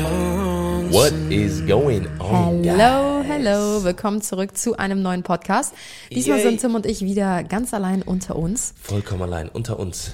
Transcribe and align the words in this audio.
What 0.00 1.12
is 1.28 1.60
going 1.66 2.06
on? 2.18 2.64
Hello, 2.64 3.22
hello, 3.22 3.84
willkommen 3.84 4.22
zurück 4.22 4.56
zu 4.56 4.78
einem 4.78 5.02
neuen 5.02 5.22
Podcast. 5.22 5.74
Diesmal 6.10 6.38
Yay. 6.38 6.48
sind 6.48 6.60
Tim 6.62 6.74
und 6.74 6.86
ich 6.86 7.02
wieder 7.02 7.44
ganz 7.44 7.74
allein 7.74 8.00
unter 8.00 8.36
uns. 8.36 8.72
Vollkommen 8.80 9.20
allein, 9.20 9.50
unter 9.50 9.78
uns. 9.78 10.12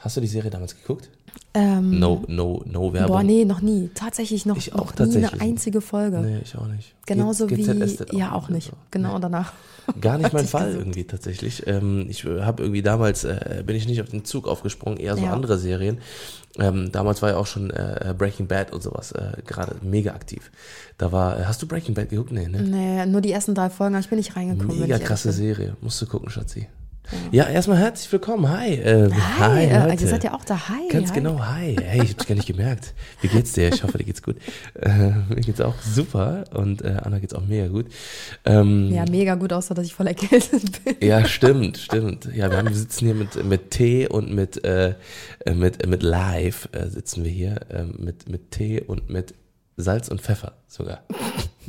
Hast 0.00 0.16
du 0.16 0.20
die 0.20 0.26
Serie 0.26 0.50
damals 0.50 0.74
geguckt? 0.74 1.10
Ähm, 1.54 2.00
No, 2.00 2.24
no, 2.26 2.64
no 2.66 2.92
Werbung. 2.92 3.08
boah, 3.18 3.22
nee, 3.22 3.44
noch 3.44 3.60
nie. 3.60 3.90
Tatsächlich 3.94 4.46
noch, 4.46 4.56
Ich 4.56 4.72
noch 4.72 4.80
auch 4.80 4.90
nie 4.90 4.96
tatsächlich. 4.96 5.32
eine 5.32 5.40
einzige 5.42 5.80
Folge. 5.80 6.18
Nee, 6.18 6.40
ich 6.42 6.56
auch 6.58 6.66
nicht. 6.66 6.92
Genauso 7.06 7.46
G- 7.46 7.56
wie, 7.56 7.62
GZSZ 7.62 8.12
ja, 8.12 8.32
auch 8.32 8.48
nicht. 8.48 8.66
nicht. 8.66 8.70
So. 8.70 8.76
Genau 8.90 9.20
danach. 9.20 9.52
Gar 10.00 10.18
nicht 10.18 10.32
mein 10.32 10.46
Fall 10.46 10.66
gesucht. 10.66 10.80
irgendwie 10.82 11.04
tatsächlich. 11.04 11.66
Ähm, 11.66 12.06
ich 12.08 12.24
habe 12.24 12.62
irgendwie 12.62 12.82
damals, 12.82 13.24
äh, 13.24 13.62
bin 13.64 13.76
ich 13.76 13.86
nicht 13.88 14.00
auf 14.02 14.08
den 14.10 14.24
Zug 14.24 14.46
aufgesprungen, 14.46 14.98
eher 14.98 15.16
so 15.16 15.24
Ja. 15.24 15.32
andere 15.32 15.58
Serien. 15.58 15.98
Ähm, 16.58 16.90
damals 16.92 17.22
war 17.22 17.30
ja 17.30 17.36
auch 17.36 17.46
schon 17.46 17.70
äh, 17.70 18.14
Breaking 18.18 18.46
Bad 18.48 18.72
und 18.72 18.82
sowas 18.82 19.12
äh, 19.12 19.32
gerade 19.46 19.76
mega 19.82 20.12
aktiv. 20.12 20.50
Da 20.98 21.12
war, 21.12 21.38
äh, 21.38 21.44
hast 21.44 21.62
du 21.62 21.66
Breaking 21.68 21.94
Bad 21.94 22.08
geguckt? 22.10 22.32
Nee, 22.32 22.48
ne? 22.48 22.62
Nee, 22.62 23.06
nur 23.06 23.20
die 23.20 23.30
ersten 23.32 23.54
drei 23.54 23.70
Folgen, 23.70 23.94
aber 23.94 24.02
ich 24.02 24.08
bin 24.08 24.18
nicht 24.18 24.34
reingekommen. 24.36 24.78
Mega 24.80 24.98
krasse. 24.98 25.32
Serie. 25.32 25.76
Musst 25.80 26.02
du 26.02 26.06
gucken, 26.06 26.28
Schatzi. 26.28 26.66
Ja, 27.32 27.48
erstmal 27.48 27.78
herzlich 27.78 28.10
willkommen. 28.12 28.48
Hi. 28.48 28.74
Äh, 28.74 29.10
Hi, 29.12 29.64
äh, 29.64 29.88
Leute. 29.88 30.04
ihr 30.04 30.08
seid 30.10 30.22
ja 30.22 30.32
auch 30.32 30.44
da. 30.44 30.68
Hi. 30.68 30.88
Ganz 30.90 31.08
hi. 31.10 31.14
genau, 31.14 31.40
hi. 31.44 31.76
Hey, 31.80 32.04
ich 32.04 32.12
hab's 32.12 32.26
gar 32.26 32.36
nicht 32.36 32.46
gemerkt. 32.46 32.94
Wie 33.20 33.26
geht's 33.28 33.52
dir? 33.52 33.68
Ich 33.68 33.82
hoffe, 33.82 33.98
dir 33.98 34.04
geht's 34.04 34.22
gut. 34.22 34.36
Äh, 34.74 35.10
mir 35.28 35.40
geht's 35.40 35.60
auch 35.60 35.74
super 35.82 36.44
und 36.54 36.82
äh, 36.82 36.98
Anna 37.02 37.18
geht's 37.18 37.34
auch 37.34 37.44
mega 37.44 37.66
gut. 37.66 37.86
Ähm, 38.44 38.90
Ja, 38.92 39.04
mega 39.10 39.34
gut, 39.34 39.52
außer 39.52 39.74
dass 39.74 39.86
ich 39.86 39.94
voll 39.94 40.06
erkältet 40.06 40.84
bin. 40.84 40.96
ja, 41.00 41.24
stimmt, 41.24 41.78
stimmt. 41.78 42.26
Ja, 42.32 42.48
wir, 42.48 42.58
haben, 42.58 42.68
wir 42.68 42.76
sitzen 42.76 43.06
hier 43.06 43.14
mit, 43.14 43.44
mit 43.44 43.70
Tee 43.72 44.06
und 44.06 44.32
mit, 44.32 44.64
äh, 44.64 44.94
äh, 45.46 45.54
mit, 45.54 45.84
mit 45.88 46.02
Live 46.04 46.68
äh, 46.72 46.88
sitzen 46.88 47.24
wir 47.24 47.30
hier 47.32 47.56
äh, 47.70 47.84
mit, 47.84 48.28
mit 48.28 48.52
Tee 48.52 48.80
und 48.82 49.10
mit 49.10 49.34
Salz 49.76 50.08
und 50.08 50.20
Pfeffer 50.20 50.52
sogar. 50.68 51.02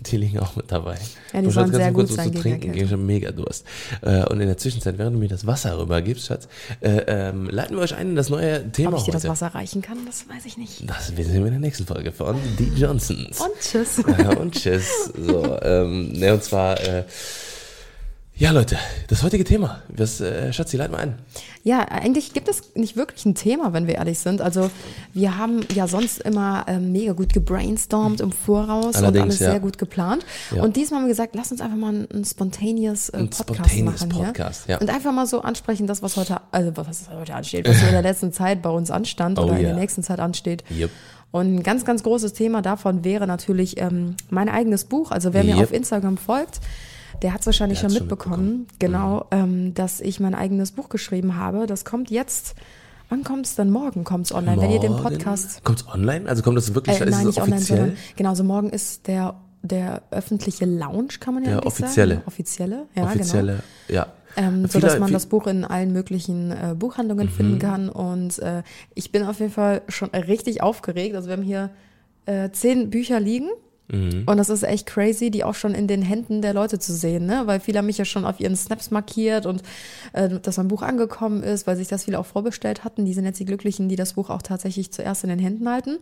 Die 0.01 0.17
liegen 0.17 0.39
auch 0.39 0.55
mit 0.55 0.71
dabei. 0.71 0.97
Ja, 1.31 1.41
die 1.41 1.47
Du, 1.47 1.51
Schatz, 1.51 1.63
kannst 1.65 1.75
sehr 1.75 1.87
du 1.89 1.93
kurz 1.93 2.09
gut 2.09 2.17
was 2.17 2.25
zu 2.25 2.31
trinken. 2.31 2.47
Erkältung. 2.69 2.85
Ich 2.85 2.91
habe 2.91 3.01
mega 3.01 3.31
Durst. 3.31 3.65
Äh, 4.01 4.25
und 4.25 4.41
in 4.41 4.47
der 4.47 4.57
Zwischenzeit, 4.57 4.97
während 4.97 5.15
du 5.15 5.19
mir 5.19 5.27
das 5.29 5.45
Wasser 5.45 5.77
rübergibst, 5.77 6.25
Schatz, 6.25 6.47
äh, 6.79 6.89
ähm, 7.07 7.47
leiten 7.49 7.75
wir 7.75 7.83
euch 7.83 7.93
ein 7.95 8.09
in 8.09 8.15
das 8.15 8.29
neue 8.29 8.71
Thema 8.71 8.93
Ob 8.93 8.97
ich 8.97 9.03
dir 9.03 9.11
das 9.11 9.23
heute. 9.23 9.31
Wasser 9.31 9.47
reichen 9.47 9.81
kann, 9.81 9.97
das 10.05 10.25
weiß 10.27 10.45
ich 10.45 10.57
nicht. 10.57 10.89
Das 10.89 11.15
wissen 11.15 11.33
wir 11.33 11.45
in 11.45 11.51
der 11.51 11.59
nächsten 11.59 11.85
Folge 11.85 12.11
von 12.11 12.35
Die 12.57 12.71
Johnsons. 12.75 13.39
Und 13.41 13.51
tschüss. 13.61 13.99
Und 14.39 14.53
tschüss. 14.55 15.11
So, 15.15 15.57
ähm, 15.61 16.11
ne, 16.13 16.33
und 16.33 16.43
zwar, 16.43 16.79
äh, 16.81 17.03
ja, 18.41 18.49
Leute, 18.49 18.75
das 19.07 19.21
heutige 19.21 19.43
Thema. 19.43 19.83
Was, 19.87 20.19
äh, 20.19 20.51
Schatzi, 20.51 20.75
leit 20.75 20.89
mal 20.91 20.97
ein. 20.97 21.13
Ja, 21.63 21.81
eigentlich 21.81 22.33
gibt 22.33 22.47
es 22.47 22.73
nicht 22.73 22.95
wirklich 22.95 23.23
ein 23.27 23.35
Thema, 23.35 23.71
wenn 23.71 23.85
wir 23.85 23.95
ehrlich 23.95 24.17
sind. 24.17 24.41
Also 24.41 24.71
wir 25.13 25.37
haben 25.37 25.59
ja 25.75 25.87
sonst 25.87 26.21
immer 26.21 26.65
ähm, 26.67 26.91
mega 26.91 27.13
gut 27.13 27.33
gebrainstormt 27.33 28.19
im 28.19 28.31
Voraus 28.31 28.95
und 28.95 29.03
Allerdings, 29.03 29.23
alles 29.23 29.39
ja. 29.41 29.51
sehr 29.51 29.59
gut 29.59 29.77
geplant. 29.77 30.25
Ja. 30.55 30.63
Und 30.63 30.75
diesmal 30.75 31.01
haben 31.01 31.05
wir 31.05 31.11
gesagt, 31.11 31.35
lass 31.35 31.51
uns 31.51 31.61
einfach 31.61 31.77
mal 31.77 31.93
ein, 31.93 32.07
ein 32.11 32.25
spontaneous 32.25 33.09
äh, 33.09 33.17
Ein 33.17 33.29
Podcast 33.29 33.69
spontaneous 33.69 34.07
machen 34.07 34.09
Podcast, 34.09 34.65
hier. 34.65 34.73
ja. 34.75 34.81
Und 34.81 34.89
einfach 34.89 35.11
mal 35.13 35.27
so 35.27 35.41
ansprechen, 35.43 35.85
das, 35.85 36.01
was 36.01 36.17
heute, 36.17 36.41
also 36.51 36.71
was 36.75 37.09
heute 37.13 37.35
ansteht, 37.35 37.67
was 37.69 37.79
in 37.83 37.91
der 37.91 38.01
letzten 38.01 38.33
Zeit 38.33 38.63
bei 38.63 38.71
uns 38.71 38.89
anstand 38.89 39.37
Oh 39.37 39.43
oder 39.43 39.57
in 39.57 39.61
ja. 39.61 39.69
der 39.69 39.77
nächsten 39.77 40.01
Zeit 40.01 40.19
ansteht. 40.19 40.63
Yep. 40.75 40.89
Und 41.29 41.55
ein 41.57 41.63
ganz, 41.63 41.85
ganz 41.85 42.01
großes 42.01 42.33
Thema 42.33 42.63
davon 42.63 43.03
wäre 43.05 43.27
natürlich 43.27 43.79
ähm, 43.79 44.15
mein 44.31 44.49
eigenes 44.49 44.85
Buch. 44.85 45.11
Also 45.11 45.31
wer 45.33 45.43
mir 45.43 45.57
Yep. 45.57 45.63
auf 45.63 45.73
Instagram 45.73 46.17
folgt, 46.17 46.59
der 47.21 47.33
hat 47.33 47.41
es 47.41 47.45
wahrscheinlich 47.45 47.79
schon 47.79 47.89
hat's 47.89 47.97
schon 47.97 48.07
mitbekommen, 48.07 48.67
genau, 48.79 49.25
ähm, 49.31 49.73
dass 49.73 50.01
ich 50.01 50.19
mein 50.19 50.35
eigenes 50.35 50.71
Buch 50.71 50.89
geschrieben 50.89 51.35
habe. 51.35 51.67
Das 51.67 51.85
kommt 51.85 52.09
jetzt, 52.09 52.55
wann 53.09 53.23
kommt 53.23 53.45
es 53.45 53.55
denn? 53.55 53.69
Morgen 53.69 54.03
kommt 54.03 54.25
es 54.25 54.33
online, 54.33 54.61
wenn 54.61 54.71
ihr 54.71 54.79
den 54.79 54.91
Morgen- 54.93 55.03
Podcast, 55.03 55.63
Kommt's 55.63 55.85
online? 55.87 56.27
Also 56.27 56.41
kommt 56.43 56.57
das 56.57 56.73
wirklich, 56.73 56.99
äh, 56.99 57.05
ist 57.05 57.11
nein, 57.11 57.19
es 57.21 57.25
nicht 57.27 57.41
online, 57.41 57.55
offiziell? 57.57 57.77
sondern, 57.79 57.97
genau, 58.15 58.33
so 58.35 58.43
morgen 58.43 58.69
ist 58.69 59.07
der, 59.07 59.35
der 59.61 60.01
öffentliche 60.11 60.65
Launch, 60.65 61.19
kann 61.19 61.35
man 61.35 61.43
ja 61.43 61.51
Der 61.51 61.65
offizielle. 61.67 62.15
sagen. 62.15 62.27
Offizielle, 62.27 62.75
ja, 62.75 62.85
genau. 63.03 63.05
Offizielle, 63.07 63.63
ja. 63.87 64.07
Ähm, 64.37 64.65
so 64.67 64.79
dass 64.79 64.97
man 64.97 65.11
das 65.11 65.25
Buch 65.25 65.45
in 65.45 65.65
allen 65.65 65.91
möglichen 65.91 66.51
äh, 66.51 66.73
Buchhandlungen 66.73 67.27
Mhm. 67.27 67.31
finden 67.31 67.59
kann. 67.59 67.89
Und 67.89 68.39
äh, 68.39 68.63
ich 68.95 69.11
bin 69.11 69.23
auf 69.25 69.39
jeden 69.41 69.51
Fall 69.51 69.81
schon 69.89 70.09
richtig 70.11 70.63
aufgeregt. 70.63 71.15
Also 71.15 71.27
wir 71.27 71.35
haben 71.35 71.43
hier 71.43 71.69
äh, 72.25 72.49
zehn 72.51 72.89
Bücher 72.89 73.19
liegen. 73.19 73.49
Mhm. 73.91 74.23
Und 74.25 74.37
das 74.37 74.49
ist 74.49 74.63
echt 74.63 74.87
crazy, 74.87 75.31
die 75.31 75.43
auch 75.43 75.53
schon 75.53 75.73
in 75.73 75.87
den 75.87 76.01
Händen 76.01 76.41
der 76.41 76.53
Leute 76.53 76.79
zu 76.79 76.93
sehen, 76.93 77.25
ne? 77.25 77.43
Weil 77.45 77.59
viele 77.59 77.79
haben 77.79 77.85
mich 77.85 77.97
ja 77.97 78.05
schon 78.05 78.25
auf 78.25 78.39
ihren 78.39 78.55
Snaps 78.55 78.89
markiert 78.89 79.45
und 79.45 79.61
äh, 80.13 80.29
dass 80.39 80.57
mein 80.57 80.69
Buch 80.69 80.81
angekommen 80.81 81.43
ist, 81.43 81.67
weil 81.67 81.75
sich 81.75 81.89
das 81.89 82.05
viele 82.05 82.17
auch 82.17 82.25
vorbestellt 82.25 82.83
hatten. 82.83 83.05
Die 83.05 83.13
sind 83.13 83.25
jetzt 83.25 83.39
die 83.39 83.45
Glücklichen, 83.45 83.89
die 83.89 83.97
das 83.97 84.13
Buch 84.13 84.29
auch 84.29 84.41
tatsächlich 84.41 84.91
zuerst 84.91 85.23
in 85.23 85.29
den 85.29 85.39
Händen 85.39 85.69
halten. 85.69 85.97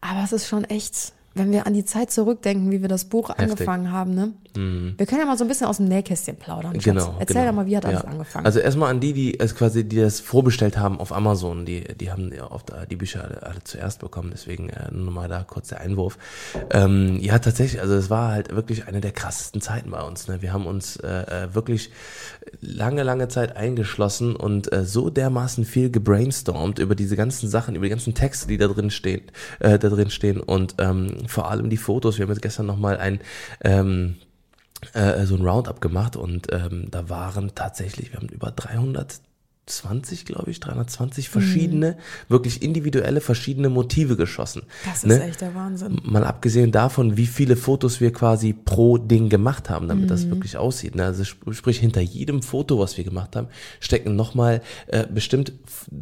Aber 0.00 0.22
es 0.24 0.32
ist 0.32 0.48
schon 0.48 0.64
echt, 0.64 1.12
wenn 1.38 1.52
wir 1.52 1.66
an 1.66 1.74
die 1.74 1.84
Zeit 1.84 2.10
zurückdenken, 2.10 2.70
wie 2.70 2.82
wir 2.82 2.88
das 2.88 3.04
Buch 3.04 3.30
angefangen 3.30 3.92
haben, 3.92 4.14
ne? 4.14 4.32
Wir 4.54 5.06
können 5.06 5.20
ja 5.20 5.26
mal 5.26 5.38
so 5.38 5.44
ein 5.44 5.48
bisschen 5.48 5.68
aus 5.68 5.76
dem 5.76 5.86
Nähkästchen 5.86 6.36
plaudern. 6.36 6.74
Schatz. 6.74 6.84
Genau. 6.84 7.14
Erzähl 7.20 7.34
genau. 7.36 7.46
doch 7.48 7.54
mal, 7.54 7.66
wie 7.66 7.76
hat 7.76 7.86
alles 7.86 8.02
Ja. 8.02 8.08
angefangen? 8.08 8.44
Also 8.44 8.58
erstmal 8.58 8.90
an 8.90 8.98
die, 8.98 9.12
die 9.12 9.38
es 9.38 9.54
quasi, 9.54 9.84
die 9.84 9.96
das 9.96 10.18
vorbestellt 10.18 10.76
haben 10.76 10.98
auf 10.98 11.12
Amazon, 11.12 11.64
die, 11.64 11.84
die 11.94 12.10
haben 12.10 12.32
ja 12.34 12.50
oft 12.50 12.72
die 12.90 12.96
Bücher 12.96 13.22
alle, 13.22 13.42
alle 13.42 13.62
zuerst 13.62 14.00
bekommen, 14.00 14.30
deswegen 14.32 14.70
äh, 14.70 14.90
nur 14.90 15.12
mal 15.12 15.28
da 15.28 15.44
kurz 15.44 15.68
der 15.68 15.80
Einwurf. 15.80 16.18
Ähm, 16.70 17.18
ja, 17.20 17.38
tatsächlich, 17.38 17.80
also 17.80 17.94
es 17.94 18.10
war 18.10 18.32
halt 18.32 18.54
wirklich 18.54 18.88
eine 18.88 19.00
der 19.00 19.12
krassesten 19.12 19.60
Zeiten 19.60 19.92
bei 19.92 20.02
uns. 20.02 20.26
Ne? 20.26 20.42
Wir 20.42 20.52
haben 20.52 20.66
uns 20.66 20.96
äh, 20.96 21.08
äh, 21.44 21.54
wirklich 21.54 21.92
lange, 22.60 23.04
lange 23.04 23.28
Zeit 23.28 23.56
eingeschlossen 23.56 24.34
und 24.34 24.72
äh, 24.72 24.84
so 24.84 25.08
dermaßen 25.08 25.64
viel 25.66 25.90
gebrainstormt 25.90 26.80
über 26.80 26.96
diese 26.96 27.14
ganzen 27.14 27.48
Sachen, 27.48 27.76
über 27.76 27.84
die 27.86 27.90
ganzen 27.90 28.14
Texte, 28.14 28.48
die 28.48 28.56
da 28.56 28.66
drin 28.66 28.90
stehen, 28.90 29.22
äh, 29.60 29.78
da 29.78 29.88
drin 29.88 30.10
stehen 30.10 30.40
und 30.40 30.74
ähm, 30.78 31.27
vor 31.28 31.50
allem 31.50 31.70
die 31.70 31.76
Fotos. 31.76 32.18
Wir 32.18 32.24
haben 32.24 32.32
jetzt 32.32 32.42
gestern 32.42 32.66
nochmal 32.66 32.98
ein 32.98 33.20
ähm, 33.62 34.16
äh, 34.92 35.24
so 35.24 35.34
ein 35.36 35.42
Roundup 35.42 35.80
gemacht 35.80 36.16
und 36.16 36.52
ähm, 36.52 36.90
da 36.90 37.08
waren 37.08 37.54
tatsächlich, 37.54 38.12
wir 38.12 38.20
haben 38.20 38.28
über 38.28 38.50
320, 39.68 40.24
glaube 40.24 40.50
ich, 40.50 40.60
320 40.60 41.28
verschiedene, 41.28 41.96
wirklich 42.28 42.62
individuelle 42.62 43.20
verschiedene 43.20 43.68
Motive 43.68 44.16
geschossen. 44.16 44.62
das 44.84 45.04
ist 45.04 45.06
ne? 45.06 45.22
echt 45.24 45.40
der 45.40 45.54
Wahnsinn. 45.54 46.00
Mal 46.04 46.24
abgesehen 46.24 46.72
davon, 46.72 47.16
wie 47.16 47.26
viele 47.26 47.56
Fotos 47.56 48.00
wir 48.00 48.12
quasi 48.12 48.52
pro 48.54 48.98
Ding 48.98 49.28
gemacht 49.28 49.68
haben, 49.70 49.88
damit 49.88 50.10
das 50.10 50.28
wirklich 50.30 50.56
aussieht. 50.56 50.94
Ne? 50.94 51.04
Also 51.04 51.22
sp- 51.28 51.52
sprich, 51.52 51.78
hinter 51.78 52.00
jedem 52.00 52.42
Foto, 52.42 52.78
was 52.78 52.96
wir 52.96 53.04
gemacht 53.04 53.36
haben, 53.36 53.48
stecken 53.80 54.16
nochmal 54.16 54.62
äh, 54.86 55.06
bestimmt 55.06 55.52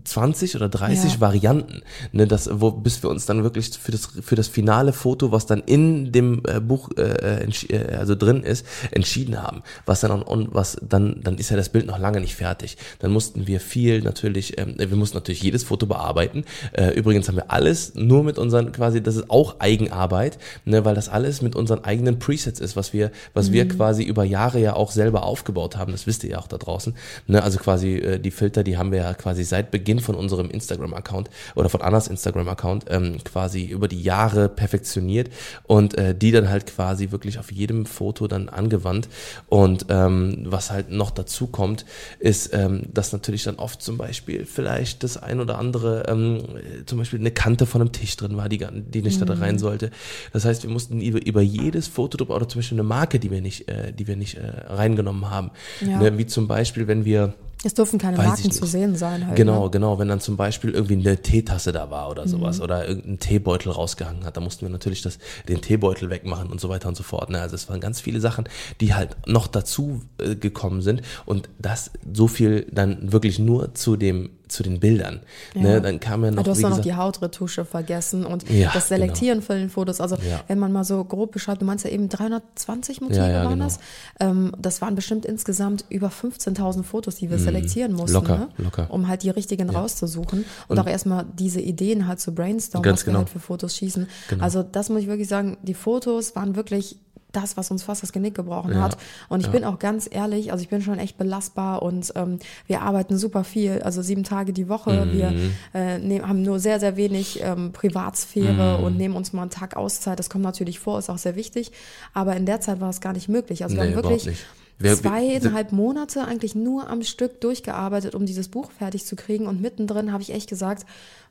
20 0.05 0.57
oder 0.57 0.69
30 0.69 1.15
Ja. 1.15 1.21
Varianten. 1.21 1.83
Ne? 2.13 2.27
Das, 2.27 2.49
wo, 2.53 2.71
bis 2.71 3.03
wir 3.03 3.11
uns 3.11 3.27
dann 3.27 3.43
wirklich 3.43 3.71
für 3.79 3.93
das, 3.93 4.07
für 4.21 4.37
das 4.37 4.49
finale 4.49 4.93
Foto, 4.93 5.33
was 5.33 5.47
dann 5.47 5.61
in 5.61 6.13
dem 6.13 6.43
äh, 6.47 6.61
Buch 6.61 6.91
äh, 6.97 7.45
entsch- 7.45 7.71
äh, 7.73 7.97
also 7.97 8.15
drin 8.15 8.43
ist, 8.43 8.65
entschieden 8.93 9.43
haben. 9.43 9.63
Was 9.85 10.01
dann, 10.01 10.23
on, 10.23 10.49
was 10.53 10.77
dann, 10.87 11.21
dann 11.23 11.37
ist 11.39 11.51
ja 11.51 11.57
das 11.57 11.69
Bild 11.69 11.87
noch 11.87 11.99
lange 11.99 12.21
nicht 12.21 12.37
fertig. 12.37 12.77
Dann 13.01 13.11
mussten 13.11 13.47
wir 13.47 13.56
viel 13.61 14.03
natürlich, 14.03 14.59
ähm, 14.59 14.75
wir 14.77 14.97
mussten 14.97 15.17
natürlich 15.17 15.43
jedes 15.43 15.65
Foto 15.65 15.87
bearbeiten. 15.87 16.45
Äh, 16.73 16.91
übrigens 16.91 17.29
haben 17.29 17.37
wir 17.37 17.51
alles 17.51 17.95
nur 17.95 18.25
mit 18.25 18.39
unseren 18.39 18.73
quasi, 18.73 19.03
das 19.03 19.17
ist 19.17 19.31
auch 19.31 19.61
Eigenarbeit, 19.61 20.39
ne, 20.65 20.85
weil 20.85 20.95
das 20.95 21.09
alles 21.09 21.43
mit 21.43 21.57
unseren 21.57 21.85
eigenen 21.85 22.19
Presets 22.19 22.61
ist, 22.61 22.77
was 22.77 22.93
wir, 22.93 23.11
was 23.35 23.53
wir 23.53 23.69
quasi 23.69 24.03
über 24.03 24.25
Jahre 24.25 24.61
ja 24.61 24.75
auch 24.75 24.91
selber 24.91 25.25
aufgebaut 25.25 25.77
haben. 25.77 25.93
Das 25.93 26.07
wisst 26.07 26.25
ihr 26.25 26.31
ja 26.31 26.39
auch 26.39 26.49
da 26.49 26.59
draußen. 26.59 26.95
Ne, 27.27 27.43
also 27.43 27.59
quasi 27.59 27.97
äh, 27.97 28.19
die 28.19 28.31
Filter, 28.31 28.63
die 28.63 28.77
haben 28.77 28.93
wir 28.93 28.99
ja 28.99 29.15
quasi 29.15 29.45
seit 29.45 29.71
Beginn 29.71 30.01
von 30.01 30.15
unserem 30.15 30.51
Instagram-Account 30.51 31.31
oder 31.55 31.69
von 31.69 31.83
Annas 31.83 32.09
Instagram-Account 32.09 32.87
ähm, 32.89 33.19
quasi 33.25 33.65
über 33.65 33.89
die 33.89 34.03
Jahre 34.03 34.49
perfektioniert 34.49 35.31
und 35.65 35.97
äh, 35.97 36.15
die 36.15 36.33
dann 36.33 36.49
halt 36.49 36.67
quasi 36.67 37.11
wirklich 37.11 37.39
auf 37.39 37.53
jedem 37.53 37.87
Foto 37.87 38.27
dann 38.27 38.49
angewandt. 38.49 39.09
Und 39.49 39.87
ähm, 39.89 40.45
was 40.45 40.71
halt 40.71 40.91
noch 40.91 41.11
dazu 41.11 41.47
kommt, 41.47 41.85
ist, 42.19 42.53
ähm, 42.53 42.83
dass 42.93 43.13
natürlich 43.13 43.43
dann 43.47 43.57
oft 43.57 43.83
zum 43.83 43.97
Beispiel 43.97 44.45
vielleicht 44.47 45.03
das 45.03 45.17
ein 45.17 45.41
oder 45.41 45.59
andere, 45.59 46.05
ähm, 46.09 46.37
äh, 46.37 46.85
zum 46.85 46.99
Beispiel 46.99 47.19
eine 47.19 47.31
Kante 47.31 47.67
von 47.67 47.81
einem 47.81 47.93
Tisch 47.93 48.17
drin 48.17 48.37
war, 48.37 48.49
die, 48.49 48.65
die 48.73 49.03
nicht 49.03 49.21
da 49.21 49.33
rein 49.33 49.59
sollte. 49.59 49.91
Das 50.33 50.45
heißt, 50.45 50.63
wir 50.63 50.71
mussten 50.71 51.01
über, 51.01 51.25
über 51.25 51.43
jedes 51.43 51.89
Foto 51.89 52.17
drüber- 52.17 52.37
oder 52.37 52.49
zum 52.49 52.61
Beispiel 52.61 52.77
eine 52.77 52.89
Marke, 52.89 53.19
die 53.19 53.31
wir 53.31 53.41
nicht, 53.41 53.69
äh, 53.69 53.93
die 53.93 54.07
wir 54.07 54.17
nicht 54.17 54.37
äh, 54.37 54.47
reingenommen 54.67 55.31
haben. 55.31 55.51
Ja. 55.81 55.99
Ne, 55.99 56.19
wie 56.19 56.27
zum 56.27 56.49
Beispiel, 56.49 56.87
wenn 56.87 57.05
wir 57.05 57.35
Es 57.65 57.75
dürfen 57.75 57.99
keine 57.99 58.19
Weiß 58.19 58.27
Marken 58.27 58.51
zu 58.51 58.67
sehen 58.67 58.97
sein 58.97 59.27
halt. 59.27 59.37
Genau, 59.37 59.65
Ne? 59.65 59.71
genau. 59.71 59.99
Wenn 59.99 60.09
dann 60.09 60.21
zum 60.21 60.37
Beispiel 60.37 60.71
irgendwie 60.71 60.95
eine 60.95 61.17
Teetasse 61.21 61.73
da 61.73 61.91
war 61.91 62.11
oder 62.11 62.29
sowas 62.29 62.61
oder 62.61 62.87
irgendein 62.87 63.19
Teebeutel 63.19 63.73
rausgehangen 63.73 64.25
hat, 64.25 64.37
da 64.37 64.41
mussten 64.41 64.67
wir 64.67 64.71
natürlich 64.71 65.03
das, 65.03 65.19
den 65.49 65.63
Teebeutel 65.63 66.11
wegmachen 66.11 66.51
und 66.51 66.61
so 66.61 66.69
weiter 66.69 66.89
und 66.89 66.97
so 66.97 67.03
fort. 67.03 67.31
Ne? 67.31 67.41
Also 67.41 67.55
es 67.55 67.69
waren 67.69 67.81
ganz 67.81 68.01
viele 68.01 68.21
Sachen, 68.21 68.45
die 68.81 68.95
halt 68.95 69.17
noch 69.27 69.47
dazu 69.47 70.03
äh, 70.19 70.37
gekommen 70.37 70.83
sind 70.83 71.03
und 71.25 71.49
das 71.59 71.91
so 72.13 72.29
viel 72.29 72.67
dann 72.71 73.11
wirklich 73.13 73.39
nur 73.39 73.75
zu 73.75 73.97
dem 73.97 74.31
zu 74.49 74.63
den 74.63 74.81
Bildern. 74.81 75.21
Ja. 75.55 75.63
Ne, 75.63 75.81
dann 75.81 76.01
kam 76.01 76.25
ja 76.25 76.31
noch, 76.31 76.41
Ah, 76.41 76.43
du 76.45 76.51
hast 76.53 76.63
doch 76.63 76.71
noch 76.71 76.81
die 76.81 76.95
Hautretusche 76.95 77.65
vergessen 77.65 78.25
und 78.25 78.49
Ja, 78.51 78.71
das 78.73 78.89
Selektieren 78.89 79.43
von 79.43 79.57
den 79.57 79.71
Fotos. 79.71 80.01
Also 80.01 80.17
Ja. 80.17 80.43
wenn 80.49 80.59
man 80.59 80.73
mal 80.73 80.85
so 80.85 81.03
grob 81.05 81.33
beschreibt, 81.33 81.63
du 81.63 81.67
meinst 81.67 81.85
ja 81.85 81.91
eben 81.91 82.09
320 82.09 83.01
Motive 83.01 83.21
waren 83.21 83.49
genau. 83.51 83.65
das. 83.65 83.79
Ähm, 84.21 84.53
das 84.59 84.81
waren 84.81 84.95
bestimmt 84.95 85.25
insgesamt 85.27 85.85
über 85.89 86.09
15.000 86.11 86.83
Fotos, 86.85 87.17
die 87.17 87.31
wir 87.31 87.39
selektieren 87.39 87.93
mussten, 87.93 88.17
Mhm. 88.17 88.23
Locker, 88.23 88.39
ne? 88.39 88.49
locker. 88.59 88.87
um 88.91 89.09
halt 89.09 89.23
die 89.23 89.31
richtigen 89.31 89.69
rauszusuchen 89.71 90.45
und, 90.69 90.79
auch 90.79 90.87
erstmal 90.87 91.25
diese 91.39 91.61
Ideen 91.61 92.07
halt 92.07 92.21
zu 92.21 92.35
brainstormen, 92.35 92.91
was 92.93 93.01
wir 93.05 93.11
genau. 93.13 93.19
halt 93.21 93.31
für 93.31 93.41
Fotos 93.41 93.77
schießen. 93.77 94.07
Genau. 94.29 94.43
Also 94.45 94.63
das 94.63 94.89
muss 94.91 95.01
ich 95.03 95.07
wirklich 95.09 95.29
sagen, 95.29 95.57
die 95.63 95.75
Fotos 95.75 96.37
waren 96.37 96.57
wirklich 96.57 96.99
das, 97.37 97.57
was 97.57 97.71
uns 97.71 97.83
fast 97.83 98.03
das 98.03 98.13
Genick 98.13 98.35
gebrochen 98.35 98.73
Ja, 98.73 98.81
hat. 98.81 98.97
Und 99.29 99.41
ich 99.41 99.51
bin 99.51 99.65
auch 99.65 99.79
ganz 99.79 100.09
ehrlich, 100.11 100.53
also 100.53 100.63
ich 100.63 100.69
bin 100.69 100.83
schon 100.83 100.99
echt 100.99 101.19
belastbar 101.19 101.83
und 101.83 102.13
ähm, 102.17 102.39
wir 102.67 102.83
arbeiten 102.83 103.19
super 103.19 103.45
viel, 103.45 103.83
also 103.83 104.03
sieben 104.03 104.25
Tage 104.25 104.53
die 104.53 104.69
Woche. 104.69 105.07
Mhm. 105.07 105.13
Wir 105.13 105.35
äh, 105.75 105.99
nehm, 105.99 106.27
haben 106.27 106.43
nur 106.43 106.59
sehr, 106.59 106.81
sehr 106.81 106.97
wenig 106.97 107.41
ähm, 107.43 107.73
Privatsphäre 107.73 108.79
und 108.79 108.97
nehmen 108.97 109.15
uns 109.15 109.33
mal 109.33 109.43
einen 109.43 109.51
Tag 109.51 109.77
Auszeit. 109.77 110.19
Das 110.19 110.31
kommt 110.31 110.45
natürlich 110.45 110.79
vor, 110.79 110.99
ist 110.99 111.11
auch 111.11 111.19
sehr 111.19 111.37
wichtig. 111.37 111.73
Aber 112.15 112.37
in 112.37 112.47
der 112.47 112.61
Zeit 112.61 112.81
war 112.81 112.91
es 112.91 113.01
gar 113.01 113.13
nicht 113.13 113.29
möglich. 113.29 113.63
Also 113.63 113.77
wir 113.77 113.85
Nee, 113.85 113.95
haben 113.95 114.03
wirklich 114.03 114.37
zweieinhalb 114.83 115.73
Monate 115.73 116.25
eigentlich 116.25 116.55
nur 116.55 116.89
am 116.89 117.03
Stück 117.03 117.41
durchgearbeitet, 117.41 118.15
um 118.15 118.27
dieses 118.27 118.49
Buch 118.49 118.71
fertig 118.71 119.05
zu 119.05 119.17
kriegen. 119.17 119.47
Und 119.47 119.61
mittendrin 119.61 120.13
habe 120.13 120.23
ich 120.23 120.33
echt 120.33 120.49
gesagt, 120.49 120.87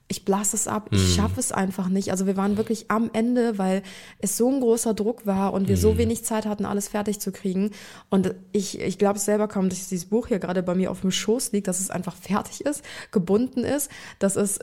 ich 0.07 0.23
blasse 0.23 0.55
es 0.55 0.67
ab, 0.67 0.91
Mhm. 0.91 0.97
ich 0.97 1.15
schaffe 1.15 1.39
es 1.39 1.51
einfach 1.51 1.89
nicht. 1.89 2.11
Also 2.11 2.27
wir 2.27 2.37
waren 2.37 2.57
wirklich 2.57 2.91
am 2.91 3.09
Ende, 3.13 3.57
weil 3.57 3.81
es 4.19 4.37
so 4.37 4.49
ein 4.49 4.59
großer 4.61 4.93
Druck 4.93 5.25
war 5.25 5.51
und 5.53 5.67
wir 5.67 5.77
Mhm. 5.77 5.81
so 5.81 5.97
wenig 5.97 6.23
Zeit 6.23 6.45
hatten, 6.45 6.65
alles 6.65 6.87
fertig 6.89 7.19
zu 7.19 7.31
kriegen. 7.31 7.71
Und 8.09 8.35
ich, 8.51 8.79
ich 8.79 8.97
glaube 8.99 9.17
es 9.17 9.25
selber 9.25 9.47
kaum, 9.47 9.69
dass 9.69 9.87
dieses 9.89 10.05
Buch 10.05 10.27
hier 10.27 10.39
gerade 10.39 10.61
bei 10.61 10.75
mir 10.75 10.91
auf 10.91 11.01
dem 11.01 11.11
Schoß 11.11 11.51
liegt, 11.53 11.67
dass 11.67 11.79
es 11.79 11.89
einfach 11.89 12.15
fertig 12.15 12.61
ist, 12.65 12.83
gebunden 13.11 13.63
ist, 13.63 13.89
dass 14.19 14.35
es 14.35 14.59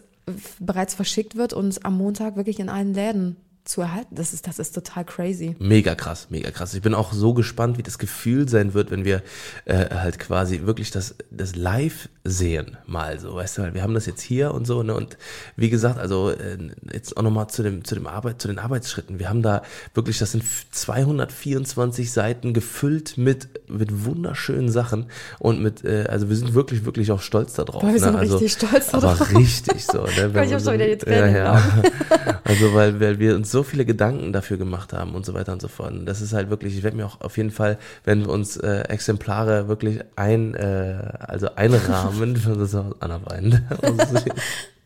bereits 0.61 0.95
verschickt 0.95 1.35
wird 1.37 1.53
und 1.53 1.85
am 1.85 1.97
Montag 1.99 2.37
wirklich 2.37 2.61
in 2.61 2.69
allen 2.69 2.95
Läden 2.95 3.37
zu 3.65 3.81
erhalten. 3.81 4.15
Das 4.15 4.33
ist, 4.33 4.47
das 4.47 4.59
ist 4.59 4.75
total 4.75 5.05
crazy. 5.05 5.55
Mega 5.59 5.95
krass, 5.95 6.27
mega 6.31 6.51
krass. 6.51 6.75
Ich 6.75 6.83
bin 6.83 6.95
auch 6.95 7.13
so 7.13 7.33
gespannt, 7.35 7.79
wie 7.79 7.83
das 7.83 7.99
Gefühl 7.99 8.49
sein 8.49 8.75
wird, 8.75 8.91
wenn 8.91 9.05
wir 9.05 9.23
äh, 9.65 9.95
halt 9.95 10.19
quasi 10.19 10.63
wirklich 10.65 10.91
das, 10.91 11.15
das 11.31 11.55
live 11.55 12.09
sehen, 12.25 12.77
mal 12.87 13.19
so, 13.19 13.35
weißt 13.35 13.59
du, 13.59 13.63
weil 13.63 13.75
wir 13.75 13.83
haben 13.83 13.95
das 13.95 14.07
jetzt 14.07 14.23
hier 14.23 14.53
und 14.55 14.67
so, 14.67 14.83
ne, 14.83 14.95
und 14.95 15.17
wie 15.57 15.71
gesagt, 15.71 15.99
also 15.99 16.31
äh, 16.31 16.59
jetzt 16.93 17.17
auch 17.17 17.23
nochmal 17.23 17.49
zu 17.49 17.63
dem, 17.63 17.85
zu 17.85 17.95
dem 17.95 18.07
Arbeit, 18.07 18.41
zu 18.41 18.49
den 18.49 18.59
Arbeitsschritten. 18.59 19.19
Wir 19.19 19.29
haben 19.29 19.43
da 19.43 19.63
wirklich, 19.95 20.19
das 20.19 20.33
sind 20.33 20.45
224 20.71 22.13
Seiten 22.13 22.55
gefüllt 22.55 23.17
mit, 23.19 23.49
mit 23.69 24.05
wunderschönen 24.05 24.71
Sachen 24.71 25.07
und 25.39 25.61
mit, 25.63 25.85
äh, 25.85 26.07
also 26.09 26.29
wir 26.29 26.37
sind 26.37 26.55
wirklich, 26.55 26.85
wirklich 26.85 27.11
auch 27.13 27.21
stolz 27.21 27.55
darauf. 27.55 27.83
Boah, 27.83 27.93
wir 27.93 28.01
sind 28.01 28.13
ne? 28.15 28.19
also, 28.19 28.39
richtig 28.39 28.53
stolz 28.53 28.93
aber 28.95 29.03
darauf. 29.15 29.35
richtig 29.35 29.85
so, 29.85 30.03
ne, 30.03 30.33
ich 30.45 30.51
so- 30.51 30.59
schon 30.59 30.75
wieder 30.75 30.87
die 30.87 30.99
Tränen 30.99 31.35
ja, 31.37 31.57
ja. 31.59 31.83
Also 32.45 32.75
weil, 32.75 33.01
weil 33.01 33.19
wir 33.19 33.37
uns 33.37 33.52
so 33.53 33.63
viele 33.63 33.85
Gedanken 33.85 34.33
dafür 34.33 34.57
gemacht 34.57 34.93
haben 34.93 35.15
und 35.15 35.25
so 35.25 35.35
weiter 35.35 35.53
und 35.53 35.63
so 35.63 35.69
fort. 35.69 35.93
Und 35.93 36.07
das 36.07 36.21
ist 36.21 36.33
halt 36.33 36.51
wirklich, 36.51 36.77
ich 36.77 36.83
werde 36.83 36.97
mir 36.97 37.07
auch 37.07 37.21
auf 37.21 37.37
jeden 37.37 37.51
Fall, 37.51 37.79
wenn 38.05 38.23
wir 38.23 38.31
uns 38.31 38.57
äh, 38.57 38.83
Exemplare 38.89 39.69
wirklich 39.69 40.01
ein, 40.17 40.55
äh, 40.55 41.13
also 41.21 41.55
einrahmen, 41.55 42.35
das 42.45 42.57
ist 42.57 42.75
auch 42.75 42.97
Anna 43.01 43.21
weint. 43.27 43.63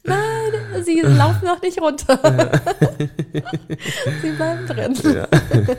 Nein, 0.06 0.85
sie 0.85 1.00
laufen 1.00 1.47
noch 1.47 1.61
nicht 1.62 1.81
runter. 1.81 2.19
sie 4.23 4.31
bleiben 4.31 4.67
drin. 4.67 4.94
ja. 5.14 5.29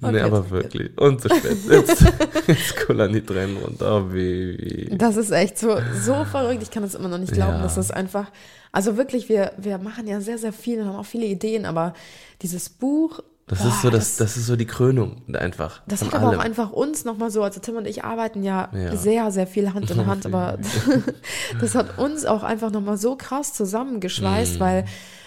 nee, 0.00 0.08
Okay, 0.08 0.20
aber 0.20 0.50
wirklich. 0.50 0.98
Und 0.98 1.20
zu 1.20 1.28
spät. 1.28 1.58
Jetzt, 1.68 2.04
jetzt 2.46 2.76
kullern 2.86 3.12
die 3.12 3.22
Tränen 3.22 3.56
runter. 3.56 3.96
Oh, 3.96 4.08
Baby. 4.08 4.96
Das 4.96 5.16
ist 5.16 5.30
echt 5.30 5.58
so, 5.58 5.78
so 6.00 6.24
verrückt. 6.24 6.62
Ich 6.62 6.70
kann 6.70 6.82
es 6.84 6.94
immer 6.94 7.08
noch 7.08 7.18
nicht 7.18 7.32
glauben. 7.32 7.56
Ja. 7.56 7.62
Das 7.62 7.76
ist 7.76 7.92
einfach, 7.92 8.30
also 8.72 8.96
wirklich, 8.96 9.28
wir, 9.28 9.52
wir 9.56 9.78
machen 9.78 10.06
ja 10.06 10.20
sehr, 10.20 10.38
sehr 10.38 10.52
viel 10.52 10.80
und 10.80 10.88
haben 10.88 10.96
auch 10.96 11.06
viele 11.06 11.26
Ideen, 11.26 11.64
aber 11.64 11.94
dieses 12.42 12.68
Buch. 12.68 13.20
Das 13.48 13.60
boah, 13.60 13.68
ist 13.68 13.82
so, 13.82 13.90
das, 13.90 14.16
das 14.16 14.36
ist 14.36 14.46
so 14.46 14.56
die 14.56 14.66
Krönung 14.66 15.22
einfach. 15.34 15.80
Das 15.86 16.02
hat 16.04 16.14
aber 16.14 16.28
allem. 16.28 16.40
auch 16.40 16.44
einfach 16.44 16.72
uns 16.72 17.04
nochmal 17.04 17.30
so, 17.30 17.42
also 17.44 17.60
Tim 17.60 17.76
und 17.76 17.86
ich 17.86 18.02
arbeiten 18.04 18.42
ja, 18.42 18.70
Ja. 18.72 18.96
sehr, 18.96 19.30
sehr 19.30 19.46
viel 19.46 19.72
Hand 19.72 19.88
in 19.90 20.04
Hand, 20.06 20.26
aber 20.26 20.58
das 21.60 21.74
hat 21.76 21.96
uns 21.98 22.24
auch 22.26 22.42
einfach 22.42 22.72
nochmal 22.72 22.96
so 22.96 23.14
krass 23.16 23.52
zusammengeschweißt, 23.52 24.56
Mm. 24.58 24.60
weil 24.60 24.84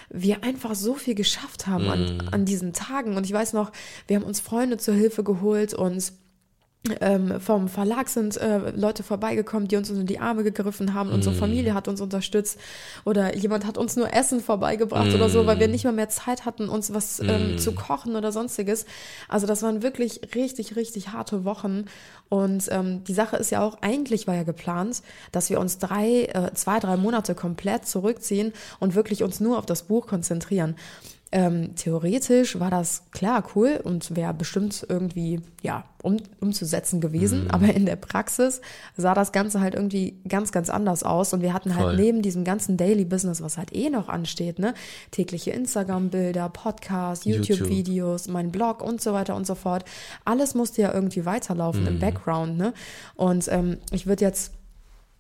wir 0.10 0.44
einfach 0.44 0.76
so 0.76 0.96
viel 0.96 1.16
geschafft 1.16 1.68
haben 1.68 1.88
an, 1.90 2.18
Mm. 2.18 2.30
an 2.34 2.44
diesen 2.46 2.74
Tagen. 2.74 3.16
Und 3.16 3.26
ich 3.26 3.32
weiß 3.32 3.54
noch, 3.54 3.72
wir 4.08 4.18
haben 4.18 4.24
uns 4.26 4.40
Freunde 4.42 4.78
zur 4.78 4.96
Hilfe 4.96 5.24
geholt 5.24 5.74
und 5.74 6.12
ähm, 7.02 7.42
vom 7.42 7.68
Verlag 7.68 8.08
sind 8.08 8.38
äh, 8.38 8.72
Leute 8.72 9.04
vorbeigekommen, 9.04 9.68
die 9.68 9.76
uns 9.76 9.90
unter 9.90 10.06
die 10.06 10.20
Arme 10.20 10.44
gegriffen 10.44 10.94
haben. 10.94 11.12
Unsere 11.12 11.36
Familie 11.36 11.74
hat 11.74 11.90
uns 11.90 12.00
unterstützt 12.00 12.58
oder 13.04 13.36
jemand 13.36 13.66
hat 13.66 13.78
uns 13.78 13.98
nur 13.98 14.14
Essen 14.14 14.40
vorbeigebracht 14.40 15.14
oder 15.14 15.30
so, 15.30 15.46
weil 15.46 15.60
wir 15.60 15.68
nicht 15.68 15.84
mal 15.84 15.92
mehr 15.92 16.08
Zeit 16.08 16.46
hatten, 16.46 16.70
uns 16.70 16.94
was 16.94 17.20
ähm, 17.20 17.58
zu 17.58 17.74
kochen 17.74 18.16
oder 18.16 18.32
sonstiges. 18.32 18.86
Also 19.28 19.46
das 19.46 19.62
waren 19.62 19.84
wirklich 19.84 20.22
richtig, 20.36 20.78
richtig 20.78 21.10
harte 21.10 21.44
Wochen. 21.44 21.86
Und 22.30 22.70
ähm, 22.72 23.04
die 23.04 23.14
Sache 23.14 23.36
ist 23.36 23.50
ja 23.50 23.62
auch, 23.62 23.80
eigentlich 23.82 24.26
war 24.28 24.36
ja 24.36 24.44
geplant, 24.44 25.02
dass 25.34 25.50
wir 25.50 25.60
uns 25.60 25.80
drei, 25.80 26.26
äh, 26.26 26.54
zwei, 26.54 26.80
drei 26.80 26.96
Monate 26.96 27.36
komplett 27.36 27.88
zurückziehen 27.88 28.54
und 28.80 28.96
wirklich 28.96 29.24
uns 29.24 29.42
nur 29.42 29.58
auf 29.58 29.66
das 29.66 29.84
Buch 29.84 30.08
konzentrieren. 30.08 30.76
Ähm, 31.32 31.76
theoretisch 31.76 32.60
war 32.60 32.72
das 32.72 33.04
klar 33.12 33.44
cool 33.54 33.80
und 33.84 34.16
wäre 34.16 34.34
bestimmt 34.34 34.84
irgendwie 34.90 35.42
ja 35.62 35.84
um, 36.02 36.18
umzusetzen 36.40 37.02
gewesen, 37.02 37.44
Mhm. 37.44 37.52
aber 37.52 37.68
in 37.76 37.86
der 37.86 37.98
Praxis 37.98 38.62
sah 38.98 39.14
das 39.14 39.32
Ganze 39.32 39.60
halt 39.62 39.76
irgendwie 39.76 40.16
ganz 40.28 40.52
ganz 40.52 40.72
anders 40.72 41.04
aus 41.04 41.32
und 41.34 41.42
wir 41.44 41.54
hatten 41.54 41.76
halt 41.76 41.84
Voll. 41.86 41.96
neben 41.98 42.22
diesem 42.24 42.44
ganzen 42.46 42.78
Daily 42.78 43.06
Business, 43.06 43.44
was 43.44 43.60
halt 43.60 43.76
eh 43.76 43.92
noch 43.92 44.10
ansteht, 44.10 44.58
ne, 44.58 44.74
tägliche 45.12 45.52
Instagram-Bilder, 45.52 46.50
Podcasts, 46.50 47.26
YouTube. 47.26 47.50
YouTube-Videos, 47.60 48.28
mein 48.28 48.52
Blog 48.52 48.82
und 48.82 49.00
so 49.00 49.14
weiter 49.14 49.36
und 49.36 49.46
so 49.46 49.54
fort. 49.54 49.86
Alles 50.26 50.56
musste 50.56 50.82
ja 50.82 50.92
irgendwie 50.94 51.26
weiterlaufen 51.26 51.82
Mhm. 51.82 51.88
im 51.90 52.00
Background, 52.00 52.58
ne? 52.58 52.74
Und 53.16 53.48
ähm, 53.50 53.78
ich 53.92 54.08
würde 54.08 54.26
jetzt 54.26 54.54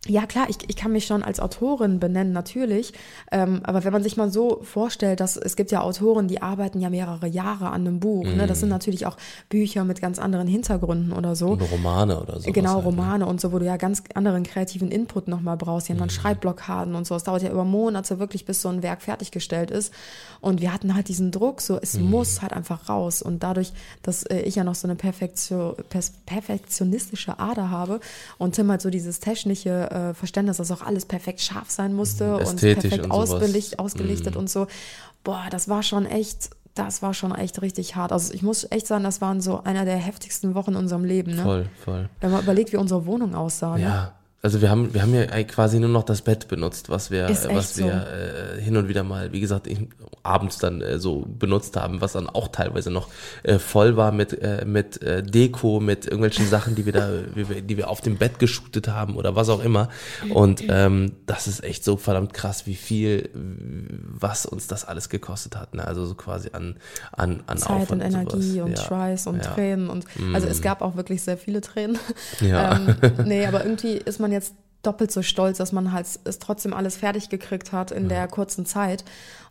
ja 0.07 0.25
klar, 0.25 0.45
ich, 0.49 0.57
ich 0.67 0.77
kann 0.77 0.93
mich 0.93 1.05
schon 1.05 1.23
als 1.23 1.41
Autorin 1.41 1.99
benennen, 1.99 2.31
natürlich. 2.31 2.93
Ähm, 3.31 3.59
aber 3.63 3.83
wenn 3.83 3.91
man 3.91 4.01
sich 4.01 4.15
mal 4.15 4.31
so 4.31 4.61
vorstellt, 4.63 5.19
dass 5.19 5.35
es 5.35 5.57
gibt 5.57 5.71
ja 5.71 5.81
Autoren, 5.81 6.29
die 6.29 6.41
arbeiten 6.41 6.79
ja 6.79 6.89
mehrere 6.89 7.27
Jahre 7.27 7.67
an 7.67 7.81
einem 7.81 7.99
Buch. 7.99 8.23
Ne? 8.23 8.47
Das 8.47 8.61
sind 8.61 8.69
natürlich 8.69 9.05
auch 9.05 9.17
Bücher 9.49 9.83
mit 9.83 9.99
ganz 9.99 10.17
anderen 10.17 10.47
Hintergründen 10.47 11.11
oder 11.11 11.35
so. 11.35 11.49
Und 11.49 11.61
Romane 11.63 12.21
oder 12.21 12.39
so. 12.39 12.49
Genau, 12.51 12.75
halt, 12.75 12.85
ne? 12.85 12.89
Romane 12.89 13.25
und 13.25 13.41
so, 13.41 13.51
wo 13.51 13.59
du 13.59 13.65
ja 13.65 13.75
ganz 13.75 14.01
anderen 14.13 14.43
kreativen 14.43 14.89
Input 14.89 15.27
nochmal 15.27 15.57
brauchst. 15.57 15.89
Die 15.89 15.91
haben 15.91 15.99
dann 15.99 16.09
Schreibblockaden 16.09 16.95
und 16.95 17.05
so. 17.05 17.15
Es 17.15 17.25
dauert 17.25 17.43
ja 17.43 17.51
über 17.51 17.65
Monate 17.65 18.19
wirklich, 18.19 18.45
bis 18.45 18.61
so 18.61 18.69
ein 18.69 18.81
Werk 18.81 19.01
fertiggestellt 19.01 19.69
ist. 19.69 19.93
Und 20.39 20.61
wir 20.61 20.73
hatten 20.73 20.95
halt 20.95 21.09
diesen 21.09 21.31
Druck, 21.31 21.59
so 21.59 21.77
es 21.77 21.99
muss 21.99 22.41
halt 22.41 22.53
einfach 22.53 22.87
raus. 22.87 23.21
Und 23.21 23.43
dadurch, 23.43 23.73
dass 24.01 24.23
äh, 24.23 24.39
ich 24.39 24.55
ja 24.55 24.63
noch 24.63 24.75
so 24.75 24.87
eine 24.87 24.95
Perfektio 24.95 25.75
perfektionistische 26.25 27.37
Ader 27.37 27.69
habe 27.69 27.99
und 28.37 28.55
Tim 28.55 28.71
halt 28.71 28.81
so 28.81 28.89
dieses 28.89 29.19
technische 29.19 29.89
äh, 29.99 30.13
Verständnis, 30.13 30.57
dass 30.57 30.71
auch 30.71 30.81
alles 30.81 31.05
perfekt 31.05 31.41
scharf 31.41 31.69
sein 31.69 31.93
musste 31.93 32.35
und 32.35 32.41
Ästhetisch 32.41 32.89
perfekt 32.89 33.05
und 33.05 33.11
ausbelicht, 33.11 33.79
ausgelichtet 33.79 34.35
und 34.35 34.49
so. 34.49 34.67
Boah, 35.23 35.45
das 35.51 35.67
war 35.69 35.83
schon 35.83 36.05
echt. 36.05 36.51
Das 36.75 37.01
war 37.01 37.13
schon 37.13 37.35
echt 37.35 37.61
richtig 37.61 37.95
hart. 37.97 38.13
Also 38.13 38.33
ich 38.33 38.41
muss 38.41 38.65
echt 38.71 38.87
sagen, 38.87 39.03
das 39.03 39.19
waren 39.19 39.41
so 39.41 39.63
einer 39.63 39.83
der 39.83 39.97
heftigsten 39.97 40.55
Wochen 40.55 40.71
in 40.71 40.77
unserem 40.77 41.03
Leben. 41.03 41.35
Ne? 41.35 41.43
Voll, 41.43 41.65
voll. 41.83 42.09
Wenn 42.21 42.31
man 42.31 42.43
überlegt, 42.43 42.71
wie 42.71 42.77
unsere 42.77 43.05
Wohnung 43.05 43.35
aussah. 43.35 43.77
Ne? 43.77 44.13
Also 44.41 44.61
wir 44.61 44.69
haben, 44.69 44.93
wir 44.93 45.01
haben 45.01 45.13
ja 45.13 45.25
quasi 45.43 45.79
nur 45.79 45.89
noch 45.89 46.03
das 46.03 46.21
Bett 46.21 46.47
benutzt, 46.47 46.89
was 46.89 47.11
wir, 47.11 47.27
was 47.29 47.75
so. 47.75 47.83
wir 47.83 48.07
äh, 48.57 48.61
hin 48.61 48.77
und 48.77 48.87
wieder 48.87 49.03
mal, 49.03 49.33
wie 49.33 49.41
gesagt, 49.41 49.67
abends 50.23 50.57
dann 50.57 50.81
äh, 50.81 50.99
so 50.99 51.25
benutzt 51.27 51.75
haben, 51.75 52.01
was 52.01 52.13
dann 52.13 52.29
auch 52.29 52.49
teilweise 52.49 52.91
noch 52.91 53.09
äh, 53.43 53.59
voll 53.59 53.97
war 53.97 54.11
mit 54.11 54.41
äh, 54.41 54.63
mit 54.65 55.01
äh, 55.01 55.23
Deko, 55.23 55.79
mit 55.79 56.05
irgendwelchen 56.05 56.47
Sachen, 56.47 56.75
die 56.75 56.85
wir 56.85 56.93
da, 56.93 57.09
die 57.35 57.77
wir 57.77 57.89
auf 57.89 58.01
dem 58.01 58.17
Bett 58.17 58.39
geshootet 58.39 58.87
haben 58.87 59.15
oder 59.15 59.35
was 59.35 59.49
auch 59.49 59.63
immer. 59.63 59.89
Und 60.29 60.63
ähm, 60.67 61.13
das 61.25 61.47
ist 61.47 61.63
echt 61.63 61.83
so 61.83 61.97
verdammt 61.97 62.33
krass, 62.33 62.65
wie 62.65 62.75
viel, 62.75 63.29
was 63.33 64.45
uns 64.45 64.67
das 64.67 64.85
alles 64.85 65.09
gekostet 65.09 65.55
hat. 65.55 65.73
Ne? 65.73 65.85
Also 65.85 66.05
so 66.05 66.15
quasi 66.15 66.49
an 66.53 66.75
an 67.11 67.43
an 67.47 67.57
Zeit 67.57 67.69
Aufwand 67.69 68.03
und 68.03 68.13
Energie 68.13 68.41
sowas. 68.41 68.69
und 68.69 68.77
ja. 68.77 68.85
Schweiß 68.85 69.27
und 69.27 69.43
ja. 69.43 69.51
Mm. 69.51 69.53
Tränen 69.53 69.89
und 69.89 70.05
also 70.33 70.47
es 70.47 70.61
gab 70.61 70.81
auch 70.81 70.95
wirklich 70.95 71.21
sehr 71.21 71.37
viele 71.37 71.61
Tränen. 71.61 71.97
Ja. 72.41 72.75
ähm, 73.01 73.11
nee, 73.25 73.45
aber 73.45 73.63
irgendwie 73.63 73.93
ist 73.93 74.19
man 74.19 74.28
jetzt 74.31 74.55
doppelt 74.83 75.11
so 75.11 75.21
stolz, 75.21 75.57
dass 75.57 75.71
man 75.71 75.91
halt 75.91 76.07
es 76.23 76.39
trotzdem 76.39 76.73
alles 76.73 76.95
fertig 76.95 77.29
gekriegt 77.29 77.71
hat 77.71 77.91
in 77.91 78.07
der 78.07 78.27
kurzen 78.27 78.65
Zeit. 78.65 79.03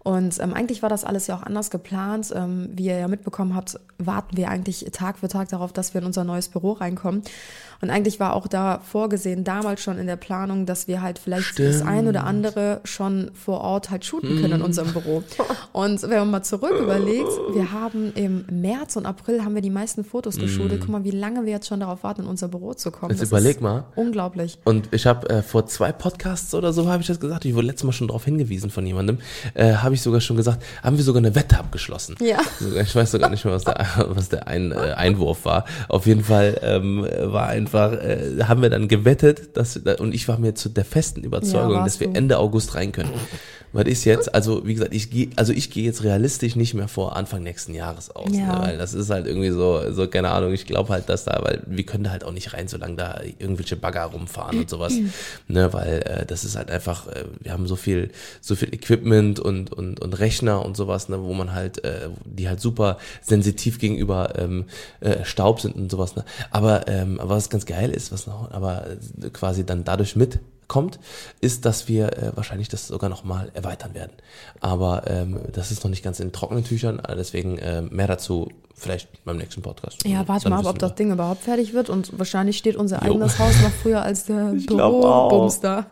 Und 0.04 0.38
ähm, 0.40 0.54
eigentlich 0.54 0.82
war 0.82 0.88
das 0.88 1.04
alles 1.04 1.26
ja 1.26 1.36
auch 1.36 1.42
anders 1.42 1.70
geplant. 1.70 2.32
Ähm, 2.34 2.70
wie 2.72 2.86
ihr 2.86 2.98
ja 2.98 3.08
mitbekommen 3.08 3.54
habt, 3.54 3.78
warten 3.98 4.36
wir 4.36 4.48
eigentlich 4.48 4.86
Tag 4.92 5.18
für 5.18 5.28
Tag 5.28 5.48
darauf, 5.48 5.72
dass 5.72 5.92
wir 5.92 6.00
in 6.00 6.06
unser 6.06 6.24
neues 6.24 6.48
Büro 6.48 6.72
reinkommen. 6.72 7.22
Und 7.80 7.90
eigentlich 7.90 8.18
war 8.18 8.34
auch 8.34 8.46
da 8.46 8.80
vorgesehen, 8.80 9.44
damals 9.44 9.80
schon 9.80 9.98
in 9.98 10.06
der 10.06 10.16
Planung, 10.16 10.66
dass 10.66 10.88
wir 10.88 11.02
halt 11.02 11.18
vielleicht 11.18 11.58
das 11.58 11.82
ein 11.82 12.08
oder 12.08 12.24
andere 12.24 12.80
schon 12.84 13.30
vor 13.34 13.60
Ort 13.60 13.90
halt 13.90 14.04
shooten 14.04 14.40
können 14.40 14.54
in 14.54 14.62
unserem 14.62 14.92
Büro. 14.92 15.22
Und 15.72 16.02
wenn 16.02 16.18
man 16.18 16.30
mal 16.30 16.42
zurück 16.42 16.72
überlegt, 16.80 17.30
wir 17.52 17.72
haben 17.72 18.12
im 18.14 18.46
März 18.50 18.96
und 18.96 19.06
April 19.06 19.44
haben 19.44 19.54
wir 19.54 19.62
die 19.62 19.70
meisten 19.70 20.04
Fotos 20.04 20.38
geshootet. 20.38 20.80
Guck 20.80 20.88
mal, 20.88 21.04
wie 21.04 21.10
lange 21.10 21.44
wir 21.44 21.52
jetzt 21.52 21.68
schon 21.68 21.80
darauf 21.80 22.02
warten, 22.02 22.22
in 22.22 22.28
unser 22.28 22.48
Büro 22.48 22.74
zu 22.74 22.90
kommen. 22.90 23.10
Jetzt 23.12 23.22
Das 23.22 23.28
überleg 23.28 23.60
mal. 23.60 23.84
Unglaublich. 23.94 24.58
Und 24.64 24.88
ich 24.92 25.06
habe 25.06 25.17
äh, 25.24 25.42
vor 25.42 25.66
zwei 25.66 25.92
Podcasts 25.92 26.54
oder 26.54 26.72
so 26.72 26.88
habe 26.88 27.00
ich 27.02 27.06
das 27.08 27.20
gesagt. 27.20 27.44
Ich 27.44 27.54
wurde 27.54 27.66
letztes 27.66 27.84
Mal 27.84 27.92
schon 27.92 28.08
darauf 28.08 28.24
hingewiesen 28.24 28.70
von 28.70 28.86
jemandem. 28.86 29.18
Äh, 29.54 29.74
habe 29.74 29.94
ich 29.94 30.02
sogar 30.02 30.20
schon 30.20 30.36
gesagt, 30.36 30.62
haben 30.82 30.96
wir 30.96 31.04
sogar 31.04 31.20
eine 31.20 31.34
Wette 31.34 31.58
abgeschlossen. 31.58 32.16
Ja. 32.20 32.38
Ich 32.82 32.94
weiß 32.94 33.10
sogar 33.12 33.30
nicht 33.30 33.44
mehr, 33.44 33.54
was 33.54 33.64
der, 33.64 33.86
was 34.08 34.28
der 34.28 34.46
ein, 34.48 34.72
äh, 34.72 34.76
Einwurf 34.96 35.44
war. 35.44 35.64
Auf 35.88 36.06
jeden 36.06 36.24
Fall 36.24 36.58
ähm, 36.62 37.06
war 37.24 37.48
einfach, 37.48 37.92
äh, 37.92 38.42
haben 38.44 38.62
wir 38.62 38.70
dann 38.70 38.88
gewettet, 38.88 39.56
dass 39.56 39.76
und 39.76 40.14
ich 40.14 40.26
war 40.28 40.38
mir 40.38 40.54
zu 40.54 40.68
der 40.68 40.84
festen 40.84 41.22
Überzeugung, 41.24 41.72
Ja, 41.76 41.84
dass 41.84 42.00
wir 42.00 42.08
du. 42.08 42.14
Ende 42.14 42.38
August 42.38 42.74
rein 42.74 42.92
können. 42.92 43.10
Was 43.72 43.84
ist 43.84 44.06
jetzt? 44.06 44.34
Also 44.34 44.66
wie 44.66 44.72
gesagt, 44.74 44.94
ich 44.94 45.10
gehe, 45.10 45.28
also 45.36 45.52
ich 45.52 45.70
gehe 45.70 45.84
jetzt 45.84 46.02
realistisch 46.02 46.56
nicht 46.56 46.72
mehr 46.72 46.88
vor 46.88 47.16
Anfang 47.16 47.42
nächsten 47.42 47.74
Jahres 47.74 48.08
aus, 48.10 48.30
Ja. 48.32 48.58
ne? 48.60 48.66
weil 48.66 48.78
das 48.78 48.94
ist 48.94 49.10
halt 49.10 49.26
irgendwie 49.26 49.50
so, 49.50 49.92
so 49.92 50.08
keine 50.08 50.30
Ahnung. 50.30 50.54
Ich 50.54 50.64
glaube 50.64 50.88
halt, 50.90 51.08
dass 51.10 51.24
da, 51.26 51.38
weil 51.42 51.62
wir 51.66 51.84
können 51.84 52.04
da 52.04 52.10
halt 52.10 52.24
auch 52.24 52.32
nicht 52.32 52.54
rein, 52.54 52.66
solange 52.66 52.96
da 52.96 53.20
irgendwelche 53.38 53.76
Bagger 53.76 54.04
rumfahren 54.04 54.58
und 54.58 54.70
sowas, 54.70 54.94
ne? 55.46 55.72
Weil 55.72 56.02
äh, 56.02 56.26
das 56.26 56.44
ist 56.44 56.56
halt 56.56 56.70
einfach, 56.70 57.06
äh, 57.08 57.24
wir 57.40 57.52
haben 57.52 57.66
so 57.66 57.76
viel, 57.76 58.10
so 58.40 58.56
viel 58.56 58.72
Equipment 58.74 59.40
und 59.40 59.72
und 59.72 60.00
und 60.00 60.18
Rechner 60.18 60.64
und 60.64 60.76
sowas, 60.76 61.08
ne? 61.08 61.22
Wo 61.22 61.34
man 61.34 61.54
halt, 61.54 61.84
äh, 61.84 62.08
die 62.24 62.48
halt 62.48 62.60
super 62.60 62.98
sensitiv 63.22 63.78
gegenüber 63.78 64.38
ähm, 64.38 64.66
äh, 65.00 65.24
Staub 65.24 65.60
sind 65.60 65.76
und 65.76 65.90
sowas, 65.90 66.16
ne? 66.16 66.24
Aber 66.50 66.88
ähm, 66.88 67.18
was 67.22 67.50
ganz 67.50 67.66
geil 67.66 67.90
ist, 67.90 68.12
was 68.12 68.26
noch, 68.26 68.50
aber 68.50 68.86
äh, 69.22 69.30
quasi 69.30 69.64
dann 69.64 69.84
dadurch 69.84 70.16
mit 70.16 70.40
kommt, 70.68 71.00
ist, 71.40 71.64
dass 71.64 71.88
wir 71.88 72.12
äh, 72.18 72.36
wahrscheinlich 72.36 72.68
das 72.68 72.86
sogar 72.86 73.10
noch 73.10 73.24
mal 73.24 73.50
erweitern 73.54 73.94
werden. 73.94 74.12
Aber 74.60 75.04
ähm, 75.06 75.40
das 75.50 75.72
ist 75.72 75.82
noch 75.82 75.90
nicht 75.90 76.04
ganz 76.04 76.20
in 76.20 76.30
trockenen 76.30 76.62
Tüchern, 76.62 77.00
äh, 77.00 77.16
deswegen 77.16 77.58
äh, 77.58 77.82
mehr 77.82 78.06
dazu 78.06 78.50
vielleicht 78.78 79.24
beim 79.24 79.36
nächsten 79.36 79.62
Podcast. 79.62 80.04
Ja, 80.06 80.26
warte 80.26 80.44
Dann 80.44 80.52
mal 80.52 80.60
ab, 80.60 80.66
ob 80.66 80.78
das. 80.78 80.94
Ding 80.94 81.12
überhaupt 81.12 81.42
fertig 81.42 81.74
wird 81.74 81.90
und 81.90 82.18
wahrscheinlich 82.18 82.56
steht 82.56 82.74
unser 82.74 83.04
Jo. 83.04 83.12
eigenes 83.12 83.38
Haus 83.38 83.60
noch 83.62 83.70
früher 83.70 84.02
als 84.02 84.24
der. 84.24 84.54
Bürobums 84.66 85.60
da. 85.60 85.86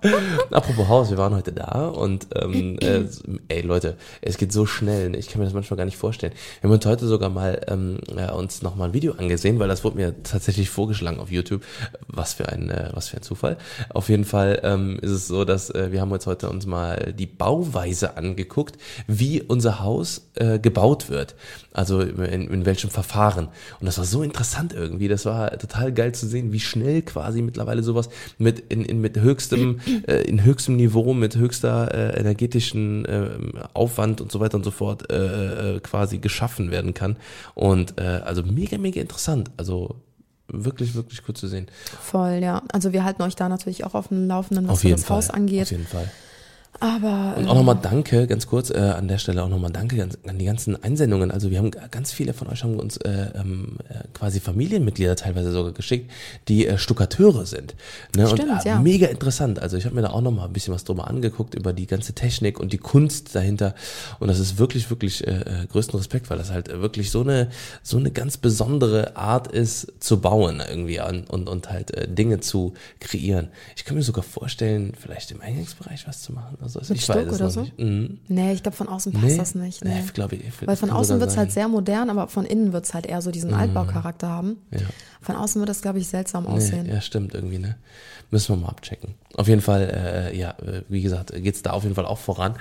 Apropos 0.50 0.88
Haus, 0.88 1.10
wir 1.10 1.18
waren 1.18 1.34
heute 1.34 1.52
da 1.52 1.88
und 1.88 2.26
ähm, 2.34 2.78
äh, 2.80 3.04
ey 3.48 3.60
Leute, 3.60 3.96
es 4.22 4.38
geht 4.38 4.52
so 4.52 4.66
schnell, 4.66 5.10
ne? 5.10 5.18
ich 5.18 5.28
kann 5.28 5.38
mir 5.38 5.44
das 5.44 5.54
manchmal 5.54 5.76
gar 5.76 5.84
nicht 5.84 5.96
vorstellen. 5.96 6.32
Wir 6.60 6.68
haben 6.68 6.74
uns 6.74 6.86
heute 6.86 7.06
sogar 7.06 7.28
mal 7.28 7.60
ähm, 7.68 7.98
äh, 8.16 8.30
uns 8.32 8.62
noch 8.62 8.76
mal 8.76 8.86
ein 8.86 8.94
Video 8.94 9.12
angesehen, 9.12 9.58
weil 9.58 9.68
das 9.68 9.84
wurde 9.84 9.96
mir 9.96 10.22
tatsächlich 10.22 10.70
vorgeschlagen 10.70 11.20
auf 11.20 11.30
YouTube. 11.30 11.62
Was 12.08 12.34
für 12.34 12.48
ein 12.48 12.70
äh, 12.70 12.90
was 12.92 13.08
für 13.08 13.18
ein 13.18 13.22
Zufall. 13.22 13.56
Auf 13.90 14.08
jeden 14.08 14.24
Fall 14.24 14.60
ähm, 14.62 14.98
ist 15.00 15.10
es 15.10 15.28
so, 15.28 15.44
dass 15.44 15.70
äh, 15.70 15.92
wir 15.92 16.00
haben 16.00 16.12
uns 16.12 16.26
heute 16.26 16.48
uns 16.48 16.66
mal 16.66 17.14
die 17.16 17.26
Bauweise 17.26 18.16
angeguckt, 18.16 18.76
wie 19.06 19.42
unser 19.42 19.80
Haus 19.80 20.28
äh, 20.34 20.58
gebaut 20.58 21.10
wird. 21.10 21.34
Also 21.72 22.00
in, 22.00 22.48
in 22.48 22.66
welchem 22.76 22.90
Verfahren. 22.90 23.48
Und 23.80 23.86
das 23.86 23.96
war 23.96 24.04
so 24.04 24.22
interessant 24.22 24.74
irgendwie. 24.74 25.08
Das 25.08 25.24
war 25.24 25.56
total 25.58 25.92
geil 25.92 26.14
zu 26.14 26.26
sehen, 26.26 26.52
wie 26.52 26.60
schnell 26.60 27.00
quasi 27.02 27.40
mittlerweile 27.40 27.82
sowas 27.82 28.10
mit 28.38 28.60
in, 28.68 28.84
in 28.84 29.00
mit 29.00 29.18
höchstem 29.18 29.80
äh, 30.06 30.22
in 30.22 30.44
höchstem 30.44 30.76
Niveau, 30.76 31.14
mit 31.14 31.36
höchster 31.36 31.94
äh, 31.94 32.20
energetischen 32.20 33.06
ähm, 33.08 33.52
Aufwand 33.72 34.20
und 34.20 34.30
so 34.30 34.40
weiter 34.40 34.56
und 34.58 34.64
so 34.64 34.70
fort 34.70 35.10
äh, 35.10 35.76
äh, 35.76 35.80
quasi 35.80 36.18
geschaffen 36.18 36.70
werden 36.70 36.92
kann. 36.92 37.16
Und 37.54 37.98
äh, 37.98 38.02
also 38.02 38.42
mega 38.42 38.76
mega 38.76 39.00
interessant. 39.00 39.50
Also 39.56 39.96
wirklich 40.48 40.94
wirklich 40.94 41.22
cool 41.26 41.34
zu 41.34 41.48
sehen. 41.48 41.66
Voll, 42.02 42.40
ja. 42.42 42.62
Also 42.72 42.92
wir 42.92 43.04
halten 43.04 43.22
euch 43.22 43.36
da 43.36 43.48
natürlich 43.48 43.84
auch 43.84 43.94
auf 43.94 44.08
dem 44.08 44.28
Laufenden, 44.28 44.68
was 44.68 44.84
Auf 44.84 44.90
das 44.90 45.04
Fall. 45.04 45.16
Haus 45.16 45.30
Auf 45.30 45.36
angeht. 45.36 45.70
jeden 45.70 45.86
Fall. 45.86 46.10
Aber 46.80 47.34
Und 47.36 47.48
auch 47.48 47.54
nochmal 47.54 47.78
danke, 47.80 48.26
ganz 48.26 48.46
kurz, 48.46 48.70
äh, 48.70 48.76
an 48.76 49.08
der 49.08 49.18
Stelle 49.18 49.42
auch 49.42 49.48
nochmal 49.48 49.70
danke 49.70 50.02
an, 50.02 50.10
an 50.26 50.38
die 50.38 50.44
ganzen 50.44 50.82
Einsendungen. 50.82 51.30
Also 51.30 51.50
wir 51.50 51.58
haben 51.58 51.70
ganz 51.70 52.12
viele 52.12 52.32
von 52.34 52.48
euch 52.48 52.62
haben 52.62 52.78
uns 52.78 52.96
äh, 52.98 53.30
ähm, 53.34 53.78
äh, 53.88 54.04
quasi 54.12 54.40
Familienmitglieder 54.40 55.16
teilweise 55.16 55.52
sogar 55.52 55.72
geschickt, 55.72 56.10
die 56.48 56.66
äh, 56.66 56.78
Stuckateure 56.78 57.46
sind. 57.46 57.74
Ne? 58.14 58.26
Stimmt, 58.26 58.50
und, 58.50 58.66
äh, 58.66 58.68
ja. 58.68 58.80
Mega 58.80 59.06
interessant. 59.06 59.58
Also 59.58 59.76
ich 59.76 59.84
habe 59.86 59.94
mir 59.94 60.02
da 60.02 60.10
auch 60.10 60.20
nochmal 60.20 60.46
ein 60.46 60.52
bisschen 60.52 60.74
was 60.74 60.84
drüber 60.84 61.08
angeguckt, 61.08 61.54
über 61.54 61.72
die 61.72 61.86
ganze 61.86 62.12
Technik 62.12 62.60
und 62.60 62.72
die 62.72 62.78
Kunst 62.78 63.34
dahinter. 63.34 63.74
Und 64.18 64.28
das 64.28 64.38
ist 64.38 64.58
wirklich, 64.58 64.90
wirklich 64.90 65.26
äh, 65.26 65.30
äh, 65.30 65.66
größten 65.66 65.96
Respekt, 65.98 66.28
weil 66.30 66.38
das 66.38 66.50
halt 66.50 66.68
wirklich 66.68 67.10
so 67.10 67.22
eine, 67.22 67.48
so 67.82 67.96
eine 67.96 68.10
ganz 68.10 68.36
besondere 68.36 69.16
Art 69.16 69.48
ist 69.48 69.92
zu 70.00 70.20
bauen 70.20 70.62
irgendwie 70.68 71.00
an, 71.00 71.24
und, 71.24 71.48
und 71.48 71.70
halt 71.70 71.92
äh, 71.92 72.06
Dinge 72.08 72.40
zu 72.40 72.74
kreieren. 73.00 73.48
Ich 73.76 73.84
kann 73.84 73.96
mir 73.96 74.02
sogar 74.02 74.24
vorstellen, 74.24 74.92
vielleicht 74.98 75.30
im 75.30 75.40
Eingangsbereich 75.40 76.06
was 76.06 76.22
zu 76.22 76.32
machen. 76.32 76.56
Also 76.74 76.92
Mit 76.92 76.98
ich 76.98 77.04
Stuck 77.04 77.16
weiß 77.16 77.26
es 77.26 77.40
oder 77.40 77.50
so? 77.50 77.60
nicht. 77.60 77.78
Mhm. 77.78 78.18
nee, 78.28 78.52
ich 78.54 78.62
glaube, 78.62 78.76
von 78.76 78.88
außen 78.88 79.12
passt 79.12 79.38
das 79.38 79.54
nicht. 79.54 79.84
Nee. 79.84 79.94
Nee, 80.00 80.04
glaube 80.12 80.36
ich. 80.36 80.42
Weil 80.66 80.76
von 80.76 80.90
außen 80.90 81.20
wird 81.20 81.30
es 81.30 81.36
halt. 81.36 81.50
Mhm. 81.50 81.52
sehr 81.52 81.68
modern, 81.68 82.10
aber 82.10 82.26
von 82.28 82.44
innen 82.46 82.72
wird 82.72 82.86
es 82.86 82.94
halt 82.94 83.06
eher 83.06 83.22
so 83.22 83.30
diesen 83.30 83.54
Altbaucharakter 83.54 84.28
haben. 84.28 84.56
Ja. 84.72 84.80
Von 85.20 85.36
außen 85.36 85.60
wird 85.60 85.68
das, 85.68 85.82
glaube 85.82 85.98
ich, 85.98 86.08
seltsam 86.08 86.44
Nee, 86.44 86.50
aussehen. 86.50 86.86
ja, 86.86 87.00
stimmt 87.00 87.34
irgendwie, 87.34 87.58
ne? 87.58 87.76
Müssen 88.30 88.56
wir 88.56 88.62
mal 88.62 88.68
abchecken. 88.70 89.14
Auf 89.34 89.46
jeden 89.46 89.60
Fall, 89.60 90.30
äh, 90.32 90.36
ja, 90.36 90.50
äh, 90.50 90.82
wie 90.88 91.02
gesagt, 91.02 91.32
geht's 91.34 91.62
da 91.62 91.70
auf 91.70 91.82
jeden 91.84 91.94
Fall 91.94 92.06
auch 92.06 92.18
voran. 92.18 92.56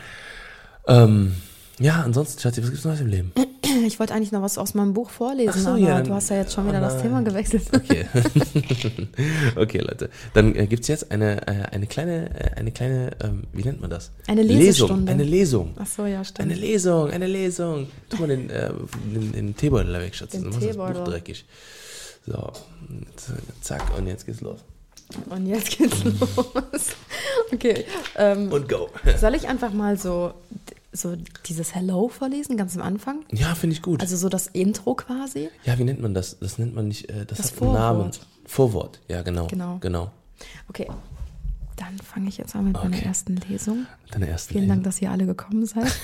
Ähm, 0.87 1.35
ja, 1.79 2.01
ansonsten, 2.01 2.41
Schatzi, 2.41 2.61
was 2.61 2.69
gibt's 2.69 2.85
Neues 2.85 3.01
im 3.01 3.07
Leben? 3.07 3.31
Ich 3.85 3.99
wollte 3.99 4.13
eigentlich 4.13 4.31
noch 4.31 4.41
was 4.41 4.57
aus 4.57 4.73
meinem 4.73 4.93
Buch 4.93 5.09
vorlesen, 5.09 5.61
so, 5.61 5.69
aber 5.71 5.79
ja, 5.79 6.01
du 6.01 6.13
hast 6.13 6.29
ja 6.29 6.37
jetzt 6.37 6.53
schon 6.53 6.65
wieder 6.67 6.77
oh 6.77 6.81
das 6.81 6.93
nein. 6.93 7.03
Thema 7.03 7.21
gewechselt. 7.23 7.63
Okay. 7.73 8.05
okay, 9.57 9.79
Leute. 9.79 10.09
Dann 10.33 10.55
äh, 10.55 10.65
gibt's 10.67 10.87
jetzt 10.87 11.11
eine, 11.11 11.45
äh, 11.45 11.65
eine 11.71 11.85
kleine, 11.85 12.29
äh, 12.39 12.55
eine 12.55 12.71
kleine, 12.71 13.11
ähm, 13.21 13.43
wie 13.51 13.63
nennt 13.63 13.81
man 13.81 13.89
das? 13.89 14.11
Eine 14.27 14.43
Lesung. 14.43 15.05
Eine 15.09 15.23
Lesung. 15.23 15.73
Ach 15.77 15.87
so, 15.87 16.05
ja, 16.05 16.23
stimmt. 16.23 16.49
Eine 16.49 16.59
Lesung, 16.59 17.09
eine 17.09 17.27
Lesung. 17.27 17.87
Tu 18.09 18.17
mal 18.17 18.27
den, 18.27 18.49
äh, 18.49 18.71
den, 19.13 19.31
den 19.33 19.57
Teebeutel 19.57 19.91
da 19.91 19.99
weg, 19.99 20.15
Schatz. 20.15 20.31
Den 20.31 20.45
ist 20.45 20.55
das 20.55 20.55
Buch 20.55 20.71
Teebeutel. 20.71 21.03
dreckig. 21.03 21.45
So, 22.25 22.53
zack, 23.61 23.83
und 23.97 24.07
jetzt 24.07 24.25
geht's 24.25 24.41
los. 24.41 24.59
Und 25.29 25.45
jetzt 25.47 25.77
geht's 25.77 26.03
los. 26.03 26.95
Okay. 27.51 27.85
Ähm, 28.15 28.51
Und 28.51 28.69
go. 28.69 28.89
soll 29.19 29.35
ich 29.35 29.47
einfach 29.47 29.73
mal 29.73 29.97
so, 29.97 30.33
so 30.95 31.15
dieses 31.47 31.75
Hello 31.75 32.07
vorlesen, 32.09 32.57
ganz 32.57 32.75
am 32.75 32.81
Anfang? 32.83 33.23
Ja, 33.31 33.53
finde 33.55 33.75
ich 33.75 33.81
gut. 33.81 34.01
Also 34.01 34.17
so 34.17 34.29
das 34.29 34.47
Intro 34.47 34.95
quasi? 34.95 35.49
Ja, 35.63 35.77
wie 35.77 35.83
nennt 35.83 36.01
man 36.01 36.13
das? 36.13 36.37
Das 36.39 36.57
nennt 36.57 36.73
man 36.75 36.87
nicht, 36.87 37.09
äh, 37.09 37.25
das, 37.25 37.37
Das 37.37 37.51
hat 37.53 37.61
einen 37.61 37.73
Namen. 37.73 38.11
Vorwort. 38.13 38.19
Vorwort, 38.45 38.99
ja, 39.07 39.21
genau. 39.21 39.47
Genau. 39.47 39.77
Genau. 39.79 40.11
Okay. 40.69 40.87
Dann 41.77 41.97
fange 41.97 42.29
ich 42.29 42.37
jetzt 42.37 42.55
an 42.55 42.65
mit 42.65 42.73
meiner 42.73 42.95
Okay. 42.95 43.05
ersten 43.05 43.35
Lesung. 43.49 43.85
Deine 44.11 44.27
ersten 44.29 44.53
Vielen 44.53 44.69
Dank, 44.69 44.83
dass 44.83 45.01
ihr 45.01 45.11
alle 45.11 45.25
gekommen 45.25 45.65
seid. 45.65 45.91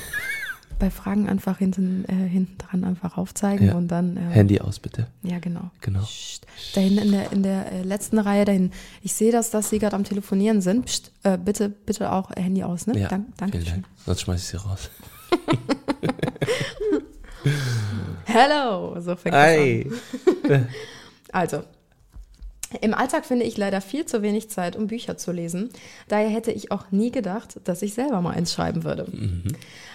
Bei 0.81 0.89
Fragen 0.89 1.29
einfach 1.29 1.59
hinten, 1.59 2.05
äh, 2.07 2.27
hinten 2.27 2.57
dran 2.57 2.83
einfach 2.83 3.15
aufzeigen 3.15 3.67
Ja. 3.67 3.75
und 3.75 3.87
dann. 3.89 4.17
Äh, 4.17 4.21
Handy 4.31 4.59
aus, 4.59 4.79
bitte. 4.79 5.05
Ja, 5.21 5.37
genau. 5.37 5.69
Genau. 5.81 5.99
Psst. 5.99 6.47
Da 6.73 6.81
hinten 6.81 6.97
in 7.05 7.11
der, 7.11 7.31
in 7.31 7.43
der 7.43 7.71
äh, 7.71 7.83
letzten 7.83 8.17
Reihe 8.17 8.45
dahin. 8.45 8.71
Ich 9.03 9.13
sehe, 9.13 9.31
dass, 9.31 9.51
dass 9.51 9.69
Sie 9.69 9.77
gerade 9.77 9.95
am 9.95 10.03
Telefonieren 10.03 10.59
sind. 10.61 10.87
Psst, 10.87 11.11
äh, 11.21 11.37
bitte, 11.37 11.69
bitte 11.69 12.11
auch 12.11 12.31
Handy 12.35 12.63
aus, 12.63 12.87
ne? 12.87 12.97
Ja, 12.99 13.09
Dank, 13.09 13.27
danke 13.37 13.59
vielen. 13.59 13.83
Dank. 13.83 13.85
Sonst 14.07 14.21
schmeiß 14.21 14.41
ich 14.41 14.47
sie 14.47 14.57
raus. 14.57 14.89
Hello! 18.25 18.99
So 18.99 19.15
fängt 19.15 19.35
das 19.35 20.49
an. 20.49 20.67
Also. 21.33 21.63
Im 22.79 22.93
Alltag 22.93 23.25
finde 23.25 23.45
ich 23.45 23.57
leider 23.57 23.81
viel 23.81 24.05
zu 24.05 24.21
wenig 24.21 24.49
Zeit, 24.49 24.75
um 24.75 24.87
Bücher 24.87 25.17
zu 25.17 25.31
lesen. 25.31 25.69
Daher 26.07 26.29
hätte 26.29 26.51
ich 26.51 26.71
auch 26.71 26.91
nie 26.91 27.11
gedacht, 27.11 27.59
dass 27.65 27.81
ich 27.81 27.93
selber 27.93 28.21
mal 28.21 28.33
eins 28.33 28.53
schreiben 28.53 28.83
würde. 28.83 29.07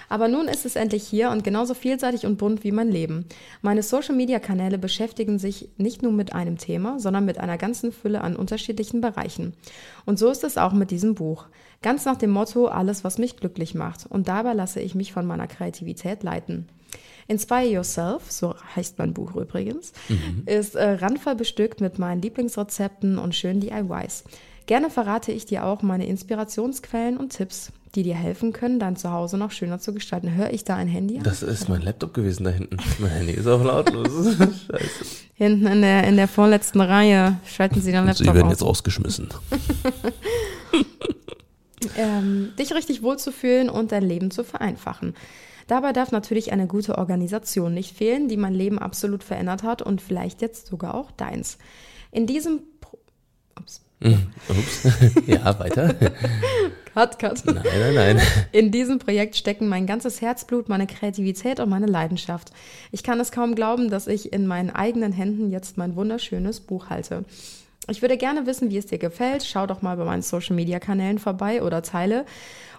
Aber 0.08 0.28
nun 0.28 0.46
ist 0.46 0.66
es 0.66 0.76
endlich 0.76 1.04
hier 1.04 1.30
und 1.30 1.42
genauso 1.42 1.74
vielseitig 1.74 2.26
und 2.26 2.36
bunt 2.36 2.64
wie 2.64 2.72
mein 2.72 2.90
Leben. 2.90 3.24
Meine 3.62 3.82
Social-Media-Kanäle 3.82 4.78
beschäftigen 4.78 5.38
sich 5.38 5.68
nicht 5.78 6.02
nur 6.02 6.12
mit 6.12 6.32
einem 6.32 6.58
Thema, 6.58 7.00
sondern 7.00 7.24
mit 7.24 7.38
einer 7.38 7.58
ganzen 7.58 7.92
Fülle 7.92 8.20
an 8.20 8.36
unterschiedlichen 8.36 9.00
Bereichen. 9.00 9.54
Und 10.04 10.18
so 10.18 10.30
ist 10.30 10.44
es 10.44 10.58
auch 10.58 10.72
mit 10.72 10.90
diesem 10.90 11.14
Buch. 11.14 11.46
Ganz 11.82 12.04
nach 12.04 12.16
dem 12.16 12.30
Motto, 12.30 12.66
alles, 12.66 13.04
was 13.04 13.18
mich 13.18 13.36
glücklich 13.36 13.74
macht. 13.74 14.06
Und 14.06 14.28
dabei 14.28 14.52
lasse 14.52 14.80
ich 14.80 14.94
mich 14.94 15.12
von 15.12 15.26
meiner 15.26 15.46
Kreativität 15.46 16.22
leiten. 16.22 16.68
Inspire 17.28 17.66
Yourself, 17.66 18.30
so 18.30 18.54
heißt 18.76 18.98
mein 18.98 19.12
Buch 19.12 19.34
übrigens, 19.34 19.92
ist 20.46 20.74
äh, 20.76 20.90
randvoll 20.92 21.34
bestückt 21.34 21.80
mit 21.80 21.98
meinen 21.98 22.22
Lieblingsrezepten 22.22 23.18
und 23.18 23.34
schönen 23.34 23.60
DIYs. 23.60 24.24
Gerne 24.66 24.90
verrate 24.90 25.32
ich 25.32 25.46
dir 25.46 25.64
auch 25.64 25.82
meine 25.82 26.06
Inspirationsquellen 26.06 27.16
und 27.16 27.30
Tipps, 27.36 27.70
die 27.94 28.02
dir 28.02 28.14
helfen 28.16 28.52
können, 28.52 28.78
dein 28.78 28.96
Zuhause 28.96 29.38
noch 29.38 29.52
schöner 29.52 29.78
zu 29.78 29.94
gestalten. 29.94 30.34
Höre 30.34 30.52
ich 30.52 30.64
da 30.64 30.76
ein 30.76 30.88
Handy 30.88 31.18
an? 31.18 31.22
Das 31.22 31.42
ist 31.42 31.68
mein 31.68 31.82
Laptop 31.82 32.14
gewesen 32.14 32.44
da 32.44 32.50
hinten. 32.50 32.76
Mein 32.98 33.10
Handy 33.10 33.32
ist 33.32 33.46
auch 33.46 33.62
lautlos. 33.62 34.36
Scheiße. 34.36 35.04
Hinten 35.34 35.66
in 35.66 35.82
der, 35.82 36.04
in 36.04 36.16
der 36.16 36.28
vorletzten 36.28 36.80
Reihe 36.80 37.38
schalten 37.46 37.80
sie 37.80 37.94
Also, 37.94 38.06
Laptop 38.06 38.26
die 38.26 38.34
werden 38.34 38.46
auf. 38.46 38.52
jetzt 38.52 38.62
rausgeschmissen. 38.62 39.28
ähm, 41.96 42.52
dich 42.58 42.72
richtig 42.74 43.02
wohlzufühlen 43.02 43.68
und 43.68 43.92
dein 43.92 44.02
Leben 44.02 44.30
zu 44.30 44.44
vereinfachen. 44.44 45.14
Dabei 45.66 45.92
darf 45.92 46.12
natürlich 46.12 46.52
eine 46.52 46.66
gute 46.66 46.96
Organisation 46.98 47.74
nicht 47.74 47.96
fehlen, 47.96 48.28
die 48.28 48.36
mein 48.36 48.54
Leben 48.54 48.78
absolut 48.78 49.24
verändert 49.24 49.62
hat 49.62 49.82
und 49.82 50.00
vielleicht 50.00 50.40
jetzt 50.40 50.66
sogar 50.68 50.94
auch 50.94 51.10
deins. 51.10 51.58
In 52.12 52.26
diesem 52.26 52.60
Pro- 52.80 52.98
Ups. 53.58 53.80
Ups. 54.00 54.88
ja, 55.26 55.58
weiter. 55.58 55.94
Cut, 56.94 57.18
cut. 57.18 57.44
Nein, 57.44 57.62
nein, 57.64 57.94
nein. 57.94 58.20
In 58.52 58.70
diesem 58.70 58.98
Projekt 58.98 59.36
stecken 59.36 59.68
mein 59.68 59.86
ganzes 59.86 60.22
Herzblut, 60.22 60.70
meine 60.70 60.86
Kreativität 60.86 61.60
und 61.60 61.68
meine 61.68 61.84
Leidenschaft. 61.84 62.52
Ich 62.90 63.02
kann 63.02 63.20
es 63.20 63.32
kaum 63.32 63.54
glauben, 63.54 63.90
dass 63.90 64.06
ich 64.06 64.32
in 64.32 64.46
meinen 64.46 64.70
eigenen 64.70 65.12
Händen 65.12 65.50
jetzt 65.50 65.76
mein 65.76 65.94
wunderschönes 65.94 66.60
Buch 66.60 66.88
halte. 66.88 67.26
Ich 67.90 68.00
würde 68.00 68.16
gerne 68.16 68.46
wissen, 68.46 68.70
wie 68.70 68.78
es 68.78 68.86
dir 68.86 68.96
gefällt. 68.98 69.44
Schau 69.44 69.66
doch 69.66 69.82
mal 69.82 69.96
bei 69.98 70.04
meinen 70.04 70.22
Social 70.22 70.56
Media 70.56 70.78
Kanälen 70.78 71.18
vorbei 71.18 71.62
oder 71.62 71.82
teile 71.82 72.24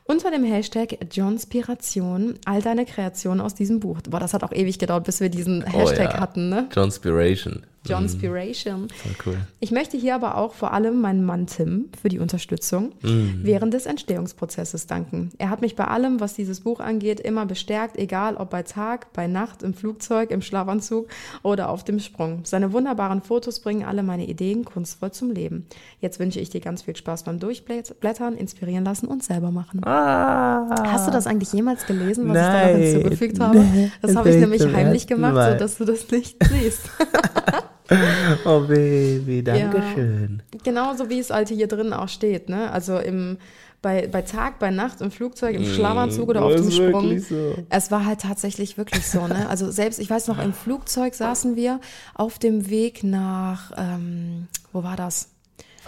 unter 0.08 0.32
dem 0.32 0.44
Hashtag 0.44 0.98
Johnspiration 1.12 2.36
all 2.46 2.62
deine 2.62 2.86
Kreationen 2.86 3.42
aus 3.42 3.54
diesem 3.54 3.80
Buch. 3.80 4.00
Boah, 4.10 4.20
das 4.20 4.34
hat 4.34 4.44
auch 4.44 4.54
ewig 4.54 4.80
gedauert, 4.80 5.04
bis 5.04 5.20
wir 5.20 5.30
diesen 5.30 5.64
Hashtag 5.64 6.10
oh, 6.10 6.14
ja. 6.14 6.20
hatten, 6.20 6.50
ne? 6.50 6.68
Johnspiration. 6.74 7.64
Johnspiration. 7.90 8.82
Mhm. 8.84 8.90
Voll 8.90 9.16
cool. 9.26 9.38
Ich 9.60 9.72
möchte 9.72 9.98
hier 9.98 10.16
aber 10.16 10.38
auch 10.38 10.54
vor 10.54 10.74
allem 10.74 11.02
meinem 11.02 11.24
Mann 11.26 11.48
Tim 11.48 11.86
für 12.02 12.10
die 12.10 12.20
Unterstützung 12.20 12.92
Mhm. 13.04 13.40
während 13.44 13.74
des 13.74 13.86
Entstehungsprozesses 13.86 14.88
danken. 14.88 15.32
Er 15.38 15.50
hat 15.50 15.62
mich 15.62 15.76
bei 15.76 15.86
allem, 15.86 16.20
was 16.20 16.34
dieses 16.34 16.62
Buch 16.62 16.80
angeht, 16.80 17.20
immer 17.20 17.46
bestärkt, 17.46 17.98
egal 17.98 18.36
ob 18.38 18.50
bei 18.50 18.64
Tag, 18.64 19.14
bei 19.14 19.28
Nacht, 19.28 19.64
im 19.64 19.74
Flugzeug, 19.74 20.32
im 20.32 20.42
Schlafanzug 20.42 21.08
oder 21.44 21.70
auf 21.70 21.84
dem 21.84 22.00
Sprung. 22.00 22.42
Seine 22.44 22.74
wunderbaren 22.74 23.22
Fotos 23.22 23.60
bringen 23.60 23.84
alle 23.86 24.04
meine 24.04 24.28
Ideen 24.28 24.66
kunstvoll 24.66 25.12
zum 25.12 25.32
Leben. 25.32 25.66
Jetzt 26.02 26.20
wünsche 26.20 26.40
ich 26.40 26.50
dir 26.50 26.62
ganz 26.62 26.82
viel 26.84 26.96
Spaß 26.96 27.24
beim 27.24 27.40
Durchblättern, 27.40 28.36
inspirieren 28.36 28.86
lassen 28.86 29.08
und 29.08 29.24
selber 29.24 29.52
machen. 29.52 29.84
Ah. 29.86 30.76
Hast 30.92 31.08
du 31.08 31.12
das 31.12 31.28
eigentlich 31.28 31.54
jemals 31.54 31.86
gelesen, 31.86 32.28
was 32.30 32.36
ich 32.38 32.42
da 32.44 32.52
Nein. 32.52 32.74
noch 32.74 32.80
hinzugefügt 32.86 33.40
habe? 33.40 33.66
Das 34.02 34.16
habe 34.16 34.30
ich 34.30 34.38
nämlich 34.38 34.64
heimlich 34.74 35.08
gemacht, 35.08 35.52
sodass 35.54 35.78
du 35.78 35.86
das 35.86 36.10
nicht 36.12 36.38
siehst. 36.50 36.90
Oh 38.46 38.62
Baby, 38.62 39.44
danke 39.44 39.82
schön. 39.94 40.42
Genauso 40.64 41.10
wie 41.10 41.20
es 41.20 41.32
alte 41.32 41.54
hier 41.54 41.68
drin 41.68 41.94
auch 41.94 42.10
steht, 42.10 42.50
ne? 42.50 42.72
Also 42.72 42.98
im 42.98 43.38
bei, 43.82 44.08
bei 44.08 44.24
Tag, 44.24 44.60
bei 44.60 44.72
Nacht, 44.72 45.02
im 45.02 45.12
Flugzeug, 45.12 45.56
im 45.56 45.64
Schlafanzug 45.64 46.30
oder 46.30 46.44
auf 46.44 46.56
dem 46.56 46.72
Sprung. 46.72 47.20
so. 47.20 47.56
Es 47.70 47.92
war 47.92 48.06
halt 48.06 48.22
tatsächlich 48.22 48.78
wirklich 48.78 49.06
so, 49.06 49.28
ne? 49.28 49.48
Also 49.50 49.70
selbst, 49.72 50.00
ich 50.00 50.10
weiß 50.10 50.28
noch, 50.28 50.44
im 50.44 50.54
Flugzeug 50.54 51.14
saßen 51.14 51.56
wir 51.56 51.80
auf 52.16 52.40
dem 52.40 52.70
Weg 52.70 53.04
nach, 53.04 53.72
ähm, 53.78 54.48
wo 54.74 54.84
war 54.84 54.96
das? 54.96 55.30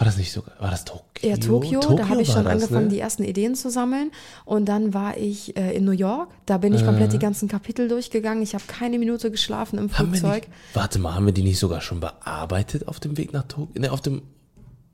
War 0.00 0.06
das 0.06 0.16
nicht 0.16 0.32
sogar, 0.32 0.54
war 0.58 0.70
das 0.70 0.86
Tokio? 0.86 1.04
Ja, 1.30 1.36
Tokio, 1.36 1.78
da 1.94 2.08
habe 2.08 2.22
ich 2.22 2.28
schon 2.32 2.44
das, 2.44 2.54
angefangen, 2.54 2.84
ne? 2.86 2.90
die 2.92 3.00
ersten 3.00 3.22
Ideen 3.22 3.54
zu 3.54 3.68
sammeln. 3.70 4.10
Und 4.46 4.64
dann 4.66 4.94
war 4.94 5.18
ich 5.18 5.54
äh, 5.58 5.76
in 5.76 5.84
New 5.84 5.92
York. 5.92 6.30
Da 6.46 6.56
bin 6.56 6.72
ich 6.72 6.84
komplett 6.86 7.12
die 7.12 7.18
ganzen 7.18 7.48
Kapitel 7.48 7.86
durchgegangen. 7.86 8.42
Ich 8.42 8.54
habe 8.54 8.64
keine 8.66 8.98
Minute 8.98 9.30
geschlafen 9.30 9.78
im 9.78 9.92
Haben 9.92 10.14
Flugzeug. 10.14 10.48
nicht, 10.48 10.74
warte 10.74 10.98
mal, 11.00 11.14
haben 11.14 11.26
wir 11.26 11.34
die 11.34 11.42
nicht 11.42 11.58
sogar 11.58 11.82
schon 11.82 12.00
bearbeitet 12.00 12.88
auf 12.88 12.98
dem 12.98 13.18
Weg 13.18 13.34
nach 13.34 13.44
Tokio? 13.44 13.78
Ne, 13.78 13.92
auf 13.92 14.00
dem, 14.00 14.22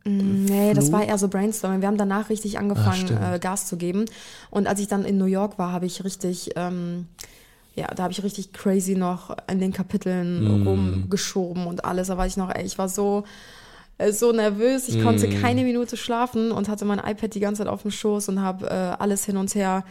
Nee, 0.09 0.73
das 0.75 0.93
war 0.93 1.05
eher 1.05 1.19
so 1.19 1.27
Brainstorming. 1.29 1.81
Wir 1.81 1.89
haben 1.89 1.97
danach 1.99 2.29
richtig 2.31 2.59
angefangen, 2.59 3.07
stimmt. 3.07 3.21
äh, 3.23 3.39
Gas 3.41 3.67
zu 3.67 3.77
geben. 3.77 4.05
Und 4.51 4.69
als 4.69 4.79
ich 4.81 4.87
dann 4.87 5.05
in 5.05 5.19
New 5.19 5.25
York 5.25 5.59
war, 5.59 5.73
habe 5.73 5.87
ich 5.87 6.05
richtig, 6.05 6.51
ähm, 6.55 7.07
ja, 7.75 7.89
da 7.89 8.05
habe 8.05 8.13
ich 8.13 8.23
richtig 8.23 8.53
crazy 8.53 8.95
noch 8.95 9.37
in 9.51 9.59
den 9.59 9.73
Kapiteln 9.73 10.63
Mm. 10.63 10.67
rumgeschoben 10.67 11.67
und 11.67 11.85
alles. 11.85 12.07
Da 12.07 12.17
war 12.17 12.27
ich 12.27 12.37
noch, 12.37 12.55
ey, 12.55 12.65
ich 12.65 12.79
war 12.79 12.89
so, 12.89 13.25
äh, 13.99 14.13
so 14.13 14.33
nervös. 14.33 14.89
Ich 14.89 15.03
konnte 15.03 15.29
Mm. 15.29 15.41
keine 15.41 15.65
Minute 15.65 15.97
schlafen 15.97 16.53
und 16.53 16.69
hatte 16.69 16.85
mein 16.85 16.99
iPad 16.99 17.35
die 17.35 17.41
ganze 17.41 17.63
Zeit 17.63 17.69
auf 17.73 17.83
dem 17.83 17.91
Schoß 17.91 18.29
und 18.29 18.41
habe 18.43 18.67
äh, 18.67 18.73
alles 18.73 19.25
hin 19.25 19.37
und 19.37 19.55
her 19.55 19.85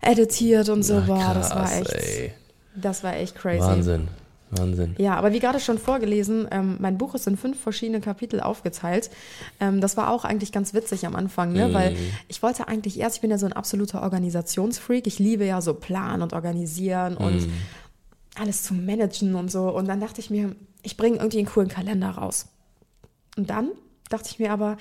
editiert 0.00 0.68
und 0.68 0.82
so. 0.82 1.00
Boah, 1.06 1.32
das 1.34 1.50
war 1.54 1.72
echt, 1.72 1.92
ey. 1.92 2.32
das 2.74 3.02
war 3.02 3.16
echt 3.16 3.34
crazy. 3.34 3.60
Wahnsinn, 3.60 4.08
Wahnsinn. 4.50 4.94
Ja, 4.98 5.14
aber 5.16 5.32
wie 5.32 5.40
gerade 5.40 5.58
schon 5.58 5.78
vorgelesen, 5.78 6.46
ähm, 6.50 6.76
mein 6.78 6.98
Buch 6.98 7.14
ist 7.14 7.26
in 7.26 7.36
fünf 7.36 7.58
verschiedene 7.60 8.00
Kapitel 8.00 8.40
aufgeteilt. 8.40 9.10
Ähm, 9.58 9.80
das 9.80 9.96
war 9.96 10.10
auch 10.10 10.24
eigentlich 10.24 10.52
ganz 10.52 10.74
witzig 10.74 11.06
am 11.06 11.16
Anfang, 11.16 11.52
ne? 11.52 11.72
weil 11.74 11.96
ich 12.28 12.42
wollte 12.42 12.68
eigentlich 12.68 13.00
erst, 13.00 13.16
ich 13.16 13.20
bin 13.22 13.30
ja 13.30 13.38
so 13.38 13.46
ein 13.46 13.52
absoluter 13.54 14.02
Organisationsfreak. 14.02 15.06
Ich 15.06 15.18
liebe 15.18 15.44
ja 15.46 15.60
so 15.60 15.74
planen 15.74 16.22
und 16.22 16.32
organisieren 16.34 17.16
und 17.16 17.48
alles 18.38 18.62
zu 18.62 18.74
managen 18.74 19.34
und 19.34 19.50
so. 19.50 19.70
Und 19.74 19.88
dann 19.88 19.98
dachte 20.00 20.20
ich 20.20 20.28
mir, 20.30 20.54
ich 20.82 20.96
bringe 20.96 21.16
irgendwie 21.16 21.38
einen 21.38 21.48
coolen 21.48 21.68
Kalender 21.68 22.10
raus. 22.10 22.46
Und 23.36 23.50
dann 23.50 23.70
dachte 24.08 24.30
ich 24.30 24.38
mir 24.38 24.52
aber, 24.52 24.76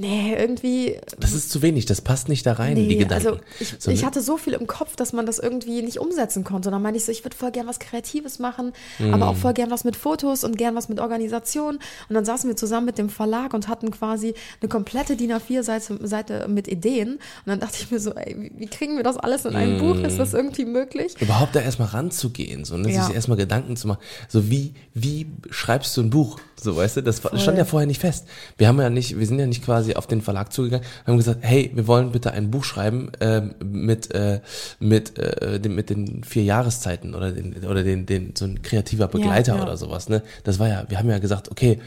nee, 0.00 0.34
irgendwie 0.38 0.98
Das 1.18 1.32
ist 1.32 1.50
zu 1.50 1.62
wenig, 1.62 1.86
das 1.86 2.00
passt 2.00 2.28
nicht 2.28 2.46
da 2.46 2.54
rein, 2.54 2.74
die 2.76 2.96
Gedanken. 2.96 3.26
also 3.28 3.40
ich, 3.60 3.74
So, 3.78 3.90
ich 3.90 4.04
hatte 4.04 4.20
so 4.22 4.36
viel 4.36 4.54
im 4.54 4.66
Kopf, 4.66 4.96
dass 4.96 5.12
man 5.12 5.26
das 5.26 5.38
irgendwie 5.38 5.82
nicht 5.82 5.98
umsetzen 5.98 6.42
konnte. 6.44 6.68
Und 6.68 6.72
dann 6.72 6.82
meinte 6.82 6.98
ich 6.98 7.04
so, 7.04 7.12
ich 7.12 7.24
würde 7.24 7.36
voll 7.36 7.50
gern 7.50 7.66
was 7.66 7.78
Kreatives 7.78 8.38
machen, 8.38 8.72
Mhm. 8.98 9.14
aber 9.14 9.28
auch 9.28 9.36
voll 9.36 9.52
gern 9.54 9.70
was 9.70 9.84
mit 9.84 9.96
Fotos 9.96 10.44
und 10.44 10.56
gern 10.58 10.74
was 10.74 10.88
mit 10.88 11.00
Organisation. 11.00 11.76
Und 12.08 12.14
dann 12.14 12.24
saßen 12.24 12.48
wir 12.48 12.56
zusammen 12.56 12.86
mit 12.86 12.98
dem 12.98 13.08
Verlag 13.08 13.54
und 13.54 13.68
hatten 13.68 13.90
quasi 13.90 14.34
eine 14.60 14.68
komplette 14.68 15.16
DIN 15.16 15.32
A4-Seite 15.32 15.98
Seite 16.06 16.46
mit 16.48 16.66
Ideen. 16.68 17.12
Und 17.14 17.20
dann 17.46 17.60
dachte 17.60 17.76
ich 17.80 17.90
mir 17.90 18.00
so, 18.00 18.12
ey, 18.14 18.50
wie, 18.56 18.66
kriegen 18.66 18.96
wir 18.96 19.02
das 19.04 19.16
alles 19.16 19.44
in 19.44 19.54
ein 19.54 19.78
Buch? 19.78 19.96
Ist 19.96 20.18
das 20.18 20.34
irgendwie 20.34 20.64
möglich? 20.64 21.14
überhaupt 21.20 21.54
da 21.54 21.60
erstmal 21.60 21.88
ranzugehen, 21.88 22.64
so, 22.64 22.76
ne? 22.76 22.90
Ja. 22.92 23.04
sich 23.04 23.14
erstmal 23.14 23.36
Gedanken 23.36 23.76
zu 23.76 23.88
machen, 23.88 24.00
so 24.28 24.50
wie, 24.50 24.74
wie 24.94 25.26
schreibst 25.50 25.96
du 25.96 26.00
ein 26.02 26.10
Buch, 26.10 26.38
so, 26.62 26.76
weißt 26.76 26.98
du, 26.98 27.02
das 27.02 27.20
stand 27.36 27.58
ja 27.58 27.64
vorher 27.64 27.86
nicht 27.86 28.00
fest. 28.00 28.26
Wir 28.58 28.68
haben 28.68 28.78
ja 28.80 28.90
nicht, 28.90 29.18
wir 29.18 29.26
sind 29.26 29.38
ja 29.38 29.46
nicht 29.46 29.64
quasi 29.64 29.89
auf 29.96 30.06
den 30.06 30.20
Verlag 30.22 30.52
zugegangen, 30.52 30.84
wir 31.04 31.12
haben 31.12 31.18
gesagt, 31.18 31.40
hey, 31.42 31.70
wir 31.74 31.86
wollen 31.86 32.12
bitte 32.12 32.32
ein 32.32 32.50
Buch 32.50 32.64
schreiben, 32.64 33.12
ähm, 33.20 33.54
mit, 33.64 34.14
äh, 34.14 34.40
mit, 34.78 35.18
äh, 35.18 35.60
dem, 35.60 35.74
mit 35.74 35.90
den 35.90 36.24
vier 36.24 36.44
Jahreszeiten 36.44 37.14
oder 37.14 37.32
den, 37.32 37.64
oder 37.64 37.82
den, 37.82 38.06
den, 38.06 38.34
so 38.36 38.44
ein 38.44 38.62
kreativer 38.62 39.08
Begleiter 39.08 39.56
ja. 39.56 39.62
oder 39.62 39.76
sowas, 39.76 40.08
ne, 40.08 40.22
das 40.44 40.58
war 40.58 40.68
ja, 40.68 40.84
wir 40.88 40.98
haben 40.98 41.08
ja 41.08 41.18
gesagt, 41.18 41.50
okay, 41.50 41.72
äh, 41.72 41.78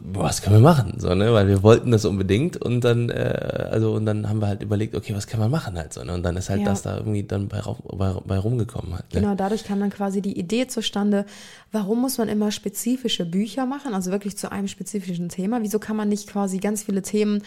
was 0.00 0.42
können 0.42 0.56
wir 0.56 0.60
machen, 0.60 0.94
so, 0.98 1.14
ne, 1.14 1.32
weil 1.32 1.46
wir 1.46 1.62
wollten 1.62 1.90
das 1.90 2.04
unbedingt 2.04 2.56
und 2.56 2.82
dann, 2.82 3.08
äh, 3.08 3.68
also, 3.70 3.92
und 3.92 4.04
dann 4.06 4.28
haben 4.28 4.40
wir 4.40 4.48
halt 4.48 4.62
überlegt, 4.62 4.94
okay, 4.94 5.14
was 5.14 5.26
kann 5.26 5.40
man 5.40 5.50
machen 5.50 5.76
halt, 5.76 5.92
so, 5.92 6.02
ne, 6.02 6.12
und 6.14 6.22
dann 6.22 6.36
ist 6.36 6.50
halt 6.50 6.60
Ja. 6.60 6.66
das 6.66 6.82
da 6.82 6.96
irgendwie 6.96 7.22
dann 7.22 7.48
bei, 7.48 7.62
bei, 7.92 8.14
bei 8.24 8.38
rumgekommen 8.38 8.94
halt, 8.94 9.12
ne. 9.14 9.20
Genau, 9.20 9.34
dadurch 9.34 9.64
kam 9.64 9.80
dann 9.80 9.90
quasi 9.90 10.20
die 10.22 10.38
Idee 10.38 10.66
zustande, 10.66 11.24
warum 11.72 12.00
muss 12.00 12.18
man 12.18 12.28
immer 12.28 12.50
spezifische 12.50 13.24
Bücher 13.24 13.66
machen, 13.66 13.94
also 13.94 14.10
wirklich 14.10 14.36
zu 14.36 14.50
einem 14.50 14.68
spezifischen 14.68 15.28
Thema? 15.28 15.62
Wieso 15.62 15.78
kann 15.78 15.96
man 15.96 16.08
nicht 16.08 16.28
quasi 16.28 16.58
ganz 16.58 16.82
viele 16.82 17.02
Themen 17.02 17.42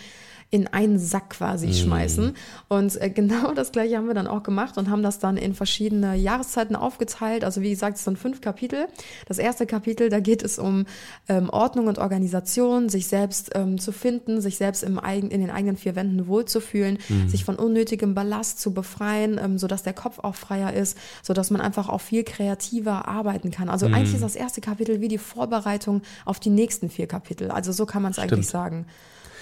in 0.54 0.68
einen 0.68 1.00
Sack 1.00 1.32
quasi 1.32 1.74
schmeißen? 1.74 2.36
Und 2.68 3.02
äh, 3.02 3.10
genau 3.10 3.56
das 3.56 3.72
gleiche 3.72 3.98
haben 3.98 4.06
wir 4.06 4.14
dann 4.14 4.28
auch 4.28 4.44
gemacht 4.44 4.78
und 4.78 4.88
haben 4.88 5.02
das 5.02 5.18
dann 5.18 5.36
in 5.36 5.56
verschiedene 5.56 6.16
Jahreszeiten 6.16 6.76
aufgeteilt. 6.76 7.44
Also 7.44 7.62
wie 7.62 7.72
gesagt, 7.72 7.98
es 7.98 8.04
sind 8.04 8.20
fünf 8.20 8.40
Kapitel. 8.40 8.86
Das 9.26 9.40
erste 9.40 9.66
Kapitel, 9.66 10.10
da 10.10 10.20
geht 10.20 10.44
es 10.44 10.60
um 10.60 10.86
ähm, 11.28 11.50
Ordnung 11.50 11.88
und 11.88 11.98
Organisation, 11.98 12.88
sich 12.88 13.08
selbst 13.08 13.50
ähm, 13.56 13.80
zu 13.80 13.92
finden, 13.92 14.42
sich 14.42 14.58
selbst 14.58 14.84
im 14.84 15.00
eigen, 15.00 15.32
in 15.32 15.42
den 15.42 15.50
eigenen 15.50 15.76
vier 15.76 15.96
Wänden 15.96 16.28
wohlzufühlen, 16.28 17.00
sich 17.26 17.46
von 17.46 17.56
unnötigem 17.56 18.14
Ballast 18.14 18.60
zu 18.60 18.76
befreien, 18.76 19.40
ähm, 19.44 19.58
sodass 19.58 19.82
der 19.82 19.94
Kopf 19.94 20.20
auch 20.20 20.36
freier 20.36 20.74
ist, 20.74 21.00
sodass 21.24 21.50
man 21.50 21.62
einfach 21.62 21.90
auch 21.90 22.02
viel 22.02 22.24
kreativer 22.24 23.08
arbeiten 23.08 23.50
kann. 23.50 23.70
Also 23.70 23.88
eigentlich 23.88 24.14
ist 24.14 24.24
das 24.24 24.36
erste 24.36 24.62
Kapitel 24.62 25.02
wie 25.02 25.08
die 25.08 25.18
Vorbereitung 25.18 26.04
auf 26.26 26.40
die 26.40 26.52
nächsten 26.52 26.92
vier 26.92 27.08
Kapitel. 27.08 27.50
Also 27.50 27.72
so 27.72 27.88
kann 27.88 28.04
man 28.04 28.12
es 28.12 28.20
eigentlich 28.20 28.48
sagen. 28.48 28.86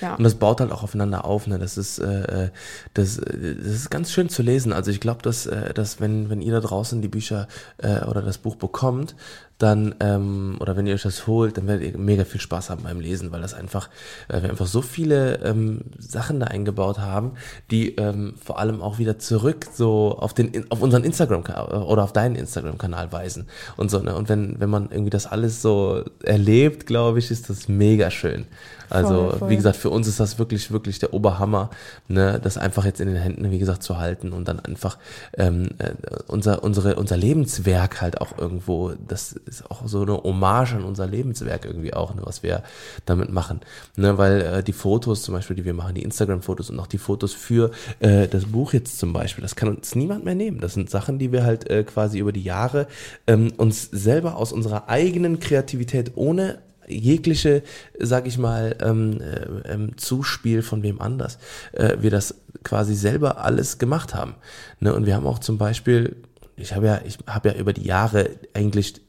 Ja. 0.02 0.16
Und 0.16 0.24
das 0.24 0.36
baut 0.36 0.60
halt 0.60 0.72
auch 0.72 0.84
aufeinander 0.84 1.26
auf. 1.26 1.48
Ne? 1.48 1.60
Das 1.60 1.78
ist, 1.78 2.00
äh, 2.00 2.46
äh, 2.46 2.50
das, 2.94 3.20
äh, 3.20 3.56
das 3.56 3.68
ist 3.68 3.90
ganz 3.90 4.12
schön 4.12 4.30
zu 4.30 4.42
lesen. 4.42 4.74
Also 4.74 4.92
ich 4.92 5.00
glaube, 5.00 5.22
dass, 5.22 5.46
äh, 5.46 5.74
dass 5.74 6.02
wenn, 6.02 6.30
wenn 6.30 6.42
ihr 6.42 6.54
da 6.54 6.60
draußen 6.60 7.02
die 7.02 7.08
Bücher 7.08 7.48
äh, 7.78 8.04
oder 8.06 8.22
das 8.22 8.40
Buch 8.40 8.56
bekommt, 8.56 9.16
dann 9.62 9.94
ähm, 10.00 10.58
oder 10.60 10.76
wenn 10.76 10.88
ihr 10.88 10.96
euch 10.96 11.04
das 11.04 11.28
holt, 11.28 11.58
dann 11.58 11.68
werdet 11.68 11.94
ihr 11.94 11.98
mega 11.98 12.26
viel 12.26 12.42
Spaß 12.42 12.70
haben 12.70 12.84
beim 12.84 13.00
Lesen, 13.00 13.32
weil 13.32 13.42
das 13.42 13.54
einfach, 13.54 13.90
äh, 14.28 14.42
wir 14.42 14.50
einfach 14.50 14.66
so 14.66 14.82
viele 14.82 15.36
ähm, 15.44 15.82
Sachen 16.00 16.40
da 16.40 16.48
eingebaut 16.48 16.98
haben, 16.98 17.34
die 17.70 17.96
ähm, 17.96 18.34
vor 18.44 18.58
allem 18.58 18.82
auch 18.82 18.98
wieder 18.98 19.20
zurück 19.20 19.68
so 19.74 20.18
auf 20.18 20.34
den 20.34 20.72
auf 20.72 20.82
unseren 20.82 21.04
Instagram 21.04 21.44
oder 21.86 22.04
auf 22.04 22.14
deinen 22.14 22.36
Instagram-Kanal 22.36 23.12
weisen 23.12 23.48
und 23.78 23.92
so. 23.92 24.00
Ne? 24.00 24.16
Und 24.16 24.30
wenn 24.30 24.60
wenn 24.60 24.70
man 24.70 24.90
irgendwie 24.90 25.12
das 25.12 25.28
alles 25.28 25.62
so 25.62 26.04
erlebt, 26.24 26.88
glaube 26.88 27.20
ich, 27.20 27.30
ist 27.30 27.50
das 27.50 27.68
mega 27.68 28.10
schön. 28.10 28.48
Also 28.92 29.30
Voll, 29.30 29.40
voll. 29.40 29.50
wie 29.50 29.56
gesagt, 29.56 29.78
für 29.78 29.90
uns 29.90 30.08
ist 30.08 30.20
das 30.20 30.38
wirklich, 30.38 30.72
wirklich 30.72 31.00
der 31.00 31.14
Oberhammer, 31.14 31.70
ne, 32.08 32.40
das 32.44 32.58
einfach 32.58 32.86
jetzt 32.86 33.00
in 33.00 33.08
den 33.08 33.18
Händen, 33.18 33.50
wie 33.50 33.60
gesagt, 33.60 33.84
zu 33.84 33.98
halten 33.98 34.34
und 34.34 34.48
dann 34.48 34.60
einfach 34.60 34.98
ähm, 35.38 35.70
äh, 35.78 35.92
unser, 36.28 36.64
unsere, 36.64 36.96
unser 36.96 37.16
Lebenswerk 37.16 38.02
halt 38.02 38.20
auch 38.20 38.38
irgendwo, 38.38 38.92
das 39.08 39.32
ist 39.32 39.70
auch 39.72 39.88
so 39.88 40.02
eine 40.02 40.18
Hommage 40.18 40.74
an 40.74 40.84
unser 40.84 41.08
Lebenswerk 41.08 41.66
irgendwie 41.66 41.94
auch, 41.94 42.14
ne, 42.14 42.22
was 42.26 42.44
wir 42.44 42.64
damit 43.06 43.32
machen. 43.32 43.62
Ne, 43.96 44.18
weil 44.18 44.42
äh, 44.42 44.64
die 44.64 44.74
Fotos 44.74 45.24
zum 45.24 45.34
Beispiel, 45.36 45.56
die 45.56 45.66
wir 45.66 45.74
machen, 45.74 45.96
die 45.96 46.04
Instagram-Fotos 46.04 46.70
und 46.70 46.80
auch 46.80 46.88
die 46.88 46.98
Fotos 46.98 47.34
für 47.34 47.72
äh, 48.00 48.28
das 48.28 48.46
Buch 48.46 48.74
jetzt 48.74 49.00
zum 49.00 49.14
Beispiel, 49.14 49.42
das 49.42 49.56
kann 49.56 49.70
uns 49.70 49.96
niemand 49.96 50.26
mehr 50.26 50.36
nehmen. 50.36 50.60
Das 50.60 50.74
sind 50.74 50.90
Sachen, 50.90 51.18
die 51.18 51.32
wir 51.32 51.44
halt 51.44 51.70
äh, 51.70 51.84
quasi 51.84 52.20
über 52.20 52.34
die 52.34 52.44
Jahre 52.44 52.88
ähm, 53.28 53.54
uns 53.58 53.84
selber 53.84 54.36
aus 54.36 54.52
unserer 54.52 54.90
eigenen 54.90 55.40
Kreativität 55.40 56.12
ohne 56.16 56.60
jegliche, 56.88 57.64
sag 58.00 58.28
ich 58.28 58.38
mal, 58.38 58.76
ähm, 58.82 59.22
äh, 59.22 59.72
ähm, 59.72 59.98
Zuspiel 59.98 60.62
von 60.62 60.84
wem 60.84 61.02
anders, 61.02 61.38
äh, 61.74 61.98
wir 62.00 62.12
das 62.12 62.36
quasi 62.64 62.96
selber 62.96 63.44
alles 63.44 63.78
gemacht 63.78 64.14
haben. 64.14 64.36
Ne? 64.80 64.94
Und 64.94 65.06
wir 65.06 65.16
haben 65.16 65.28
auch 65.28 65.40
zum 65.40 65.58
Beispiel, 65.58 66.16
ich 66.56 66.76
habe 66.76 66.86
ja, 66.88 67.02
ich 67.06 67.18
habe 67.28 67.50
ja 67.50 67.56
über 67.56 67.74
die 67.74 67.86
Jahre 67.86 68.30
eigentlich 68.54 69.02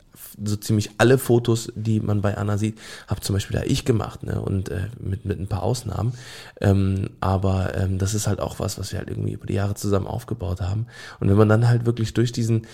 so 0.42 0.56
ziemlich 0.56 0.90
alle 0.98 1.18
Fotos, 1.18 1.72
die 1.74 2.00
man 2.00 2.20
bei 2.20 2.36
Anna 2.36 2.58
sieht, 2.58 2.78
habe 3.06 3.20
zum 3.20 3.34
Beispiel 3.34 3.58
da 3.58 3.64
ich 3.64 3.84
gemacht, 3.84 4.22
ne? 4.22 4.40
Und 4.40 4.70
äh, 4.70 4.88
mit, 4.98 5.24
mit 5.24 5.38
ein 5.38 5.46
paar 5.46 5.62
Ausnahmen. 5.62 6.14
Ähm, 6.60 7.10
aber 7.20 7.76
ähm, 7.76 7.98
das 7.98 8.14
ist 8.14 8.26
halt 8.26 8.40
auch 8.40 8.58
was, 8.58 8.78
was 8.78 8.92
wir 8.92 8.98
halt 8.98 9.10
irgendwie 9.10 9.32
über 9.32 9.46
die 9.46 9.54
Jahre 9.54 9.74
zusammen 9.74 10.06
aufgebaut 10.06 10.60
haben. 10.60 10.86
Und 11.20 11.28
wenn 11.28 11.36
man 11.36 11.48
dann 11.48 11.68
halt 11.68 11.86
wirklich 11.86 12.14
durch 12.14 12.32
diesen, 12.32 12.66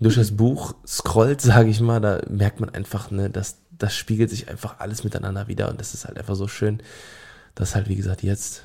durch 0.00 0.16
das 0.16 0.36
Buch 0.36 0.74
scrollt, 0.86 1.40
sage 1.42 1.70
ich 1.70 1.80
mal, 1.80 2.00
da 2.00 2.20
merkt 2.28 2.60
man 2.60 2.70
einfach, 2.70 3.10
ne, 3.10 3.30
dass 3.30 3.58
das 3.78 3.94
spiegelt 3.94 4.30
sich 4.30 4.48
einfach 4.48 4.80
alles 4.80 5.04
miteinander 5.04 5.48
wieder 5.48 5.68
und 5.70 5.80
das 5.80 5.94
ist 5.94 6.06
halt 6.06 6.18
einfach 6.18 6.34
so 6.34 6.48
schön, 6.48 6.82
das 7.54 7.74
halt, 7.74 7.88
wie 7.88 7.96
gesagt, 7.96 8.22
jetzt 8.22 8.62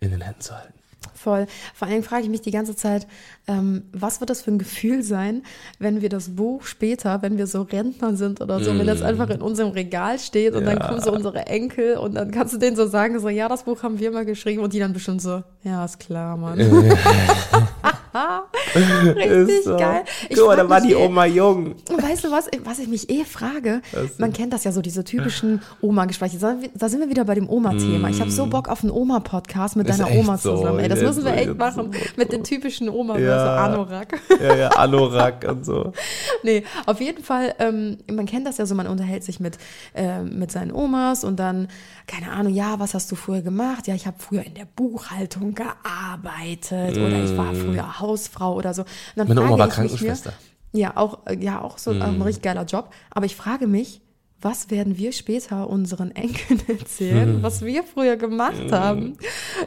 in 0.00 0.10
den 0.10 0.20
Händen 0.20 0.40
zu 0.40 0.54
halten. 0.54 0.74
Voll. 1.14 1.46
Vor 1.74 1.86
allen 1.86 1.96
Dingen 1.96 2.04
frage 2.04 2.24
ich 2.24 2.28
mich 2.28 2.40
die 2.40 2.50
ganze 2.50 2.76
Zeit, 2.76 3.06
ähm, 3.46 3.84
was 3.92 4.20
wird 4.20 4.30
das 4.30 4.42
für 4.42 4.50
ein 4.50 4.58
Gefühl 4.58 5.02
sein, 5.02 5.42
wenn 5.78 6.00
wir 6.00 6.08
das 6.08 6.30
Buch 6.36 6.64
später, 6.64 7.22
wenn 7.22 7.36
wir 7.38 7.46
so 7.46 7.62
Rentner 7.62 8.16
sind 8.16 8.40
oder 8.40 8.60
so, 8.60 8.72
mm. 8.72 8.78
wenn 8.78 8.86
das 8.86 9.00
mm. 9.00 9.04
einfach 9.04 9.30
in 9.30 9.42
unserem 9.42 9.72
Regal 9.72 10.18
steht 10.18 10.54
und 10.54 10.64
ja. 10.64 10.74
dann 10.74 10.78
kommen 10.80 11.00
so 11.00 11.12
unsere 11.12 11.46
Enkel 11.46 11.98
und 11.98 12.14
dann 12.14 12.30
kannst 12.30 12.54
du 12.54 12.58
denen 12.58 12.76
so 12.76 12.86
sagen, 12.86 13.18
so, 13.20 13.28
ja, 13.28 13.48
das 13.48 13.64
Buch 13.64 13.82
haben 13.82 13.98
wir 13.98 14.10
mal 14.10 14.24
geschrieben 14.24 14.62
und 14.62 14.72
die 14.72 14.78
dann 14.78 14.92
bestimmt 14.92 15.22
so, 15.22 15.42
ja, 15.62 15.84
ist 15.84 16.00
klar, 16.00 16.36
Mann. 16.36 16.58
Richtig 19.16 19.64
so. 19.64 19.76
geil. 19.76 20.04
Ich 20.28 20.36
Guck 20.36 20.48
mal, 20.48 20.56
da 20.56 20.68
war 20.68 20.80
die 20.80 20.94
Oma 20.94 21.26
jung. 21.26 21.74
Weißt 21.88 22.24
du 22.24 22.30
was, 22.30 22.48
was 22.64 22.78
ich 22.78 22.88
mich 22.88 23.10
eh 23.10 23.24
frage? 23.24 23.82
Man 24.18 24.32
kennt 24.32 24.52
das 24.52 24.64
ja 24.64 24.72
so, 24.72 24.82
diese 24.82 25.04
typischen 25.04 25.62
Oma-Gespräche. 25.80 26.38
Da 26.38 26.88
sind 26.88 27.00
wir 27.00 27.08
wieder 27.08 27.24
bei 27.24 27.34
dem 27.34 27.48
Oma-Thema. 27.48 28.08
Ich 28.08 28.20
habe 28.20 28.30
so 28.30 28.46
mm. 28.46 28.50
Bock 28.50 28.68
auf 28.68 28.82
einen 28.82 28.90
Oma-Podcast 28.90 29.76
mit 29.76 29.88
deiner 29.88 30.10
Oma 30.10 30.38
zusammen. 30.38 30.78
Ey, 30.80 30.88
das 30.88 31.00
müssen 31.00 31.24
wir 31.24 31.34
echt 31.34 31.56
machen. 31.56 31.90
Mit 32.16 32.32
den 32.32 32.44
typischen 32.44 32.88
Oma, 32.88 33.18
ja. 33.18 33.44
so 33.44 33.50
Anorak. 33.50 34.20
Ja, 34.40 34.56
ja, 34.56 34.68
Anorak 34.70 35.44
und 35.48 35.64
so. 35.64 35.92
Nee, 36.42 36.64
auf 36.86 37.00
jeden 37.00 37.22
Fall, 37.22 37.54
ähm, 37.58 37.98
man 38.10 38.26
kennt 38.26 38.46
das 38.46 38.58
ja 38.58 38.66
so, 38.66 38.74
man 38.74 38.86
unterhält 38.86 39.24
sich 39.24 39.40
mit, 39.40 39.56
äh, 39.94 40.20
mit 40.20 40.52
seinen 40.52 40.72
Omas 40.72 41.24
und 41.24 41.36
dann, 41.38 41.68
keine 42.06 42.30
Ahnung, 42.30 42.52
ja, 42.52 42.78
was 42.78 42.92
hast 42.94 43.10
du 43.10 43.16
früher 43.16 43.40
gemacht? 43.40 43.86
Ja, 43.86 43.94
ich 43.94 44.06
habe 44.06 44.16
früher 44.18 44.44
in 44.44 44.54
der 44.54 44.66
Buchhaltung 44.76 45.54
gearbeitet 45.54 46.96
mm. 46.96 47.04
oder 47.04 47.24
ich 47.24 47.36
war 47.36 47.54
früher 47.54 48.00
Hausfrau 48.00 48.54
oder 48.64 48.74
so. 48.74 48.84
Meine 49.14 49.42
Oma 49.42 49.58
war 49.58 49.68
Krankenschwester. 49.68 50.32
Mir, 50.72 50.80
ja, 50.80 50.96
auch, 50.96 51.20
ja, 51.38 51.60
auch 51.60 51.78
so 51.78 51.92
mm. 51.92 52.02
ein 52.02 52.22
richtig 52.22 52.42
geiler 52.42 52.64
Job. 52.64 52.90
Aber 53.10 53.26
ich 53.26 53.36
frage 53.36 53.66
mich, 53.66 54.00
was 54.44 54.70
werden 54.70 54.98
wir 54.98 55.12
später 55.12 55.70
unseren 55.70 56.10
Enkeln 56.10 56.60
erzählen, 56.68 57.36
hm. 57.36 57.42
was 57.42 57.64
wir 57.64 57.82
früher 57.82 58.16
gemacht 58.16 58.64
hm. 58.64 58.72
haben? 58.72 59.18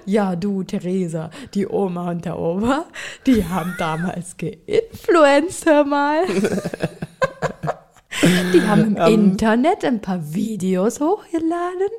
Ja, 0.05 0.35
du, 0.35 0.63
Theresa, 0.63 1.31
die 1.55 1.67
Oma 1.67 2.11
und 2.11 2.25
der 2.25 2.37
Opa, 2.37 2.85
die 3.25 3.43
haben 3.43 3.73
damals 3.79 4.37
geinfluenced, 4.37 5.65
hör 5.65 5.83
mal. 5.83 6.25
Die 8.23 8.61
haben 8.61 8.95
im 8.95 8.95
um, 8.95 9.13
Internet 9.13 9.85
ein 9.85 10.01
paar 10.01 10.33
Videos 10.33 10.99
hochgeladen 10.99 11.89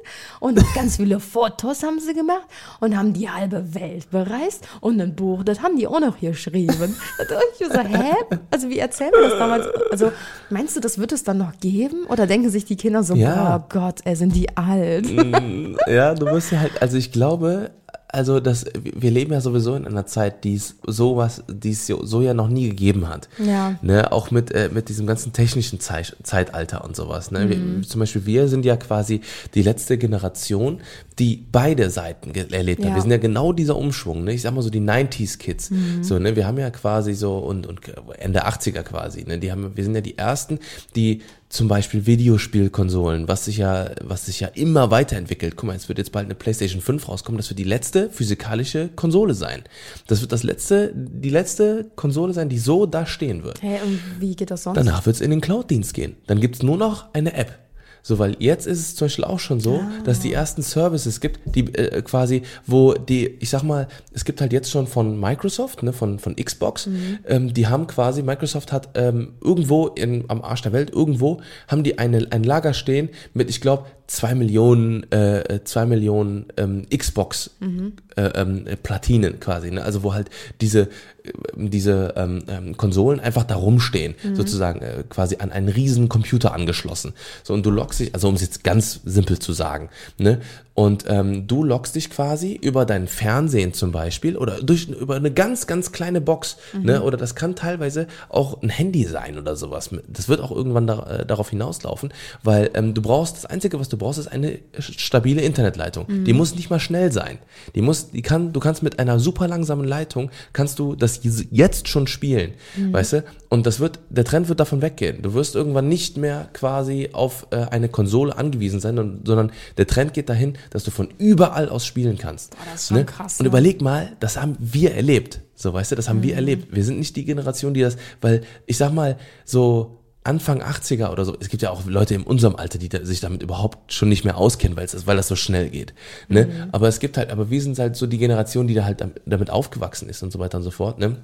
und 0.41 0.61
ganz 0.75 0.97
viele 0.97 1.21
Fotos 1.21 1.83
haben 1.83 2.01
sie 2.01 2.15
gemacht 2.15 2.47
und 2.81 2.97
haben 2.97 3.13
die 3.13 3.29
halbe 3.29 3.75
Welt 3.75 4.11
bereist 4.11 4.67
und 4.81 5.01
ein 5.01 5.15
Buch, 5.15 5.45
das 5.45 5.63
haben 5.63 5.77
die 5.77 5.87
auch 5.87 6.01
noch 6.01 6.19
geschrieben. 6.19 6.97
Dachte 7.19 7.39
ich 7.59 7.67
so, 7.67 7.79
hä? 7.79 8.15
Also 8.51 8.69
wie 8.69 8.79
erzählen 8.79 9.13
wir 9.13 9.29
das 9.29 9.39
damals? 9.39 9.67
Also 9.91 10.13
meinst 10.51 10.77
du, 10.77 10.81
das 10.81 10.99
wird 10.99 11.13
es 11.13 11.25
dann 11.25 11.39
noch 11.39 11.59
geben? 11.61 12.05
Oder 12.09 12.27
denken 12.27 12.51
sich 12.51 12.65
die 12.65 12.77
Kinder 12.77 13.03
so, 13.03 13.15
ja. 13.15 13.57
oh 13.57 13.67
Gott, 13.69 14.01
ey, 14.05 14.17
sind 14.17 14.35
die 14.35 14.57
alt? 14.57 15.11
Mm, 15.11 15.77
ja, 15.87 16.15
du 16.15 16.27
musst 16.27 16.53
ja 16.53 16.61
halt, 16.61 16.81
also 16.81 16.97
ich 16.97 17.13
glaube, 17.13 17.71
also 18.11 18.41
das, 18.41 18.65
wir 18.75 19.11
leben 19.11 19.33
ja 19.33 19.41
sowieso 19.41 19.75
in 19.75 19.87
einer 19.87 20.07
Zeit, 20.07 20.45
die 20.45 20.55
es 20.55 20.77
sowas, 20.87 21.45
die 21.47 21.73
es 21.73 21.87
so 21.87 22.23
ja 22.23 22.33
noch 22.33 22.49
nie 22.49 22.69
gegeben 22.69 23.09
hat. 23.09 23.29
Ja. 23.39 23.79
Ne, 23.83 24.11
auch 24.13 24.31
mit, 24.31 24.51
äh, 24.51 24.71
mit 24.73 24.89
diesem 24.89 25.07
ganzen 25.07 25.35
technischen 25.35 25.79
Zeit, 25.79 26.17
Zeitalter 26.23 26.85
und 26.85 26.97
sowas. 26.97 27.31
Ne? 27.31 27.45
Mhm. 27.45 27.51
Wir, 27.51 27.83
zum 27.89 28.01
Beispiel 28.01 28.25
wir 28.25 28.49
sind 28.49 28.65
ja 28.65 28.77
quasi 28.77 29.21
die 29.55 29.63
letzte 29.63 29.99
Generation, 29.99 30.81
die 31.19 31.45
beide 31.53 31.91
Seiten 31.91 32.35
erlebt 32.35 32.83
ja. 32.83 32.89
hat. 32.89 32.97
Wir 32.97 33.03
sind 33.03 33.11
ja 33.11 33.19
genau 33.19 33.53
dieser 33.53 33.77
Umschwung. 33.77 34.25
Ne? 34.25 34.33
Ich 34.33 34.43
sag 34.43 34.55
mal 34.55 34.63
so 34.63 34.71
die 34.71 34.81
90s 34.81 35.37
Kids. 35.39 35.71
Mhm. 35.71 36.03
So, 36.03 36.19
ne? 36.19 36.35
Wir 36.35 36.47
haben 36.47 36.59
ja 36.59 36.71
quasi 36.71 37.13
so 37.13 37.39
und, 37.39 37.67
und 37.67 37.81
Ende 38.19 38.47
80er 38.47 38.85
quasi. 38.85 39.25
Ne? 39.25 39.39
Die 39.39 39.53
haben, 39.53 39.77
wir 39.77 39.85
sind 39.85 39.95
ja 39.95 40.01
die 40.01 40.17
ersten, 40.17 40.61
die 40.97 41.23
zum 41.49 41.69
Beispiel 41.69 42.07
Videospielkonsolen, 42.07 43.27
was 43.27 43.47
sich 43.47 43.59
ja, 43.59 43.91
was 44.03 44.27
sich 44.27 44.41
ja 44.41 44.49
immer 44.49 44.91
weiterentwickelt. 44.91 45.57
Guck 45.57 45.69
mal, 45.69 45.77
es 45.77 45.89
wird 45.89 45.99
jetzt 45.99 46.13
bald 46.13 46.27
eine 46.27 46.35
PlayStation 46.35 46.83
5 46.83 47.09
rauskommen. 47.09 47.39
Das 47.39 47.49
wird 47.49 47.59
die 47.59 47.65
letzte 47.65 48.11
physikalische 48.11 48.89
Konsole 48.89 49.35
sein. 49.35 49.63
Das 50.07 50.21
wird 50.21 50.33
das 50.33 50.43
letzte, 50.43 50.93
die 50.95 51.31
letzte 51.31 51.91
Konsole 51.97 52.35
sein, 52.35 52.49
die 52.49 52.59
so 52.59 52.87
da 52.87 53.07
stehen 53.07 53.45
wird. 53.45 53.63
Hey, 53.63 53.81
und 53.85 54.01
wie 54.21 54.37
geht 54.37 54.51
das 54.51 54.65
sonst? 54.65 54.77
Danach 54.77 55.07
wird 55.07 55.17
es 55.17 55.23
in 55.23 55.31
den 55.31 55.41
Cloud-Dienst 55.41 55.95
gehen. 55.95 56.17
Dann 56.27 56.41
gibt's 56.41 56.63
nur 56.63 56.77
noch 56.77 57.13
eine 57.15 57.33
App. 57.33 57.68
So, 58.09 58.19
weil 58.19 58.37
jetzt 58.39 58.67
ist 58.67 58.79
es 58.79 58.97
zum 58.97 59.05
Beispiel 59.05 59.25
auch 59.27 59.39
schon 59.39 59.61
so, 59.61 59.81
ah. 59.83 60.03
dass 60.03 60.21
die 60.21 60.33
ersten 60.33 60.63
Services 60.63 61.21
gibt, 61.21 61.41
die 61.55 61.67
äh, 61.75 62.01
quasi, 62.01 62.41
wo 62.65 62.95
die, 62.95 63.27
ich 63.27 63.51
sag 63.51 63.65
mal, 63.65 63.87
es 64.15 64.25
gibt 64.25 64.41
halt 64.41 64.51
jetzt 64.51 64.71
schon 64.71 64.87
von 64.87 65.21
Microsoft, 65.21 65.83
ne, 65.83 65.93
von, 65.93 66.19
von 66.19 66.35
Xbox, 66.35 66.87
mhm. 66.87 67.19
ähm, 67.27 67.53
die 67.53 67.67
haben 67.67 67.87
quasi, 67.87 68.23
Microsoft 68.23 68.73
hat 68.73 68.89
ähm, 68.95 69.35
irgendwo 69.45 69.89
in, 69.89 70.25
am 70.29 70.41
Arsch 70.41 70.63
der 70.63 70.73
Welt, 70.73 70.91
irgendwo 70.91 71.43
haben 71.67 71.83
die 71.83 71.99
eine, 71.99 72.27
ein 72.31 72.45
Lager 72.45 72.73
stehen 72.73 73.11
mit, 73.35 73.51
ich 73.51 73.61
glaube, 73.61 73.85
zwei 74.09 74.35
Millionen, 74.35 75.11
äh, 75.13 75.61
zwei 75.65 75.87
Millionen 75.87 76.47
ähm, 76.57 76.87
Xbox 76.89 77.51
mhm. 77.61 77.93
äh, 78.17 78.23
ähm, 78.23 78.65
Platinen 78.83 79.39
quasi, 79.39 79.71
ne? 79.71 79.85
Also 79.85 80.03
wo 80.03 80.15
halt 80.15 80.31
diese 80.61 80.89
äh, 81.23 81.33
diese 81.55 82.15
ähm, 82.17 82.43
ähm, 82.49 82.77
Konsolen 82.77 83.21
einfach 83.21 83.45
da 83.45 83.55
rumstehen, 83.55 84.15
mhm. 84.23 84.35
sozusagen 84.35 84.81
äh, 84.81 85.05
quasi 85.09 85.37
an 85.39 85.53
einen 85.53 85.69
riesen 85.69 86.09
Computer 86.09 86.55
angeschlossen. 86.55 87.13
So 87.45 87.53
und 87.53 87.65
du 87.67 87.71
loggst 87.71 88.01
dich, 88.01 88.15
also 88.15 88.29
um 88.29 88.35
es 88.35 88.41
jetzt 88.41 88.65
ganz 88.65 89.01
simpel 89.05 89.39
zu 89.39 89.53
sagen, 89.53 89.91
ne? 90.17 90.41
Und 90.79 91.07
ähm, 91.09 91.49
du 91.49 91.65
loggst 91.65 91.97
dich 91.97 92.09
quasi 92.09 92.53
über 92.55 92.87
dein 92.87 93.09
Fernsehen 93.09 93.75
zum 93.75 93.91
Beispiel 93.91 94.37
oder 94.37 94.63
durch 94.63 94.87
über 94.87 95.17
eine 95.17 95.33
ganz, 95.33 95.67
ganz 95.67 95.91
kleine 95.91 96.21
Box. 96.21 96.57
Mhm. 96.73 96.83
Ne? 96.85 97.03
Oder 97.03 97.17
das 97.17 97.35
kann 97.35 97.57
teilweise 97.57 98.07
auch 98.29 98.63
ein 98.63 98.69
Handy 98.69 99.03
sein 99.03 99.39
oder 99.39 99.57
sowas. 99.57 99.91
Das 100.07 100.29
wird 100.29 100.41
auch 100.41 100.53
irgendwann 100.53 100.87
da, 100.87 101.03
äh, 101.03 101.27
darauf 101.27 101.51
hinauslaufen, 101.51 102.13
weil 102.45 102.71
ähm, 102.75 102.95
du 102.95 103.03
brauchst, 103.03 103.39
das 103.39 103.45
Einzige, 103.45 103.81
was 103.81 103.89
du 103.89 103.97
brauchst, 103.99 104.19
ist 104.19 104.29
eine 104.29 104.59
stabile 104.79 105.43
Internetleitung. 105.43 106.07
Mhm. 106.09 106.25
Die 106.25 106.33
muss 106.33 106.55
nicht 106.55 106.71
mal 106.71 106.81
schnell 106.81 107.13
sein. 107.13 107.39
Die 107.75 107.83
muss, 107.83 108.11
die 108.11 108.23
kann, 108.23 108.53
du 108.53 108.61
kannst 108.61 108.83
mit 108.83 108.99
einer 108.99 109.19
super 109.19 109.49
langsamen 109.49 109.87
Leitung, 109.87 110.31
kannst 110.53 110.79
du 110.79 110.95
das 110.95 111.21
jetzt 111.23 111.89
schon 111.89 112.07
spielen. 112.07 112.53
Mhm. 112.77 112.93
Weißt 112.93 113.13
du? 113.15 113.25
Und 113.49 113.67
das 113.67 113.81
wird, 113.81 113.99
der 114.11 114.25
Trend 114.25 114.49
wird 114.49 114.61
davon 114.61 114.83
weggehen. 114.83 115.23
Du 115.23 115.35
wirst 115.35 115.55
irgendwann 115.55 115.89
nicht 115.89 116.17
mehr 116.17 116.49
quasi 116.53 117.11
auf 117.13 117.47
äh, 117.51 117.57
eine 117.57 117.89
Konsole 117.89 118.37
angewiesen 118.37 118.81
sein, 118.81 119.21
sondern 119.25 119.53
der 119.77 119.87
Trend 119.87 120.15
geht 120.15 120.29
dahin, 120.29 120.55
dass 120.71 120.85
du 120.85 120.91
von 120.91 121.09
überall 121.19 121.69
aus 121.69 121.87
spielen 121.87 122.19
kannst. 122.19 122.51
Boah, 122.51 122.59
das 122.73 122.83
ist 122.83 122.89
schon 122.89 122.97
ne? 122.99 123.05
krass. 123.05 123.41
Und 123.41 123.45
ne? 123.45 123.49
überleg 123.49 123.81
mal, 123.81 124.17
das 124.21 124.37
haben 124.37 124.57
wir 124.59 124.95
erlebt. 124.95 125.41
So, 125.55 125.73
weißt 125.73 125.91
du, 125.93 125.97
das 125.97 126.09
haben 126.09 126.19
mhm. 126.19 126.23
wir 126.23 126.35
erlebt. 126.37 126.75
Wir 126.75 126.85
sind 126.85 126.99
nicht 126.99 127.17
die 127.17 127.25
Generation, 127.25 127.75
die 127.75 127.81
das, 127.81 127.97
weil 128.21 128.43
ich 128.67 128.77
sag 128.77 128.93
mal, 128.93 129.17
so 129.45 129.98
Anfang 130.25 130.63
80er 130.63 131.11
oder 131.11 131.25
so, 131.25 131.37
es 131.41 131.49
gibt 131.49 131.63
ja 131.63 131.71
auch 131.71 131.87
Leute 131.87 132.15
in 132.15 132.23
unserem 132.23 132.57
Alter, 132.57 132.79
die 132.79 132.91
sich 133.05 133.21
damit 133.21 133.43
überhaupt 133.43 133.93
schon 133.93 134.09
nicht 134.09 134.25
mehr 134.25 134.37
auskennen, 134.37 134.77
weil 134.77 134.85
es 134.85 135.07
weil 135.07 135.17
das 135.17 135.29
so 135.29 135.37
schnell 135.37 135.71
geht. 135.71 135.95
Ne? 136.29 136.47
Mhm. 136.47 136.69
Aber 136.73 136.89
es 136.89 137.01
gibt 137.01 137.17
halt, 137.17 137.31
aber 137.31 137.51
wir 137.51 137.63
sind 137.63 137.79
halt 137.79 137.97
so 137.97 138.07
die 138.07 138.19
Generation, 138.19 138.67
die 138.67 138.75
da 138.75 138.85
halt 138.85 139.05
damit 139.25 139.51
aufgewachsen 139.51 140.09
ist 140.09 140.23
und 140.23 140.33
so 140.33 140.39
weiter 140.39 140.59
und 140.59 140.65
so 140.65 140.71
fort. 140.71 140.99
Ne? 140.99 141.17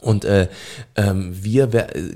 Und 0.00 0.24
äh, 0.24 0.48
ähm, 0.96 1.34
wir 1.42 1.66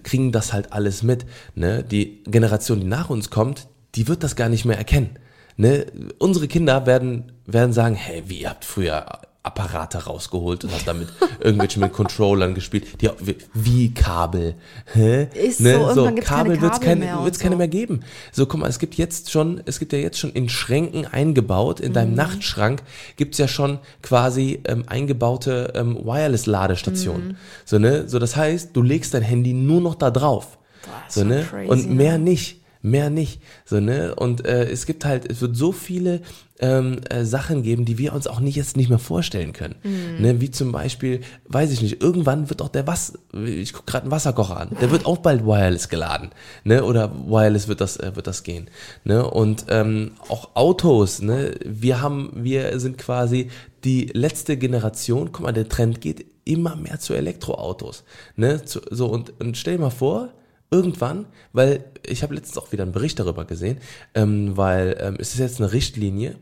kriegen 0.02 0.32
das 0.32 0.52
halt 0.52 0.72
alles 0.72 1.02
mit. 1.02 1.26
Ne? 1.54 1.82
Die 1.82 2.22
Generation, 2.24 2.80
die 2.80 2.86
nach 2.86 3.10
uns 3.10 3.30
kommt, 3.30 3.66
die 3.94 4.08
wird 4.08 4.22
das 4.22 4.36
gar 4.36 4.48
nicht 4.48 4.64
mehr 4.64 4.78
erkennen. 4.78 5.18
Ne? 5.56 5.86
Unsere 6.18 6.48
Kinder 6.48 6.86
werden, 6.86 7.32
werden 7.46 7.72
sagen, 7.72 7.94
hey, 7.94 8.22
wie 8.26 8.40
ihr 8.40 8.50
habt 8.50 8.64
früher 8.64 9.06
Apparate 9.44 9.98
rausgeholt 10.06 10.64
und 10.64 10.72
habt 10.72 10.88
damit 10.88 11.08
irgendwelche 11.38 11.78
mit 11.78 11.92
Controllern 11.92 12.54
gespielt, 12.54 13.02
die 13.02 13.10
wie 13.52 13.92
Kabel. 13.92 14.54
Hä? 14.94 15.28
Ist 15.34 15.60
ne? 15.60 15.74
so, 15.74 16.06
so 16.06 16.14
Kabel 16.14 16.62
wird 16.62 16.72
es 16.72 16.80
keine, 16.80 17.00
mehr 17.00 17.22
wird's 17.22 17.38
so. 17.38 17.42
keine 17.42 17.56
mehr 17.56 17.68
geben. 17.68 18.00
So, 18.32 18.46
guck 18.46 18.60
mal, 18.60 18.68
es 18.68 18.78
gibt 18.78 18.94
jetzt 18.94 19.30
schon, 19.30 19.60
es 19.66 19.78
gibt 19.78 19.92
ja 19.92 19.98
jetzt 19.98 20.18
schon 20.18 20.32
in 20.32 20.48
Schränken 20.48 21.06
eingebaut, 21.06 21.78
in 21.78 21.92
deinem 21.92 22.12
mhm. 22.12 22.16
Nachtschrank 22.16 22.82
gibt's 23.16 23.36
ja 23.36 23.46
schon 23.46 23.80
quasi 24.00 24.60
ähm, 24.64 24.84
eingebaute 24.86 25.74
ähm, 25.74 25.98
Wireless-Ladestationen. 26.02 27.28
Mhm. 27.28 27.36
So, 27.66 27.78
ne? 27.78 28.08
So, 28.08 28.18
das 28.18 28.36
heißt, 28.36 28.70
du 28.74 28.80
legst 28.80 29.12
dein 29.12 29.22
Handy 29.22 29.52
nur 29.52 29.82
noch 29.82 29.94
da 29.94 30.10
drauf. 30.10 30.56
Boah, 30.84 30.90
so, 31.08 31.22
ne? 31.22 31.46
Crazy, 31.50 31.68
und 31.68 31.90
mehr 31.90 32.12
ja. 32.12 32.18
nicht 32.18 32.64
mehr 32.84 33.08
nicht. 33.08 33.40
So, 33.64 33.80
ne? 33.80 34.14
Und 34.14 34.44
äh, 34.44 34.64
es 34.64 34.84
gibt 34.84 35.06
halt, 35.06 35.30
es 35.30 35.40
wird 35.40 35.56
so 35.56 35.72
viele 35.72 36.20
ähm, 36.60 37.00
äh, 37.10 37.24
Sachen 37.24 37.62
geben, 37.62 37.84
die 37.84 37.98
wir 37.98 38.12
uns 38.12 38.26
auch 38.26 38.38
nicht 38.38 38.54
jetzt 38.54 38.76
nicht 38.76 38.88
mehr 38.88 39.00
vorstellen 39.00 39.52
können. 39.52 39.74
Mhm. 39.82 40.22
Ne? 40.22 40.40
Wie 40.40 40.50
zum 40.50 40.70
Beispiel, 40.70 41.20
weiß 41.48 41.72
ich 41.72 41.82
nicht, 41.82 42.00
irgendwann 42.00 42.48
wird 42.48 42.62
auch 42.62 42.68
der 42.68 42.86
Was, 42.86 43.18
ich 43.44 43.72
gucke 43.72 43.86
gerade 43.90 44.04
einen 44.04 44.12
Wasserkocher 44.12 44.58
an, 44.58 44.70
der 44.80 44.90
wird 44.90 45.04
auch 45.04 45.18
bald 45.18 45.44
wireless 45.44 45.88
geladen. 45.88 46.30
Ne? 46.62 46.84
Oder 46.84 47.12
wireless 47.26 47.66
wird 47.66 47.80
das, 47.80 47.96
äh, 47.96 48.14
wird 48.14 48.26
das 48.28 48.44
gehen. 48.44 48.70
Ne? 49.02 49.28
Und 49.28 49.66
ähm, 49.68 50.12
auch 50.28 50.54
Autos, 50.54 51.20
ne? 51.20 51.54
wir 51.64 52.00
haben, 52.00 52.30
wir 52.36 52.78
sind 52.78 52.98
quasi 52.98 53.50
die 53.82 54.10
letzte 54.12 54.56
Generation, 54.56 55.32
guck 55.32 55.42
mal, 55.42 55.52
der 55.52 55.68
Trend 55.68 56.00
geht 56.00 56.24
immer 56.44 56.76
mehr 56.76 57.00
zu 57.00 57.14
Elektroautos. 57.14 58.04
Ne? 58.36 58.64
Zu, 58.64 58.80
so, 58.90 59.08
und, 59.08 59.38
und 59.40 59.56
stell 59.56 59.76
dir 59.76 59.82
mal 59.82 59.90
vor, 59.90 60.30
irgendwann, 60.70 61.26
weil 61.52 61.84
ich 62.06 62.22
habe 62.22 62.34
letztens 62.34 62.58
auch 62.58 62.72
wieder 62.72 62.82
einen 62.82 62.92
Bericht 62.92 63.18
darüber 63.18 63.44
gesehen, 63.44 63.78
ähm, 64.14 64.56
weil 64.56 64.96
ähm, 65.00 65.16
es 65.18 65.32
ist 65.32 65.38
jetzt 65.38 65.60
eine 65.60 65.72
Richtlinie, 65.72 66.36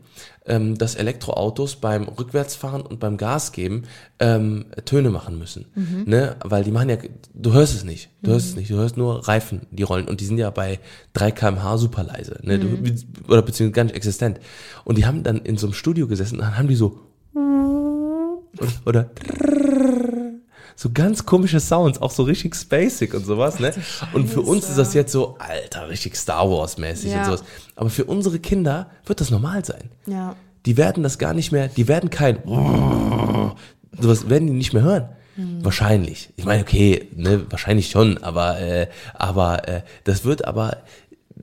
ähm, 0.45 0.77
dass 0.77 0.95
Elektroautos 0.95 1.77
beim 1.77 2.03
Rückwärtsfahren 2.03 2.81
und 2.81 2.99
beim 2.99 3.17
Gas 3.17 3.51
geben 3.51 3.83
ähm, 4.19 4.65
Töne 4.85 5.09
machen 5.09 5.37
müssen, 5.37 5.65
ne? 6.05 6.35
Weil 6.43 6.63
die 6.63 6.71
machen 6.71 6.89
ja, 6.89 6.97
du 7.33 7.53
hörst 7.53 7.75
es 7.75 7.83
nicht, 7.83 8.09
du 8.23 8.31
hörst 8.31 8.47
es 8.47 8.55
nicht, 8.55 8.69
du 8.69 8.75
hörst 8.75 8.97
nur 8.97 9.27
Reifen, 9.27 9.67
die 9.71 9.83
rollen. 9.83 10.07
Und 10.07 10.19
die 10.19 10.25
sind 10.25 10.37
ja 10.37 10.49
bei 10.49 10.79
3 11.13 11.31
kmh 11.31 11.77
super 11.77 12.03
leise, 12.03 12.39
ne? 12.41 12.59
Du, 12.59 12.67
oder 13.27 13.41
beziehungsweise 13.41 13.71
gar 13.71 13.83
nicht 13.85 13.95
existent. 13.95 14.39
Und 14.83 14.97
die 14.97 15.05
haben 15.05 15.23
dann 15.23 15.37
in 15.37 15.57
so 15.57 15.67
einem 15.67 15.73
Studio 15.73 16.07
gesessen 16.07 16.39
und 16.39 16.45
dann 16.45 16.57
haben 16.57 16.67
die 16.67 16.75
so 16.75 16.99
oder 18.85 19.09
so 20.75 20.89
ganz 20.93 21.25
komische 21.25 21.59
Sounds, 21.59 22.01
auch 22.01 22.11
so 22.11 22.23
richtig 22.23 22.55
spacig 22.55 23.13
und 23.13 23.25
sowas, 23.25 23.59
ne? 23.59 23.73
Und 24.13 24.27
für 24.29 24.41
uns 24.41 24.69
ist 24.69 24.77
das 24.77 24.93
jetzt 24.93 25.11
so, 25.11 25.35
alter, 25.39 25.89
richtig 25.89 26.15
Star 26.15 26.49
Wars 26.49 26.77
mäßig 26.77 27.11
Ja. 27.11 27.19
und 27.19 27.25
sowas. 27.25 27.43
Aber 27.75 27.89
für 27.89 28.05
unsere 28.05 28.39
Kinder 28.39 28.89
wird 29.05 29.21
das 29.21 29.29
normal 29.31 29.63
sein. 29.65 29.89
Ja. 30.05 30.35
Die 30.65 30.77
werden 30.77 31.03
das 31.03 31.17
gar 31.17 31.33
nicht 31.33 31.51
mehr, 31.51 31.67
die 31.67 31.87
werden 31.87 32.09
kein 32.09 32.37
sowas 33.99 34.29
werden 34.29 34.47
die 34.47 34.53
nicht 34.53 34.73
mehr 34.73 34.83
hören. 34.83 35.09
Wahrscheinlich. 35.61 36.29
Ich 36.35 36.45
meine, 36.45 36.61
okay, 36.61 37.07
ne, 37.15 37.45
wahrscheinlich 37.49 37.89
schon, 37.89 38.19
aber 38.19 38.59
äh, 38.59 38.87
aber 39.15 39.67
äh, 39.67 39.81
das 40.03 40.25
wird 40.25 40.45
aber 40.45 40.77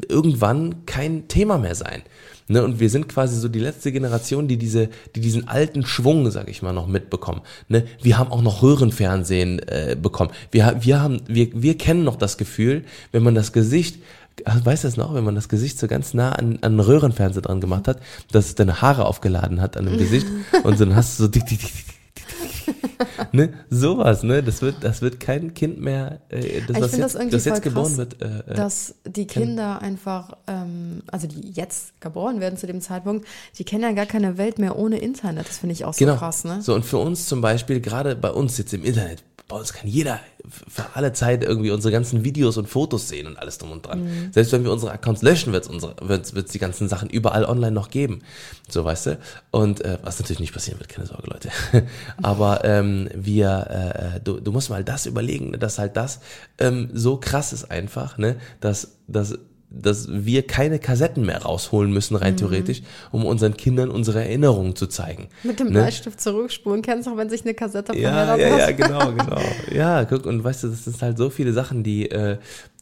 irgendwann 0.09 0.87
kein 0.87 1.27
Thema 1.27 1.59
mehr 1.59 1.75
sein. 1.75 2.03
Ne, 2.51 2.65
und 2.65 2.81
wir 2.81 2.91
sind 2.91 3.09
quasi 3.09 3.39
so 3.39 3.47
die 3.47 3.61
letzte 3.61 3.93
Generation, 3.93 4.49
die 4.49 4.57
diese, 4.57 4.89
die 5.15 5.21
diesen 5.21 5.47
alten 5.47 5.87
Schwung, 5.87 6.29
sag 6.33 6.49
ich 6.49 6.63
mal, 6.63 6.73
noch 6.73 6.89
mitbekommen. 6.89 7.43
Ne, 7.69 7.85
wir 8.03 8.19
haben 8.19 8.33
auch 8.33 8.43
noch 8.43 8.61
Röhrenfernsehen 8.61 9.61
äh, 9.61 9.97
bekommen. 10.01 10.33
Wir, 10.51 10.77
wir 10.81 11.01
haben, 11.01 11.23
wir, 11.29 11.49
wir 11.55 11.79
kennen 11.79 12.03
noch 12.03 12.17
das 12.17 12.39
Gefühl, 12.39 12.83
wenn 13.13 13.23
man 13.23 13.37
das 13.37 13.53
Gesicht, 13.53 14.03
ach, 14.47 14.65
weißt 14.65 14.83
du 14.83 14.89
das 14.89 14.97
noch, 14.97 15.15
wenn 15.15 15.23
man 15.23 15.37
das 15.37 15.49
Gesicht 15.49 15.79
so 15.79 15.87
ganz 15.87 16.13
nah 16.13 16.33
an, 16.33 16.59
an 16.63 16.81
Röhrenfernseher 16.81 17.43
dran 17.43 17.61
gemacht 17.61 17.87
hat, 17.87 18.01
dass 18.33 18.47
es 18.47 18.57
deine 18.57 18.83
Haare 18.83 19.07
aufgeladen 19.07 19.61
hat 19.61 19.77
an 19.77 19.87
dem 19.87 19.97
Gesicht 19.97 20.27
und 20.65 20.81
dann 20.81 20.97
hast 20.97 21.21
du 21.21 21.25
so 21.25 21.29
dick, 21.29 21.47
dick, 21.47 21.61
dick. 21.61 21.90
ne, 23.33 23.53
sowas, 23.71 24.23
ne, 24.23 24.43
das 24.43 24.63
wird, 24.63 24.77
das 24.83 25.03
wird 25.03 25.21
kein 25.21 25.55
Kind 25.55 25.81
mehr, 25.81 26.21
äh, 26.29 26.61
das, 26.67 26.77
Ich 26.77 26.83
was 26.83 26.91
das 26.91 26.99
jetzt, 26.99 27.15
irgendwie 27.15 27.31
das 27.37 27.45
jetzt 27.45 27.63
geboren 27.63 27.87
krass, 27.87 27.97
wird, 27.99 28.23
äh, 28.23 28.39
äh, 28.51 28.55
dass 28.55 28.95
die 29.05 29.27
Kinder 29.27 29.81
einfach, 29.83 30.33
ähm, 30.47 31.03
also 31.11 31.27
die 31.27 31.51
jetzt 31.51 32.01
geboren 32.01 32.41
werden 32.41 32.57
zu 32.59 32.67
dem 32.67 32.81
Zeitpunkt, 32.81 33.27
die 33.59 33.65
kennen 33.65 33.83
ja 33.83 33.93
gar 33.93 34.07
keine 34.07 34.39
Welt 34.39 34.59
mehr 34.59 34.79
ohne 34.79 34.99
Internet. 34.99 35.49
Das 35.49 35.59
finde 35.59 35.73
ich 35.75 35.85
auch 35.85 35.95
so 35.95 36.05
Genau. 36.05 36.17
krass, 36.17 36.45
ne? 36.45 36.61
So, 36.63 36.75
und 36.75 36.85
für 36.85 36.99
uns 36.99 37.27
zum 37.27 37.41
Beispiel, 37.41 37.81
gerade 37.81 38.17
bei 38.17 38.31
uns 38.31 38.59
jetzt 38.59 38.73
im 38.75 38.85
Internet, 38.85 39.23
bei 39.51 39.57
uns 39.57 39.73
kann 39.73 39.89
jeder 39.89 40.21
für 40.49 40.85
alle 40.95 41.13
Zeit 41.13 41.43
irgendwie 41.45 41.71
unsere 41.71 41.93
ganzen 41.93 42.25
Videos 42.25 42.57
und 42.57 42.69
Fotos 42.69 43.09
sehen 43.09 43.27
und 43.27 43.37
alles 43.37 43.59
drum 43.59 43.73
und 43.73 43.85
dran. 43.85 44.05
Mhm. 44.05 44.33
Selbst 44.33 44.53
wenn 44.53 44.65
wir 44.65 44.73
unsere 44.73 44.93
Accounts 44.93 45.23
löschen, 45.23 45.53
wird 45.53 45.67
es 45.69 46.53
die 46.53 46.59
ganzen 46.59 46.89
Sachen 46.89 47.11
überall 47.11 47.45
online 47.45 47.73
noch 47.73 47.91
geben. 47.91 48.23
So, 48.69 48.85
weißt 48.85 49.07
du? 49.07 49.19
Und 49.51 49.85
äh, 49.85 49.99
was 50.03 50.21
natürlich 50.21 50.39
nicht 50.39 50.55
passieren 50.55 50.79
wird, 50.79 50.89
keine 50.89 51.07
Sorge, 51.07 51.29
Leute. 51.29 51.51
Aber 52.23 52.65
ähm, 52.65 53.11
wir, 53.15 53.67
äh, 53.69 54.17
äh, 54.17 54.21
du, 54.23 54.41
du 54.41 54.53
musst 54.53 54.71
mal 54.71 54.85
das 54.85 55.07
überlegen, 55.07 55.51
ne, 55.51 55.59
dass 55.59 55.79
halt 55.79 55.97
das 55.97 56.21
ähm, 56.59 56.89
so 56.93 57.17
krass 57.17 57.53
ist 57.53 57.71
einfach, 57.71 58.17
ne, 58.17 58.37
dass, 58.61 58.93
dass 59.09 59.37
dass 59.71 60.09
wir 60.11 60.47
keine 60.47 60.79
Kassetten 60.81 61.25
mehr 61.25 61.43
rausholen 61.43 61.93
müssen, 61.93 62.17
rein 62.17 62.37
theoretisch, 62.37 62.83
um 63.13 63.25
unseren 63.25 63.57
Kindern 63.57 63.89
unsere 63.91 64.21
Erinnerungen 64.25 64.75
zu 64.75 64.89
zeigen. 64.89 65.29
Mit 65.45 65.61
dem 65.61 65.69
Ne? 65.69 65.75
Bleistift 65.75 66.21
zurückspulen. 66.21 66.83
Kennst 66.83 67.07
du 67.07 67.13
auch, 67.13 67.17
wenn 67.17 67.31
sich 67.31 67.43
eine 67.43 67.55
Kassette 67.55 67.97
Ja, 67.97 68.37
ja, 68.37 68.59
ja, 68.59 68.71
genau, 68.73 69.13
genau. 69.13 69.41
Ja, 69.73 70.05
guck, 70.05 70.27
und 70.27 70.43
weißt 70.43 70.65
du, 70.65 70.69
das 70.69 70.85
sind 70.85 71.01
halt 71.01 71.19
so 71.19 71.31
viele 71.31 71.53
Sachen, 71.53 71.85
die, 71.85 72.11
äh, 72.11 72.39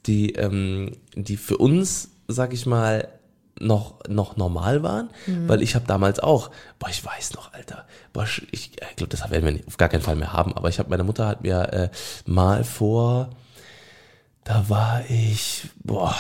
die, 0.07 0.33
ähm, 0.33 0.93
die 1.15 1.37
für 1.37 1.59
uns, 1.59 2.11
sag 2.27 2.55
ich 2.55 2.65
mal, 2.65 3.09
noch, 3.61 3.95
noch 4.09 4.37
normal 4.37 4.83
waren, 4.85 5.11
weil 5.49 5.63
ich 5.63 5.75
habe 5.75 5.85
damals 5.87 6.21
auch, 6.21 6.51
boah, 6.79 6.89
ich 6.91 7.05
weiß 7.05 7.35
noch, 7.35 7.53
Alter, 7.53 7.87
boah, 8.13 8.25
ich, 8.25 8.49
ich 8.53 8.97
glaube, 8.97 9.09
das 9.11 9.29
werden 9.31 9.53
wir 9.57 9.61
auf 9.67 9.77
gar 9.77 9.89
keinen 9.89 10.01
Fall 10.01 10.15
mehr 10.17 10.33
haben, 10.33 10.55
aber 10.55 10.69
ich 10.69 10.79
habe, 10.79 10.89
meine 10.91 11.03
Mutter 11.03 11.27
hat 11.27 11.43
mir 11.43 11.73
äh, 11.73 11.89
mal 12.25 12.63
vor, 12.63 13.31
da 14.45 14.65
war 14.69 15.03
ich, 15.09 15.69
boah, 15.83 16.15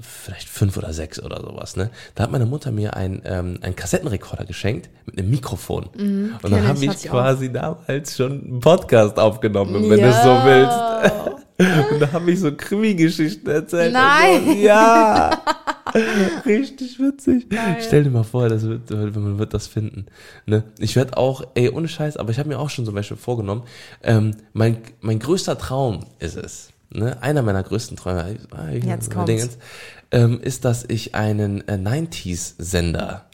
vielleicht 0.00 0.48
fünf 0.48 0.76
oder 0.76 0.92
sechs 0.92 1.22
oder 1.22 1.40
sowas, 1.40 1.76
ne? 1.76 1.90
Da 2.14 2.24
hat 2.24 2.32
meine 2.32 2.46
Mutter 2.46 2.70
mir 2.70 2.94
ein, 2.96 3.22
ähm, 3.24 3.58
einen 3.60 3.76
Kassettenrekorder 3.76 4.44
geschenkt 4.44 4.90
mit 5.06 5.18
einem 5.18 5.30
Mikrofon. 5.30 5.84
und 6.42 6.50
dann 6.50 6.66
habe 6.66 6.84
ich, 6.84 7.04
ich 7.04 7.10
quasi 7.10 7.52
damals 7.52 8.16
schon 8.16 8.44
einen 8.44 8.60
Podcast 8.60 9.18
aufgenommen, 9.18 9.88
wenn 9.88 10.00
du 10.00 10.08
es 10.08 10.22
so 10.22 10.30
willst. 10.44 11.38
Und 11.58 11.98
da 11.98 12.12
habe 12.12 12.30
ich 12.30 12.38
so 12.38 12.52
Krimi-Geschichten 12.54 13.50
erzählt. 13.50 13.92
Nein. 13.92 14.44
Und 14.44 14.46
so. 14.46 14.58
Ja. 14.58 15.42
Richtig 16.46 17.00
witzig. 17.00 17.46
Stell 17.80 18.04
dir 18.04 18.10
mal 18.10 18.22
vor, 18.22 18.48
das 18.48 18.62
wird, 18.62 18.90
man 18.90 19.38
wird 19.38 19.54
das 19.54 19.66
finden. 19.66 20.06
Ne? 20.46 20.64
Ich 20.78 20.94
werde 20.94 21.16
auch, 21.16 21.42
ey, 21.54 21.70
ohne 21.70 21.88
Scheiß, 21.88 22.16
aber 22.16 22.30
ich 22.30 22.38
habe 22.38 22.48
mir 22.48 22.58
auch 22.58 22.70
schon 22.70 22.84
zum 22.84 22.94
Beispiel 22.94 23.16
vorgenommen, 23.16 23.62
ähm, 24.02 24.36
mein, 24.52 24.78
mein 25.00 25.18
größter 25.18 25.58
Traum 25.58 26.04
ist 26.20 26.36
es, 26.36 26.68
ne? 26.90 27.22
einer 27.22 27.42
meiner 27.42 27.62
größten 27.62 27.96
Träume, 27.96 28.36
ah, 28.50 28.68
ich- 28.70 28.84
Jetzt 28.84 29.10
kommt's. 29.10 29.26
Dingens, 29.26 29.58
ähm, 30.10 30.40
ist, 30.40 30.64
dass 30.64 30.84
ich 30.88 31.14
einen 31.14 31.66
äh, 31.68 31.74
90s-Sender 31.76 33.24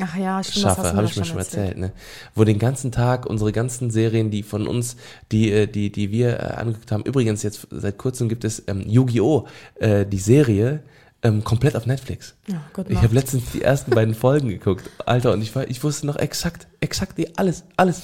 Ach 0.00 0.16
ja, 0.16 0.42
stimmt, 0.42 0.62
schaffe, 0.64 0.92
habe 0.92 1.06
ich 1.06 1.16
mir 1.16 1.24
schon 1.24 1.38
erzählt, 1.38 1.78
ne? 1.78 1.92
Wo 2.34 2.42
den 2.42 2.58
ganzen 2.58 2.90
Tag 2.90 3.26
unsere 3.26 3.52
ganzen 3.52 3.90
Serien, 3.90 4.30
die 4.32 4.42
von 4.42 4.66
uns, 4.66 4.96
die 5.30 5.52
äh, 5.52 5.66
die 5.68 5.92
die 5.92 6.10
wir 6.10 6.40
äh, 6.40 6.42
angeguckt 6.54 6.90
haben. 6.90 7.04
Übrigens 7.04 7.44
jetzt 7.44 7.68
seit 7.70 7.96
kurzem 7.96 8.28
gibt 8.28 8.44
es 8.44 8.64
ähm, 8.66 8.82
Yu-Gi-Oh, 8.88 9.46
äh, 9.76 10.04
die 10.04 10.18
Serie 10.18 10.82
ähm, 11.22 11.44
komplett 11.44 11.76
auf 11.76 11.86
Netflix. 11.86 12.34
Gute 12.72 12.92
ich 12.92 13.02
habe 13.02 13.14
letztens 13.14 13.52
die 13.52 13.62
ersten 13.62 13.92
beiden 13.92 14.14
Folgen 14.14 14.48
geguckt, 14.48 14.90
Alter, 15.06 15.32
und 15.32 15.42
ich 15.42 15.54
war, 15.54 15.68
ich 15.70 15.82
wusste 15.84 16.06
noch 16.06 16.16
exakt, 16.16 16.66
exakt 16.80 17.16
die, 17.16 17.38
alles, 17.38 17.62
alles. 17.76 18.02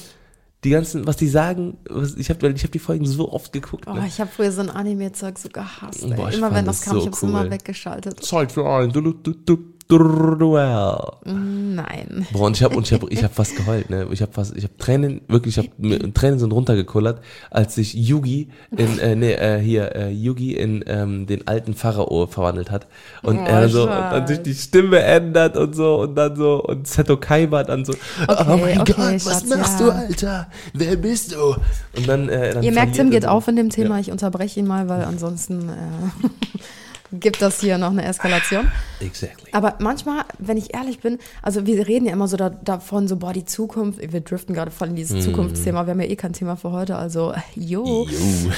Die 0.64 0.70
ganzen, 0.70 1.06
was 1.06 1.16
die 1.16 1.28
sagen, 1.28 1.78
was, 1.88 2.16
ich 2.16 2.28
habe 2.28 2.50
ich 2.50 2.64
hab 2.64 2.70
die 2.70 2.78
Folgen 2.78 3.06
so 3.06 3.32
oft 3.32 3.52
geguckt. 3.52 3.86
Oh, 3.86 3.94
ne? 3.94 4.06
ich 4.06 4.20
habe 4.20 4.30
früher 4.30 4.52
so 4.52 4.60
ein 4.60 4.68
Anime-Zeug 4.68 5.38
so 5.38 5.48
gehasst. 5.48 6.02
Boah, 6.14 6.30
immer 6.30 6.54
wenn 6.54 6.66
das 6.66 6.82
kam, 6.82 6.94
so 6.94 6.98
ich 7.00 7.06
habe 7.06 7.16
es 7.16 7.22
cool. 7.22 7.30
immer 7.30 7.50
weggeschaltet. 7.50 8.22
Zeit 8.22 8.52
für 8.52 8.68
ein 8.68 8.92
du, 8.92 9.00
du, 9.00 9.12
du, 9.14 9.32
du, 9.32 9.58
Duell. 9.90 10.98
Nein. 11.24 12.26
Boah, 12.32 12.46
und 12.46 12.56
ich 12.56 12.62
habe 12.62 12.76
und 12.76 12.86
ich 12.86 12.92
habe 12.92 13.06
ich 13.10 13.22
habe 13.24 13.34
fast 13.34 13.56
geheult, 13.56 13.90
ne? 13.90 14.06
Ich 14.12 14.22
habe 14.22 14.32
fast 14.32 14.56
ich 14.56 14.64
habe 14.64 14.76
Tränen 14.78 15.20
wirklich, 15.28 15.58
ich 15.58 15.64
habe 15.64 16.12
Tränen 16.12 16.38
sind 16.38 16.52
runtergekullert, 16.52 17.20
als 17.50 17.74
sich 17.74 17.94
Yugi 17.94 18.48
in 18.76 18.98
äh, 19.00 19.16
nee, 19.16 19.32
äh, 19.32 19.58
hier 19.60 19.94
äh, 19.96 20.10
Yugi 20.10 20.54
in 20.54 20.84
ähm, 20.86 21.26
den 21.26 21.46
alten 21.48 21.74
Pharao 21.74 22.26
verwandelt 22.26 22.70
hat 22.70 22.86
und 23.22 23.38
Oh, 23.38 23.44
er 23.44 23.68
so 23.68 23.82
und 23.82 23.88
dann 23.90 24.20
Scheiß. 24.20 24.28
sich 24.28 24.42
die 24.42 24.54
Stimme 24.54 25.00
ändert 25.00 25.56
und 25.56 25.74
so 25.74 26.00
und 26.02 26.14
dann 26.14 26.36
so 26.36 26.62
und 26.62 26.86
Seto 26.86 27.16
Kaiba 27.16 27.64
dann 27.64 27.84
so 27.84 27.92
Okay, 28.28 28.44
Oh 28.48 28.56
mein 28.56 28.80
okay, 28.80 28.92
Gott, 28.96 29.14
was 29.14 29.24
Schatz, 29.24 29.46
machst 29.48 29.80
ja. 29.80 29.86
du, 29.86 29.92
Alter? 29.92 30.46
Wer 30.74 30.96
bist 30.96 31.32
du? 31.34 31.56
Und 31.96 32.06
dann, 32.08 32.28
äh, 32.28 32.54
dann 32.54 32.62
Ihr 32.62 32.72
merkt, 32.72 32.94
Tim 32.94 33.10
geht 33.10 33.26
auf 33.26 33.48
in 33.48 33.56
dem 33.56 33.70
Thema. 33.70 33.98
Ich 33.98 34.10
unterbreche 34.10 34.60
ihn 34.60 34.66
mal, 34.66 34.88
weil 34.88 35.02
ansonsten 35.02 35.68
äh, 35.68 35.72
gibt 37.12 37.42
das 37.42 37.60
hier 37.60 37.78
noch 37.78 37.90
eine 37.90 38.04
Eskalation. 38.04 38.70
Exactly. 39.00 39.50
Aber 39.52 39.74
manchmal, 39.80 40.24
wenn 40.38 40.56
ich 40.56 40.74
ehrlich 40.74 41.00
bin, 41.00 41.18
also 41.42 41.66
wir 41.66 41.86
reden 41.88 42.06
ja 42.06 42.12
immer 42.12 42.28
so 42.28 42.36
da, 42.36 42.50
davon, 42.50 43.08
so, 43.08 43.16
boah, 43.16 43.32
die 43.32 43.44
Zukunft, 43.44 44.00
wir 44.00 44.20
driften 44.20 44.54
gerade 44.54 44.70
voll 44.70 44.88
in 44.88 44.96
dieses 44.96 45.24
Zukunftsthema, 45.24 45.86
wir 45.86 45.92
haben 45.92 46.00
ja 46.00 46.08
eh 46.08 46.16
kein 46.16 46.32
Thema 46.32 46.56
für 46.56 46.70
heute, 46.70 46.96
also, 46.96 47.34
jo. 47.54 47.80
Jo. 47.80 48.06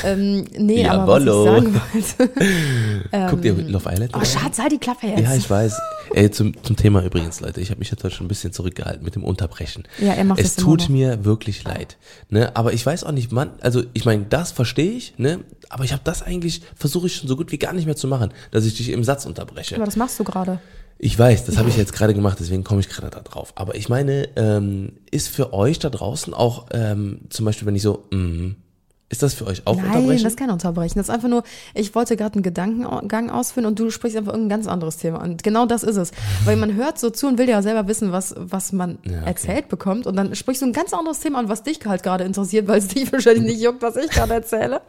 Ähm, 0.04 0.44
nee, 0.58 0.86
aber 0.86 1.06
was 1.06 1.22
ich 1.22 1.28
sagen 1.28 1.80
wollte. 2.20 3.30
Guckt 3.30 3.44
ihr 3.44 3.54
Love 3.54 3.90
Island? 3.90 4.12
Oh, 4.14 4.24
Schatz, 4.24 4.58
halt 4.58 4.72
die 4.72 4.78
Klappe 4.78 5.06
jetzt. 5.06 5.20
Ja, 5.20 5.34
ich 5.34 5.48
weiß. 5.48 5.80
Ey, 6.14 6.30
zum, 6.30 6.54
zum 6.62 6.76
Thema 6.76 7.02
übrigens, 7.04 7.40
Leute, 7.40 7.60
ich 7.60 7.70
habe 7.70 7.78
mich 7.78 7.90
jetzt 7.90 8.04
heute 8.04 8.14
schon 8.14 8.26
ein 8.26 8.28
bisschen 8.28 8.52
zurückgehalten 8.52 9.04
mit 9.04 9.14
dem 9.14 9.24
Unterbrechen. 9.24 9.84
Ja, 9.98 10.12
er 10.12 10.24
macht 10.24 10.40
Es 10.40 10.54
das 10.54 10.64
tut 10.64 10.88
mir 10.88 11.24
wirklich 11.24 11.64
leid. 11.64 11.96
Ne? 12.28 12.54
Aber 12.54 12.72
ich 12.72 12.84
weiß 12.84 13.04
auch 13.04 13.12
nicht, 13.12 13.32
man, 13.32 13.50
also 13.60 13.82
ich 13.92 14.04
meine, 14.04 14.26
das 14.28 14.52
verstehe 14.52 14.92
ich, 14.92 15.14
ne? 15.18 15.40
aber 15.68 15.84
ich 15.84 15.92
habe 15.92 16.02
das 16.04 16.22
eigentlich, 16.22 16.62
versuche 16.76 17.06
ich 17.06 17.16
schon 17.16 17.28
so 17.28 17.36
gut 17.36 17.52
wie 17.52 17.58
gar 17.58 17.72
nicht 17.72 17.86
mehr 17.86 17.96
zu 17.96 18.06
machen, 18.06 18.32
dass 18.50 18.64
ich 18.64 18.76
dich 18.76 18.90
im 18.90 19.04
Satz 19.04 19.26
unterbreche. 19.26 19.76
aber 19.76 19.86
das 19.86 19.96
machst 19.96 20.18
du 20.20 20.24
gerade. 20.24 20.60
Ich 20.98 21.18
weiß, 21.18 21.46
das 21.46 21.56
habe 21.56 21.68
ich 21.68 21.76
jetzt 21.76 21.92
gerade 21.92 22.14
gemacht, 22.14 22.38
deswegen 22.38 22.62
komme 22.62 22.80
ich 22.80 22.88
gerade 22.88 23.10
da 23.10 23.20
drauf. 23.20 23.52
Aber 23.56 23.74
ich 23.74 23.88
meine, 23.88 24.28
ähm, 24.36 24.92
ist 25.10 25.28
für 25.28 25.52
euch 25.52 25.80
da 25.80 25.90
draußen 25.90 26.32
auch 26.32 26.66
ähm, 26.72 27.22
zum 27.28 27.44
Beispiel, 27.44 27.66
wenn 27.66 27.74
ich 27.74 27.82
so, 27.82 28.04
mm, 28.12 28.50
ist 29.12 29.22
das 29.22 29.34
für 29.34 29.46
euch 29.46 29.66
auch 29.66 29.76
Nein, 29.76 29.84
unterbrechen? 29.84 30.22
das 30.22 30.32
ist 30.32 30.38
kein 30.38 30.50
Unterbrechen. 30.50 30.98
Das 30.98 31.08
ist 31.08 31.14
einfach 31.14 31.28
nur, 31.28 31.42
ich 31.74 31.94
wollte 31.94 32.16
gerade 32.16 32.36
einen 32.36 32.42
Gedankengang 32.42 33.28
ausführen 33.28 33.66
und 33.66 33.78
du 33.78 33.90
sprichst 33.90 34.16
einfach 34.16 34.32
irgendein 34.32 34.56
ganz 34.60 34.66
anderes 34.66 34.96
Thema 34.96 35.20
an. 35.20 35.36
Genau 35.36 35.66
das 35.66 35.82
ist 35.82 35.96
es. 35.96 36.12
Weil 36.46 36.56
man 36.56 36.74
hört 36.74 36.98
so 36.98 37.10
zu 37.10 37.28
und 37.28 37.36
will 37.36 37.46
ja 37.46 37.60
selber 37.60 37.86
wissen, 37.88 38.10
was, 38.10 38.34
was 38.38 38.72
man 38.72 38.96
okay. 39.04 39.20
erzählt 39.26 39.68
bekommt. 39.68 40.06
Und 40.06 40.16
dann 40.16 40.34
sprichst 40.34 40.62
du 40.62 40.66
ein 40.66 40.72
ganz 40.72 40.94
anderes 40.94 41.20
Thema 41.20 41.40
an, 41.40 41.50
was 41.50 41.62
dich 41.62 41.80
halt 41.84 42.02
gerade 42.02 42.24
interessiert, 42.24 42.66
weil 42.68 42.78
es 42.78 42.88
dich 42.88 43.12
wahrscheinlich 43.12 43.44
nicht 43.44 43.60
juckt, 43.60 43.82
was 43.82 43.96
ich 43.96 44.10
gerade 44.10 44.32
erzähle. 44.32 44.80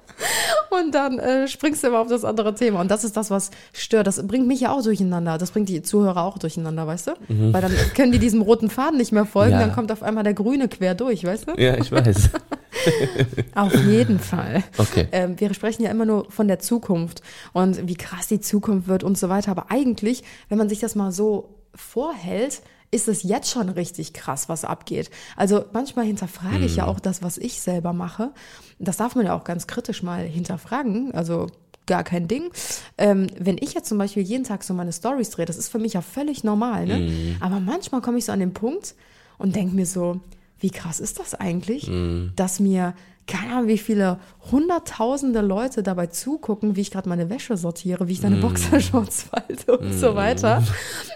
Und 0.70 0.96
dann 0.96 1.20
äh, 1.20 1.50
springst 1.50 1.84
du 1.84 1.88
immer 1.88 2.00
auf 2.00 2.08
das 2.08 2.24
andere 2.24 2.56
Thema. 2.56 2.80
Und 2.80 2.90
das 2.92 3.04
ist 3.04 3.18
das, 3.18 3.30
was 3.30 3.52
stört. 3.74 4.08
Das 4.08 4.26
bringt 4.26 4.48
mich 4.48 4.62
ja 4.62 4.72
auch 4.72 4.84
durcheinander. 4.84 5.38
Das 5.38 5.52
bringt 5.52 5.68
die 5.68 5.82
Zuhörer 5.82 6.24
auch 6.24 6.38
durcheinander, 6.38 6.88
weißt 6.88 7.08
du? 7.08 7.12
Weil 7.28 7.62
dann 7.62 7.74
können 7.94 8.14
die 8.14 8.20
diesem 8.20 8.42
roten 8.42 8.70
Faden 8.70 8.98
nicht 8.98 9.12
mehr 9.12 9.26
folgen. 9.26 9.56
Mhm. 9.56 9.60
Ja. 9.60 9.68
Dann 9.68 9.76
kommt 9.76 9.92
auf 9.92 10.02
einmal 10.02 10.24
der 10.24 10.34
Grüne 10.34 10.70
quer 10.70 10.96
durch, 10.96 11.26
weißt 11.26 11.50
du? 11.50 11.62
Ja, 11.62 11.76
ich 11.76 11.92
weiß. 11.92 12.30
Auf 13.56 13.74
jeden 13.86 14.12
Fall. 14.19 14.63
Okay. 14.78 15.08
Ähm, 15.12 15.39
wir 15.39 15.54
sprechen 15.54 15.84
ja 15.84 15.91
immer 15.91 16.06
nur 16.06 16.30
von 16.32 16.47
der 16.47 16.60
Zukunft 16.60 17.21
und 17.54 17.88
wie 17.88 17.95
krass 17.95 18.28
die 18.28 18.39
Zukunft 18.39 18.88
wird 18.88 19.04
und 19.04 19.17
so 19.17 19.30
weiter. 19.30 19.52
Aber 19.52 19.71
eigentlich, 19.71 20.23
wenn 20.49 20.58
man 20.58 20.69
sich 20.69 20.80
das 20.80 20.95
mal 20.95 21.12
so 21.12 21.56
vorhält, 21.76 22.62
ist 22.91 23.08
es 23.08 23.23
jetzt 23.23 23.49
schon 23.49 23.69
richtig 23.69 24.13
krass, 24.13 24.49
was 24.49 24.65
abgeht. 24.65 25.10
Also 25.36 25.65
manchmal 25.73 26.06
hinterfrage 26.06 26.65
ich 26.65 26.76
ja 26.76 26.86
auch 26.86 26.99
das, 26.99 27.23
was 27.23 27.38
ich 27.38 27.60
selber 27.60 27.91
mache. 27.91 28.32
Das 28.78 28.97
darf 28.97 29.15
man 29.15 29.26
ja 29.26 29.36
auch 29.36 29.43
ganz 29.43 29.65
kritisch 29.65 30.04
mal 30.04 30.23
hinterfragen. 30.23 31.12
Also 31.13 31.47
gar 31.86 32.04
kein 32.04 32.28
Ding. 32.28 32.52
Ähm, 32.97 33.28
wenn 33.38 33.58
ich 33.60 33.73
jetzt 33.73 33.89
zum 33.89 33.97
Beispiel 33.97 34.23
jeden 34.23 34.43
Tag 34.43 34.63
so 34.63 34.73
meine 34.73 34.93
Stories 34.93 35.32
drehe, 35.32 35.45
das 35.45 35.58
ist 35.58 35.69
für 35.69 35.80
mich 35.80 35.93
ja 35.93 36.02
völlig 36.02 36.43
normal. 36.43 36.86
Ne? 36.86 37.36
Aber 37.39 37.60
manchmal 37.60 38.02
komme 38.02 38.19
ich 38.19 38.26
so 38.26 38.32
an 38.32 38.39
den 38.39 38.54
Punkt 38.54 38.95
und 39.38 39.56
denke 39.56 39.76
mir 39.76 39.86
so, 39.86 40.21
wie 40.63 40.71
krass 40.71 40.99
ist 40.99 41.19
das 41.19 41.36
eigentlich, 41.36 41.91
dass 42.36 42.60
mir 42.60 42.95
keine 43.28 43.54
Ahnung, 43.54 43.67
wie 43.67 43.78
viele 43.78 44.19
hunderttausende 44.52 45.41
Leute 45.41 45.82
dabei 45.82 46.08
zugucken, 46.08 46.76
wie 46.76 46.82
ich 46.82 46.91
gerade 46.91 47.08
meine 47.08 47.30
Wäsche 47.30 47.56
sortiere, 47.56 48.08
wie 48.08 48.13
ich 48.13 48.21
deine 48.21 48.38
Boxershorts 48.38 49.23
falte 49.23 49.78
und 49.78 49.93
so 49.93 50.15
weiter. 50.15 50.63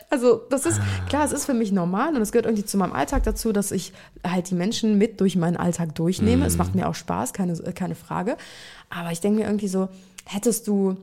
Also 0.10 0.40
das 0.50 0.66
ist, 0.66 0.80
klar, 1.10 1.26
es 1.26 1.34
ist 1.34 1.46
für 1.46 1.54
mich 1.54 1.74
normal 1.74 2.16
und 2.16 2.22
es 2.22 2.32
gehört 2.32 2.46
irgendwie 2.46 2.64
zu 2.64 2.78
meinem 2.78 2.94
Alltag 2.94 3.24
dazu, 3.24 3.52
dass 3.52 3.74
ich 3.74 3.92
halt 4.26 4.50
die 4.50 4.56
Menschen 4.56 4.98
mit 4.98 5.20
durch 5.20 5.36
meinen 5.36 5.58
Alltag 5.58 5.96
durchnehme. 5.96 6.46
Es 6.46 6.58
macht 6.58 6.76
mir 6.76 6.88
auch 6.88 6.96
Spaß, 6.96 7.34
keine, 7.34 7.56
keine 7.74 7.94
Frage. 7.94 8.38
Aber 8.90 9.12
ich 9.12 9.20
denke 9.20 9.40
mir 9.40 9.48
irgendwie 9.48 9.68
so, 9.68 9.90
hättest 10.24 10.66
du 10.70 10.96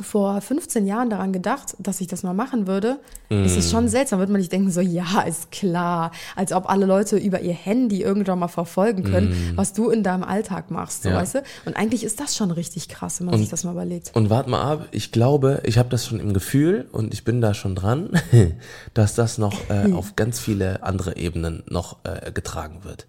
vor 0.00 0.40
15 0.40 0.86
Jahren 0.86 1.10
daran 1.10 1.32
gedacht, 1.32 1.76
dass 1.78 2.00
ich 2.00 2.06
das 2.06 2.22
mal 2.22 2.32
machen 2.32 2.66
würde, 2.66 2.98
ist 3.28 3.56
es 3.56 3.70
schon 3.70 3.88
seltsam, 3.88 4.18
wird 4.18 4.28
man 4.28 4.40
nicht 4.40 4.52
denken, 4.52 4.70
so, 4.70 4.80
ja, 4.82 5.22
ist 5.22 5.50
klar, 5.50 6.12
als 6.36 6.52
ob 6.52 6.68
alle 6.68 6.84
Leute 6.86 7.16
über 7.16 7.40
ihr 7.40 7.52
Handy 7.54 8.02
irgendwann 8.02 8.38
mal 8.38 8.48
verfolgen 8.48 9.04
können, 9.04 9.52
was 9.56 9.72
du 9.72 9.88
in 9.90 10.02
deinem 10.02 10.22
Alltag 10.22 10.70
machst, 10.70 11.02
so, 11.04 11.08
Ja. 11.10 11.16
weißt 11.16 11.36
du? 11.36 11.42
Und 11.64 11.76
eigentlich 11.76 12.04
ist 12.04 12.20
das 12.20 12.36
schon 12.36 12.50
richtig 12.50 12.88
krass, 12.88 13.20
wenn 13.20 13.26
man 13.26 13.38
sich 13.38 13.48
das 13.48 13.64
mal 13.64 13.72
überlegt. 13.72 14.10
Und 14.14 14.28
wart 14.30 14.48
mal 14.48 14.62
ab, 14.62 14.88
ich 14.92 15.12
glaube, 15.12 15.60
ich 15.64 15.78
habe 15.78 15.88
das 15.88 16.06
schon 16.06 16.20
im 16.20 16.34
Gefühl 16.34 16.88
und 16.92 17.12
ich 17.14 17.24
bin 17.24 17.40
da 17.40 17.54
schon 17.54 17.74
dran, 17.74 18.10
dass 18.94 19.14
das 19.14 19.38
noch 19.38 19.70
äh, 19.70 19.92
auf 19.94 20.16
ganz 20.16 20.38
viele 20.38 20.82
andere 20.82 21.16
Ebenen 21.16 21.62
noch 21.68 21.98
äh, 22.04 22.32
getragen 22.32 22.80
wird. 22.84 23.06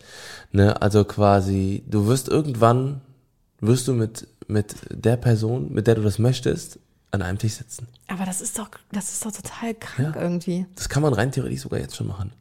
Ne? 0.52 0.82
Also 0.82 1.04
quasi, 1.04 1.84
du 1.88 2.08
wirst 2.08 2.30
irgendwann, 2.30 3.02
wirst 3.60 3.88
du 3.88 3.93
mit, 3.93 4.28
mit 4.47 4.75
der 4.89 5.17
Person, 5.17 5.71
mit 5.73 5.88
der 5.88 5.95
du 5.95 6.01
das 6.01 6.19
möchtest, 6.19 6.79
an 7.12 7.21
einem 7.21 7.38
Tisch 7.38 7.53
sitzen. 7.53 7.88
Aber 8.08 8.25
das 8.25 8.41
ist 8.41 8.58
doch, 8.58 8.69
das 8.91 9.13
ist 9.13 9.25
doch 9.25 9.32
total 9.32 9.73
krank 9.75 10.15
Ja. 10.15 10.21
irgendwie. 10.21 10.65
Das 10.75 10.89
kann 10.89 11.03
man 11.03 11.13
rein 11.13 11.32
theoretisch 11.32 11.62
sogar 11.62 11.79
jetzt 11.79 11.95
schon 11.95 12.08
machen. 12.08 12.32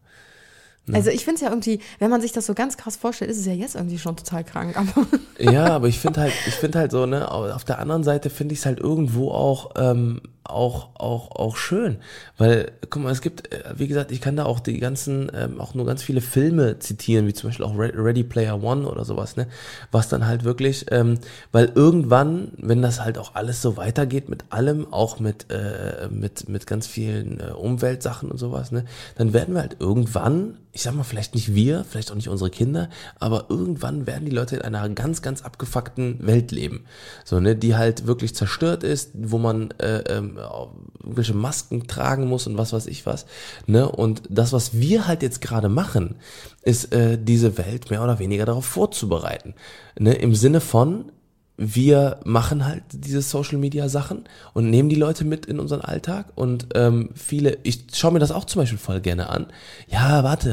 Also 0.92 1.10
ich 1.10 1.24
finde 1.24 1.36
es 1.36 1.40
ja 1.42 1.48
irgendwie, 1.50 1.78
wenn 2.00 2.10
man 2.10 2.20
sich 2.20 2.32
das 2.32 2.44
so 2.46 2.54
ganz 2.54 2.76
krass 2.76 2.96
vorstellt, 2.96 3.30
ist 3.30 3.38
es 3.38 3.46
ja 3.46 3.52
jetzt 3.52 3.76
irgendwie 3.76 3.98
schon 3.98 4.16
total 4.16 4.42
krank. 4.42 4.76
Aber 4.76 5.06
Ja, 5.38 5.66
aber 5.66 5.86
ich 5.86 6.00
finde 6.00 6.20
halt, 6.22 6.32
ich 6.48 6.54
finde 6.54 6.80
halt 6.80 6.90
so, 6.90 7.06
ne, 7.06 7.30
auf 7.30 7.64
der 7.64 7.78
anderen 7.78 8.02
Seite 8.02 8.30
finde 8.30 8.54
ich 8.54 8.60
es 8.60 8.66
halt 8.66 8.80
irgendwo 8.80 9.30
auch, 9.30 9.70
ähm, 9.76 10.20
auch, 10.44 10.90
auch, 10.94 11.30
auch 11.32 11.56
schön. 11.56 11.96
Weil, 12.38 12.72
guck 12.90 13.02
mal, 13.02 13.12
es 13.12 13.20
gibt, 13.20 13.52
äh, 13.52 13.74
wie 13.76 13.88
gesagt, 13.88 14.10
ich 14.12 14.20
kann 14.20 14.36
da 14.36 14.44
auch 14.44 14.60
die 14.60 14.78
ganzen, 14.78 15.30
ähm, 15.34 15.60
auch 15.60 15.74
nur 15.74 15.86
ganz 15.86 16.02
viele 16.02 16.20
Filme 16.20 16.78
zitieren, 16.78 17.26
wie 17.26 17.32
zum 17.32 17.50
Beispiel 17.50 17.64
auch 17.64 17.76
Re- 17.76 17.92
Ready 17.94 18.24
Player 18.24 18.62
One 18.62 18.86
oder 18.86 19.04
sowas, 19.04 19.36
ne? 19.36 19.46
Was 19.90 20.08
dann 20.08 20.26
halt 20.26 20.44
wirklich, 20.44 20.86
ähm, 20.90 21.18
weil 21.52 21.72
irgendwann, 21.74 22.52
wenn 22.56 22.82
das 22.82 23.00
halt 23.00 23.18
auch 23.18 23.34
alles 23.34 23.62
so 23.62 23.76
weitergeht 23.76 24.28
mit 24.28 24.44
allem, 24.50 24.92
auch 24.92 25.20
mit, 25.20 25.50
äh, 25.50 26.08
mit, 26.10 26.48
mit 26.48 26.66
ganz 26.66 26.86
vielen 26.86 27.40
äh, 27.40 27.52
Umweltsachen 27.52 28.30
und 28.30 28.38
sowas, 28.38 28.72
ne, 28.72 28.84
dann 29.16 29.32
werden 29.32 29.54
wir 29.54 29.60
halt 29.62 29.76
irgendwann, 29.78 30.58
ich 30.72 30.82
sag 30.82 30.94
mal, 30.94 31.04
vielleicht 31.04 31.34
nicht 31.34 31.54
wir, 31.54 31.84
vielleicht 31.88 32.10
auch 32.10 32.16
nicht 32.16 32.28
unsere 32.28 32.50
Kinder, 32.50 32.88
aber 33.20 33.46
irgendwann 33.48 34.06
werden 34.06 34.24
die 34.24 34.34
Leute 34.34 34.56
in 34.56 34.62
einer 34.62 34.88
ganz, 34.88 35.22
ganz 35.22 35.42
abgefuckten 35.42 36.26
Welt 36.26 36.50
leben. 36.50 36.84
So, 37.24 37.40
ne, 37.40 37.54
die 37.54 37.76
halt 37.76 38.06
wirklich 38.06 38.34
zerstört 38.34 38.82
ist, 38.82 39.10
wo 39.14 39.38
man 39.38 39.70
äh, 39.78 39.98
ähm, 40.08 40.31
irgendwelche 40.36 41.34
Masken 41.34 41.86
tragen 41.86 42.26
muss 42.26 42.46
und 42.46 42.58
was 42.58 42.72
weiß 42.72 42.86
ich 42.86 43.06
was. 43.06 43.26
Ne? 43.66 43.88
Und 43.90 44.22
das, 44.28 44.52
was 44.52 44.74
wir 44.74 45.06
halt 45.06 45.22
jetzt 45.22 45.40
gerade 45.40 45.68
machen, 45.68 46.16
ist 46.62 46.92
äh, 46.92 47.18
diese 47.22 47.58
Welt 47.58 47.90
mehr 47.90 48.02
oder 48.02 48.18
weniger 48.18 48.44
darauf 48.44 48.64
vorzubereiten. 48.66 49.54
Ne? 49.98 50.14
Im 50.14 50.34
Sinne 50.34 50.60
von, 50.60 51.12
wir 51.56 52.20
machen 52.24 52.64
halt 52.64 52.82
diese 52.92 53.22
Social 53.22 53.58
Media 53.58 53.88
Sachen 53.88 54.24
und 54.54 54.70
nehmen 54.70 54.88
die 54.88 54.96
Leute 54.96 55.24
mit 55.24 55.46
in 55.46 55.60
unseren 55.60 55.80
Alltag 55.82 56.26
und 56.34 56.68
ähm, 56.74 57.10
viele, 57.14 57.58
ich 57.62 57.84
schaue 57.92 58.12
mir 58.12 58.18
das 58.18 58.32
auch 58.32 58.46
zum 58.46 58.62
Beispiel 58.62 58.78
voll 58.78 59.00
gerne 59.00 59.28
an. 59.28 59.46
Ja, 59.88 60.24
warte. 60.24 60.52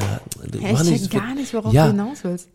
Mach 0.62 0.82
ich 0.84 0.90
check 0.90 1.00
so- 1.00 1.18
gar 1.18 1.34
nicht, 1.36 1.54
worauf 1.54 1.74
ja, 1.74 1.86
du 1.86 1.92
hinaus 1.92 2.24
willst. 2.24 2.50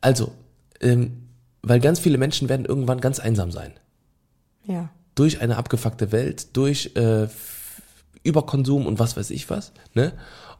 Also, 0.00 0.32
ähm, 0.80 1.24
weil 1.62 1.80
ganz 1.80 1.98
viele 1.98 2.18
Menschen 2.18 2.48
werden 2.48 2.66
irgendwann 2.66 3.00
ganz 3.00 3.20
einsam 3.20 3.50
sein. 3.50 3.72
Ja. 4.64 4.90
Durch 5.14 5.40
eine 5.40 5.56
abgefuckte 5.56 6.12
Welt, 6.12 6.56
durch 6.56 6.92
äh, 6.94 7.28
Überkonsum 8.22 8.86
und 8.86 8.98
was 8.98 9.16
weiß 9.16 9.30
ich 9.30 9.50
was. 9.50 9.72
Ne? 9.94 10.12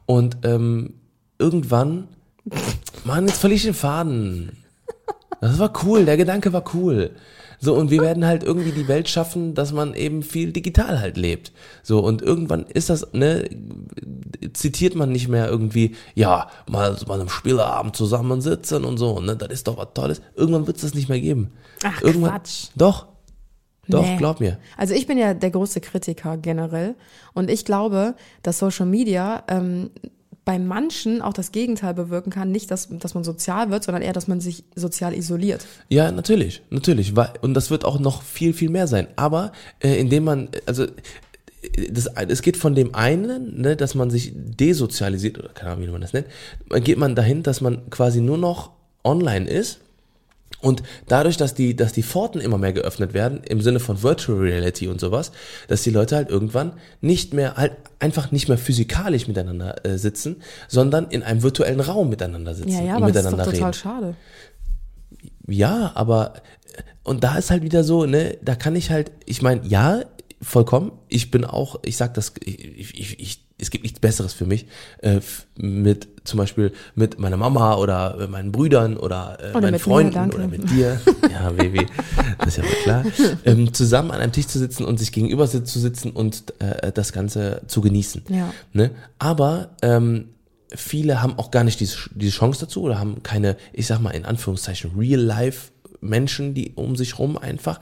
Und 0.06 0.38
ähm, 0.42 0.94
irgendwann, 1.38 2.08
Mann, 3.04 3.28
jetzt 3.28 3.38
verliere 3.38 3.56
ich 3.56 3.64
den 3.64 3.74
Faden. 3.74 4.64
Das 5.40 5.58
war 5.58 5.72
cool, 5.84 6.04
der 6.04 6.16
Gedanke 6.16 6.52
war 6.52 6.64
cool. 6.74 7.10
So, 7.64 7.74
und 7.74 7.92
wir 7.92 8.00
werden 8.00 8.26
halt 8.26 8.42
irgendwie 8.42 8.72
die 8.72 8.88
Welt 8.88 9.08
schaffen, 9.08 9.54
dass 9.54 9.72
man 9.72 9.94
eben 9.94 10.24
viel 10.24 10.52
digital 10.52 11.00
halt 11.00 11.16
lebt. 11.16 11.52
So, 11.84 12.00
und 12.00 12.20
irgendwann 12.20 12.64
ist 12.66 12.90
das, 12.90 13.12
ne, 13.12 13.48
zitiert 14.52 14.96
man 14.96 15.12
nicht 15.12 15.28
mehr 15.28 15.48
irgendwie, 15.48 15.94
ja, 16.16 16.48
mal 16.68 16.98
so 16.98 17.06
bei 17.06 17.14
einem 17.14 17.28
Spieleabend 17.28 17.94
zusammensitzen 17.94 18.84
und 18.84 18.98
so, 18.98 19.20
ne, 19.20 19.36
das 19.36 19.50
ist 19.50 19.68
doch 19.68 19.76
was 19.76 19.88
Tolles. 19.94 20.20
Irgendwann 20.34 20.66
wird 20.66 20.78
es 20.78 20.82
das 20.82 20.94
nicht 20.94 21.08
mehr 21.08 21.20
geben. 21.20 21.52
Ach, 21.84 22.02
irgendwann, 22.02 22.30
Quatsch. 22.30 22.66
Doch. 22.74 23.06
Doch, 23.92 24.02
Nee. 24.04 24.16
glaub 24.16 24.40
mir. 24.40 24.58
Also 24.76 24.94
ich 24.94 25.06
bin 25.06 25.18
ja 25.18 25.34
der 25.34 25.50
größte 25.50 25.80
Kritiker 25.80 26.36
generell 26.36 26.94
und 27.34 27.50
ich 27.50 27.64
glaube, 27.64 28.14
dass 28.42 28.58
Social 28.58 28.86
Media 28.86 29.44
ähm, 29.48 29.90
bei 30.44 30.58
manchen 30.58 31.22
auch 31.22 31.32
das 31.32 31.52
Gegenteil 31.52 31.94
bewirken 31.94 32.30
kann. 32.30 32.50
Nicht, 32.50 32.70
dass, 32.72 32.88
dass 32.90 33.14
man 33.14 33.22
sozial 33.22 33.70
wird, 33.70 33.84
sondern 33.84 34.02
eher, 34.02 34.12
dass 34.12 34.26
man 34.26 34.40
sich 34.40 34.64
sozial 34.74 35.14
isoliert. 35.14 35.64
Ja, 35.88 36.10
natürlich, 36.10 36.62
natürlich. 36.70 37.12
Und 37.42 37.54
das 37.54 37.70
wird 37.70 37.84
auch 37.84 38.00
noch 38.00 38.22
viel, 38.22 38.52
viel 38.52 38.68
mehr 38.68 38.88
sein. 38.88 39.06
Aber 39.14 39.52
äh, 39.80 39.94
indem 40.00 40.24
man, 40.24 40.48
also 40.66 40.86
das, 41.90 42.08
es 42.28 42.42
geht 42.42 42.56
von 42.56 42.74
dem 42.74 42.94
einen, 42.94 43.60
ne, 43.60 43.76
dass 43.76 43.94
man 43.94 44.10
sich 44.10 44.32
desozialisiert, 44.34 45.38
oder 45.38 45.50
keine 45.50 45.70
Ahnung, 45.72 45.86
wie 45.86 45.90
man 45.92 46.00
das 46.00 46.12
nennt, 46.12 46.26
geht 46.82 46.98
man 46.98 47.14
dahin, 47.14 47.44
dass 47.44 47.60
man 47.60 47.88
quasi 47.90 48.20
nur 48.20 48.38
noch 48.38 48.70
online 49.04 49.48
ist. 49.48 49.78
Und 50.62 50.82
dadurch, 51.08 51.36
dass 51.36 51.54
die, 51.54 51.76
dass 51.76 51.92
die 51.92 52.02
Pforten 52.02 52.40
immer 52.40 52.56
mehr 52.56 52.72
geöffnet 52.72 53.12
werden, 53.12 53.42
im 53.44 53.60
Sinne 53.60 53.80
von 53.80 54.02
Virtual 54.02 54.38
Reality 54.38 54.88
und 54.88 55.00
sowas, 55.00 55.32
dass 55.68 55.82
die 55.82 55.90
Leute 55.90 56.16
halt 56.16 56.30
irgendwann 56.30 56.74
nicht 57.00 57.34
mehr, 57.34 57.56
halt 57.56 57.72
einfach 57.98 58.30
nicht 58.30 58.48
mehr 58.48 58.58
physikalisch 58.58 59.26
miteinander 59.26 59.84
äh, 59.84 59.98
sitzen, 59.98 60.36
sondern 60.68 61.08
in 61.10 61.22
einem 61.22 61.42
virtuellen 61.42 61.80
Raum 61.80 62.08
miteinander 62.08 62.54
sitzen 62.54 62.70
Ja, 62.70 62.82
ja, 62.82 62.96
und 62.96 63.02
aber 63.02 63.12
das 63.12 63.24
ist 63.24 63.32
doch 63.32 63.38
miteinander 63.38 63.52
total 63.52 63.70
reden. 63.70 63.74
schade. 63.74 64.16
Ja, 65.48 65.92
aber 65.94 66.34
und 67.02 67.24
da 67.24 67.36
ist 67.36 67.50
halt 67.50 67.64
wieder 67.64 67.82
so, 67.82 68.06
ne, 68.06 68.38
da 68.42 68.54
kann 68.54 68.76
ich 68.76 68.90
halt, 68.90 69.10
ich 69.26 69.42
meine, 69.42 69.66
ja, 69.66 70.02
vollkommen. 70.40 70.92
Ich 71.08 71.30
bin 71.30 71.44
auch, 71.44 71.80
ich 71.84 71.96
sag 71.96 72.14
das, 72.14 72.34
ich, 72.44 72.98
ich, 72.98 73.20
ich, 73.20 73.44
es 73.62 73.70
gibt 73.70 73.84
nichts 73.84 74.00
Besseres 74.00 74.34
für 74.34 74.44
mich, 74.44 74.66
äh, 74.98 75.20
mit 75.56 76.08
zum 76.24 76.38
Beispiel 76.38 76.72
mit 76.94 77.18
meiner 77.18 77.36
Mama 77.36 77.76
oder 77.76 78.18
äh, 78.20 78.26
meinen 78.26 78.52
Brüdern 78.52 78.96
oder, 78.96 79.38
äh, 79.40 79.50
Oder 79.50 79.60
meinen 79.62 79.72
mir, 79.72 79.78
Freunden 79.78 80.14
danke. 80.14 80.36
oder 80.36 80.48
mit 80.48 80.68
dir. 80.70 81.00
Ja, 81.30 81.50
Baby, 81.50 81.86
das 82.38 82.48
ist 82.48 82.56
ja 82.58 82.64
wohl 82.64 82.82
klar. 82.82 83.04
Ähm, 83.44 83.72
zusammen 83.72 84.10
an 84.10 84.20
einem 84.20 84.32
Tisch 84.32 84.46
zu 84.46 84.58
sitzen 84.58 84.84
und 84.84 84.98
sich 84.98 85.10
gegenüber 85.12 85.48
zu 85.48 85.78
sitzen 85.78 86.10
und 86.10 86.54
äh, 86.60 86.92
das 86.92 87.12
Ganze 87.12 87.62
zu 87.66 87.80
genießen. 87.80 88.22
Ja. 88.28 88.52
Ne? 88.72 88.90
Aber 89.18 89.70
ähm, 89.82 90.28
viele 90.74 91.22
haben 91.22 91.38
auch 91.38 91.50
gar 91.50 91.64
nicht 91.64 91.80
diese, 91.80 91.96
diese 92.14 92.32
Chance 92.32 92.60
dazu 92.60 92.82
oder 92.82 92.98
haben 92.98 93.22
keine, 93.22 93.56
ich 93.72 93.86
sag 93.86 94.00
mal 94.00 94.10
in 94.10 94.24
Anführungszeichen, 94.24 94.92
Real-Life 94.96 95.71
Menschen, 96.02 96.52
die 96.52 96.72
um 96.74 96.96
sich 96.96 97.18
rum 97.18 97.38
einfach, 97.38 97.80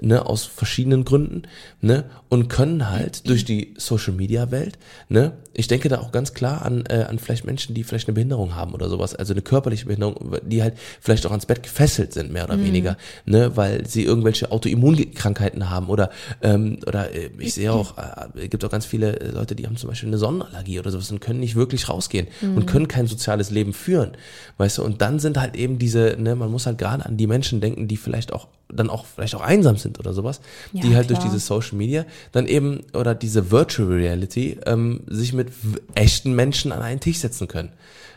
ne, 0.00 0.26
aus 0.26 0.44
verschiedenen 0.44 1.04
Gründen, 1.04 1.42
ne, 1.80 2.04
und 2.28 2.48
können 2.48 2.90
halt 2.90 3.28
durch 3.28 3.44
die 3.44 3.74
Social 3.78 4.12
Media 4.12 4.50
Welt, 4.50 4.78
ne, 5.08 5.32
ich 5.54 5.68
denke 5.68 5.88
da 5.88 6.00
auch 6.00 6.12
ganz 6.12 6.34
klar 6.34 6.64
an, 6.64 6.84
äh, 6.88 7.04
an 7.08 7.18
vielleicht 7.18 7.44
Menschen, 7.44 7.74
die 7.74 7.82
vielleicht 7.82 8.08
eine 8.08 8.14
Behinderung 8.14 8.54
haben 8.54 8.72
oder 8.72 8.88
sowas, 8.88 9.14
also 9.14 9.32
eine 9.32 9.42
körperliche 9.42 9.86
Behinderung, 9.86 10.36
die 10.46 10.62
halt 10.62 10.74
vielleicht 11.00 11.26
auch 11.26 11.30
ans 11.30 11.46
Bett 11.46 11.62
gefesselt 11.62 12.12
sind, 12.12 12.30
mehr 12.32 12.44
oder 12.44 12.58
weniger, 12.62 12.96
ne, 13.24 13.56
weil 13.56 13.86
sie 13.86 14.04
irgendwelche 14.04 14.50
Autoimmunkrankheiten 14.50 15.70
haben 15.70 15.88
oder, 15.88 16.10
ähm, 16.42 16.78
oder 16.86 17.14
äh, 17.14 17.30
ich 17.38 17.54
sehe 17.54 17.72
auch, 17.72 17.96
äh, 17.98 18.48
gibt 18.48 18.64
auch 18.64 18.70
ganz 18.70 18.84
viele 18.84 19.12
Leute, 19.32 19.54
die 19.54 19.66
haben 19.66 19.76
zum 19.76 19.88
Beispiel 19.88 20.08
eine 20.08 20.18
Sonnenallergie 20.18 20.78
oder 20.78 20.90
sowas 20.90 21.10
und 21.10 21.20
können 21.20 21.40
nicht 21.40 21.56
wirklich 21.56 21.88
rausgehen 21.88 22.28
und 22.42 22.66
können 22.66 22.88
kein 22.88 23.06
soziales 23.06 23.50
Leben 23.50 23.72
führen, 23.72 24.12
weißt 24.58 24.78
du, 24.78 24.84
und 24.84 25.00
dann 25.00 25.18
sind 25.18 25.38
halt 25.38 25.56
eben 25.56 25.78
diese, 25.78 26.16
ne, 26.18 26.34
man 26.34 26.50
muss 26.50 26.66
halt 26.66 26.78
gerade 26.78 27.06
an 27.06 27.16
die 27.16 27.26
Menschen 27.26 27.61
denken, 27.62 27.88
die 27.88 27.96
vielleicht 27.96 28.32
auch 28.34 28.48
dann 28.68 28.90
auch 28.90 29.04
vielleicht 29.06 29.34
auch 29.34 29.40
einsam 29.42 29.76
sind 29.76 29.98
oder 29.98 30.12
sowas, 30.14 30.40
Ja, 30.72 30.82
die 30.82 30.94
halt 30.96 31.08
durch 31.10 31.20
klar. 31.20 31.30
diese 31.32 31.44
Social 31.44 31.76
Media 31.76 32.04
dann 32.32 32.46
eben 32.46 32.80
oder 32.94 33.14
diese 33.14 33.50
Virtual 33.50 33.88
Reality 33.88 34.58
ähm, 34.66 35.00
sich 35.06 35.32
mit 35.32 35.48
echten 35.94 36.34
Menschen 36.34 36.72
an 36.72 36.80
einen 36.82 37.00
Tisch 37.00 37.18
setzen 37.18 37.48
können. 37.48 37.72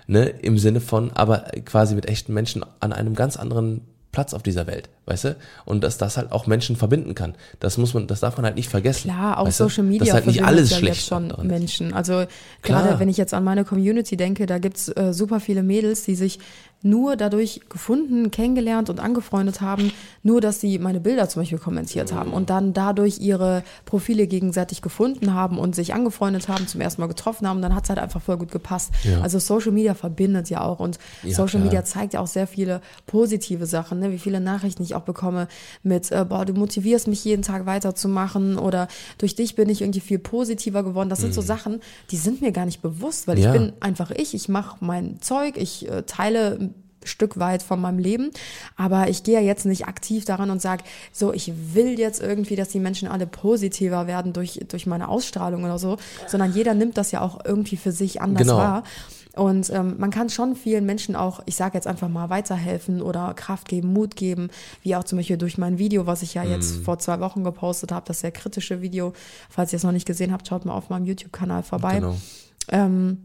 ne, 0.08 0.28
im 0.28 0.58
Sinne 0.58 0.82
von, 0.82 1.12
aber 1.12 1.40
quasi 1.66 1.96
mit 1.96 2.08
echten 2.08 2.34
Menschen 2.34 2.64
an 2.80 2.94
einem 2.94 3.16
ganz 3.16 3.38
anderen 3.38 3.82
Platz 4.12 4.34
auf 4.34 4.44
dieser 4.44 4.66
Welt, 4.68 4.88
weißt 5.06 5.24
du? 5.26 5.36
Und 5.66 5.84
dass 5.84 5.98
das 5.98 6.18
halt 6.18 6.32
auch 6.32 6.48
Menschen 6.48 6.76
verbinden 6.76 7.16
kann. 7.16 7.36
Das 7.60 7.78
muss 7.78 7.94
man, 7.94 8.08
das 8.08 8.20
darf 8.22 8.38
man 8.38 8.46
halt 8.46 8.56
nicht 8.56 8.70
vergessen. 8.70 9.10
Klar, 9.12 9.40
auch 9.40 9.48
weißt? 9.48 9.58
Social 9.58 9.84
Media 9.84 10.06
dass 10.06 10.14
halt 10.14 10.28
nicht 10.28 10.44
alles 10.44 10.72
ja 10.72 10.78
schlecht 10.78 10.96
jetzt 10.98 11.08
schon. 11.08 11.34
Menschen. 11.44 11.94
Also 11.94 12.26
Klar. 12.62 12.84
gerade 12.84 13.00
wenn 13.00 13.10
ich 13.10 13.18
jetzt 13.18 13.34
an 13.34 13.44
meine 13.44 13.66
Community 13.66 14.18
denke, 14.18 14.46
da 14.46 14.58
gibt's 14.58 14.90
äh, 14.90 15.14
super 15.14 15.40
viele 15.40 15.64
Mädels, 15.64 16.04
die 16.04 16.16
sich 16.16 16.40
nur 16.82 17.16
dadurch 17.16 17.62
gefunden, 17.68 18.30
kennengelernt 18.30 18.92
und 18.92 19.00
angefreundet 19.00 19.60
haben, 19.60 19.92
nur 20.22 20.40
dass 20.40 20.60
sie 20.60 20.78
meine 20.78 21.00
Bilder 21.00 21.28
zum 21.28 21.42
Beispiel 21.42 21.58
kommentiert 21.58 22.14
haben 22.14 22.32
und 22.32 22.52
dann 22.52 22.74
dadurch 22.74 23.18
ihre 23.18 23.64
Profile 23.86 24.28
gegenseitig 24.28 24.84
gefunden 24.84 25.34
haben 25.34 25.58
und 25.58 25.74
sich 25.74 25.96
angefreundet 25.96 26.48
haben, 26.48 26.68
zum 26.68 26.82
ersten 26.82 27.02
Mal 27.02 27.08
getroffen 27.08 27.48
haben, 27.48 27.62
dann 27.64 27.74
hat's 27.74 27.90
halt 27.90 27.98
einfach 27.98 28.22
voll 28.22 28.38
gut 28.38 28.52
gepasst. 28.52 28.92
Ja. 29.04 29.22
Also 29.22 29.40
Social 29.40 29.72
Media 29.72 29.96
verbindet 29.96 30.52
ja 30.52 30.62
auch 30.62 30.80
und 30.80 31.00
Ja, 31.24 31.32
Social 31.32 31.62
klar. 31.62 31.64
Media 31.64 31.86
zeigt 31.86 32.14
ja 32.14 32.20
auch 32.20 32.28
sehr 32.28 32.46
viele 32.46 32.82
positive 33.08 33.66
Sachen, 33.66 34.00
ne? 34.00 34.12
wie 34.12 34.20
viele 34.20 34.40
Nachrichten 34.40 34.84
ich 34.84 34.94
auch 34.96 35.02
bekomme 35.04 35.48
mit, 35.84 36.12
äh, 36.12 36.26
boah, 36.28 36.46
du 36.46 36.54
motivierst 36.54 37.08
mich 37.08 37.24
jeden 37.24 37.42
Tag 37.44 37.66
weiterzumachen 37.66 38.58
oder 38.58 38.88
durch 39.18 39.36
dich 39.36 39.56
bin 39.56 39.70
ich 39.70 39.82
irgendwie 39.82 40.00
viel 40.00 40.20
positiver 40.20 40.84
geworden. 40.84 41.10
Das 41.10 41.20
sind 41.22 41.34
so 41.34 41.42
Sachen, 41.42 41.82
die 42.12 42.18
sind 42.18 42.42
mir 42.42 42.52
gar 42.52 42.66
nicht 42.66 42.82
bewusst, 42.82 43.28
weil 43.28 43.36
Mhm. 43.38 43.42
Ja. 43.44 43.54
ich 43.54 43.60
bin 43.62 43.74
einfach 43.80 44.12
ich, 44.12 44.34
ich 44.34 44.50
mache 44.50 44.78
mein 44.80 45.22
Zeug, 45.22 45.58
ich 45.58 45.88
äh, 45.90 46.04
teile 46.04 46.58
ein 46.60 46.74
Stück 47.08 47.38
weit 47.38 47.62
von 47.62 47.80
meinem 47.80 48.00
Leben, 48.00 48.32
aber 48.78 49.10
ich 49.10 49.22
gehe 49.22 49.36
ja 49.36 49.40
jetzt 49.40 49.66
nicht 49.68 49.86
aktiv 49.88 50.26
daran 50.26 50.50
und 50.50 50.60
sage, 50.60 50.84
so, 51.12 51.34
ich 51.34 51.52
will 51.76 52.00
jetzt 52.00 52.20
irgendwie, 52.20 52.56
dass 52.56 52.70
die 52.70 52.80
Menschen 52.80 53.08
alle 53.08 53.28
positiver 53.28 54.08
werden 54.08 54.34
durch, 54.34 54.60
durch 54.70 54.88
meine 54.88 55.08
Ausstrahlung 55.08 55.64
oder 55.66 55.78
so, 55.78 55.98
sondern 56.28 56.54
jeder 56.54 56.74
nimmt 56.74 56.98
das 56.98 57.12
ja 57.12 57.22
auch 57.22 57.46
irgendwie 57.46 57.78
für 57.78 57.92
sich 57.92 58.22
anders 58.24 58.48
Genau. 58.48 58.58
wahr. 58.58 58.84
Und 59.36 59.70
ähm, 59.70 59.96
man 59.98 60.12
kann 60.12 60.30
schon 60.30 60.56
vielen 60.56 60.86
Menschen 60.86 61.16
auch, 61.16 61.42
ich 61.46 61.56
sage 61.56 61.74
jetzt 61.76 61.88
einfach 61.88 62.08
mal, 62.08 62.30
weiterhelfen 62.30 63.02
oder 63.02 63.34
Kraft 63.34 63.68
geben, 63.68 63.92
Mut 63.94 64.16
geben, 64.16 64.50
wie 64.82 64.96
auch 64.96 65.04
zum 65.04 65.18
Beispiel 65.18 65.38
durch 65.38 65.58
mein 65.58 65.78
Video, 65.78 66.06
was 66.08 66.22
ich 66.22 66.34
ja 66.34 66.44
jetzt 66.44 66.78
Mhm. 66.80 66.84
vor 66.84 67.00
zwei 67.00 67.20
Wochen 67.20 67.44
gepostet 67.44 67.92
habe, 67.92 68.06
das 68.08 68.22
sehr 68.22 68.32
kritische 68.32 68.82
Video. 68.82 69.14
Falls 69.50 69.74
ihr 69.74 69.78
es 69.78 69.84
noch 69.84 69.92
nicht 69.92 70.06
gesehen 70.08 70.32
habt, 70.32 70.48
schaut 70.48 70.66
mal 70.66 70.74
auf 70.74 70.90
meinem 70.90 71.06
YouTube-Kanal 71.06 71.64
vorbei. 71.64 71.96
Genau. 71.96 72.16
Ähm, 72.70 73.18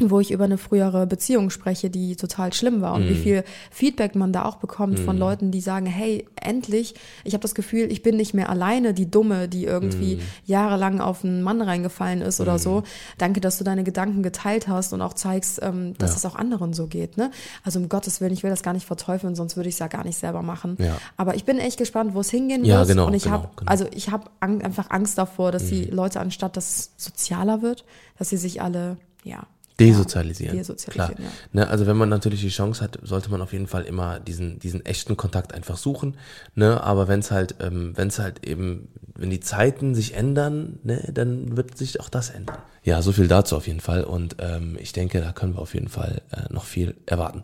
wo 0.00 0.20
ich 0.20 0.30
über 0.30 0.44
eine 0.44 0.58
frühere 0.58 1.06
Beziehung 1.08 1.50
spreche, 1.50 1.90
die 1.90 2.14
total 2.14 2.52
schlimm 2.52 2.80
war 2.80 2.94
und 2.94 3.04
Mhm. 3.04 3.08
wie 3.08 3.14
viel 3.16 3.44
Feedback 3.70 4.14
man 4.14 4.32
da 4.32 4.44
auch 4.44 4.56
bekommt 4.56 5.00
von 5.00 5.18
Leuten, 5.18 5.50
die 5.50 5.60
sagen, 5.60 5.86
hey, 5.86 6.24
endlich, 6.40 6.94
ich 7.24 7.34
habe 7.34 7.42
das 7.42 7.54
Gefühl, 7.56 7.90
ich 7.90 8.02
bin 8.02 8.16
nicht 8.16 8.32
mehr 8.32 8.48
alleine 8.48 8.94
die 8.94 9.10
Dumme, 9.10 9.48
die 9.48 9.64
irgendwie 9.64 10.16
Mhm. 10.16 10.20
jahrelang 10.46 11.00
auf 11.00 11.24
einen 11.24 11.42
Mann 11.42 11.60
reingefallen 11.62 12.22
ist 12.22 12.40
oder 12.40 12.58
so. 12.60 12.84
Danke, 13.18 13.40
dass 13.40 13.58
du 13.58 13.64
deine 13.64 13.82
Gedanken 13.82 14.22
geteilt 14.22 14.68
hast 14.68 14.92
und 14.92 15.02
auch 15.02 15.14
zeigst, 15.14 15.58
ähm, 15.62 15.94
dass 15.98 16.10
Ja. 16.12 16.16
es 16.18 16.26
auch 16.26 16.36
anderen 16.36 16.72
so 16.74 16.86
geht. 16.86 17.16
Ne? 17.16 17.30
Also 17.64 17.80
um 17.80 17.88
Gottes 17.88 18.20
Willen, 18.20 18.32
ich 18.32 18.44
will 18.44 18.50
das 18.50 18.62
gar 18.62 18.74
nicht 18.74 18.86
verteufeln, 18.86 19.34
sonst 19.34 19.56
würde 19.56 19.68
ich 19.68 19.74
es 19.74 19.78
ja 19.80 19.88
gar 19.88 20.04
nicht 20.04 20.16
selber 20.18 20.42
machen. 20.42 20.76
Ja. 20.78 20.96
Aber 21.16 21.34
ich 21.34 21.44
bin 21.44 21.58
echt 21.58 21.76
gespannt, 21.76 22.14
wo 22.14 22.20
es 22.20 22.30
hingehen 22.30 22.64
Ja, 22.64 22.78
wird. 22.78 22.88
genau, 22.90 23.06
und 23.08 23.14
ich 23.14 23.24
genau, 23.24 23.34
habe, 23.34 23.48
genau. 23.56 23.62
Mhm. 23.62 23.68
also 23.68 23.86
ich 23.92 24.10
habe 24.10 24.30
einfach 24.40 24.90
Angst 24.90 25.18
davor, 25.18 25.50
dass 25.50 25.66
die 25.66 25.86
Leute 25.86 26.20
anstatt, 26.20 26.56
dass 26.56 26.68
es 26.70 26.90
sozialer 26.96 27.62
wird, 27.62 27.84
dass 28.18 28.28
sie 28.28 28.36
sich 28.36 28.62
alle, 28.62 28.96
ja, 29.24 29.42
Desozialisieren. 29.80 30.56
Ja, 30.56 30.60
desozialisieren, 30.60 31.16
Klar. 31.16 31.26
ja. 31.26 31.32
Ne, 31.52 31.68
also 31.68 31.86
wenn 31.86 31.96
man 31.96 32.08
natürlich 32.08 32.40
die 32.40 32.48
Chance 32.48 32.82
hat, 32.82 32.98
sollte 33.02 33.30
man 33.30 33.40
auf 33.40 33.52
jeden 33.52 33.66
Fall 33.66 33.84
immer 33.84 34.18
diesen, 34.18 34.58
diesen 34.58 34.84
echten 34.84 35.16
Kontakt 35.16 35.54
einfach 35.54 35.76
suchen. 35.76 36.16
Ne? 36.54 36.82
Aber 36.82 37.08
wenn 37.08 37.20
es 37.20 37.30
halt, 37.30 37.56
ähm, 37.60 37.92
wenn 37.96 38.08
es 38.08 38.18
halt 38.18 38.46
eben, 38.46 38.88
wenn 39.14 39.30
die 39.30 39.40
Zeiten 39.40 39.94
sich 39.94 40.14
ändern, 40.14 40.78
ne, 40.82 41.10
dann 41.12 41.56
wird 41.56 41.78
sich 41.78 42.00
auch 42.00 42.08
das 42.08 42.30
ändern. 42.30 42.58
Ja, 42.82 43.02
so 43.02 43.12
viel 43.12 43.28
dazu 43.28 43.56
auf 43.56 43.66
jeden 43.66 43.80
Fall. 43.80 44.04
Und 44.04 44.36
ähm, 44.38 44.76
ich 44.80 44.92
denke, 44.92 45.20
da 45.20 45.32
können 45.32 45.54
wir 45.54 45.60
auf 45.60 45.74
jeden 45.74 45.88
Fall 45.88 46.22
äh, 46.32 46.52
noch 46.52 46.64
viel 46.64 46.94
erwarten. 47.06 47.42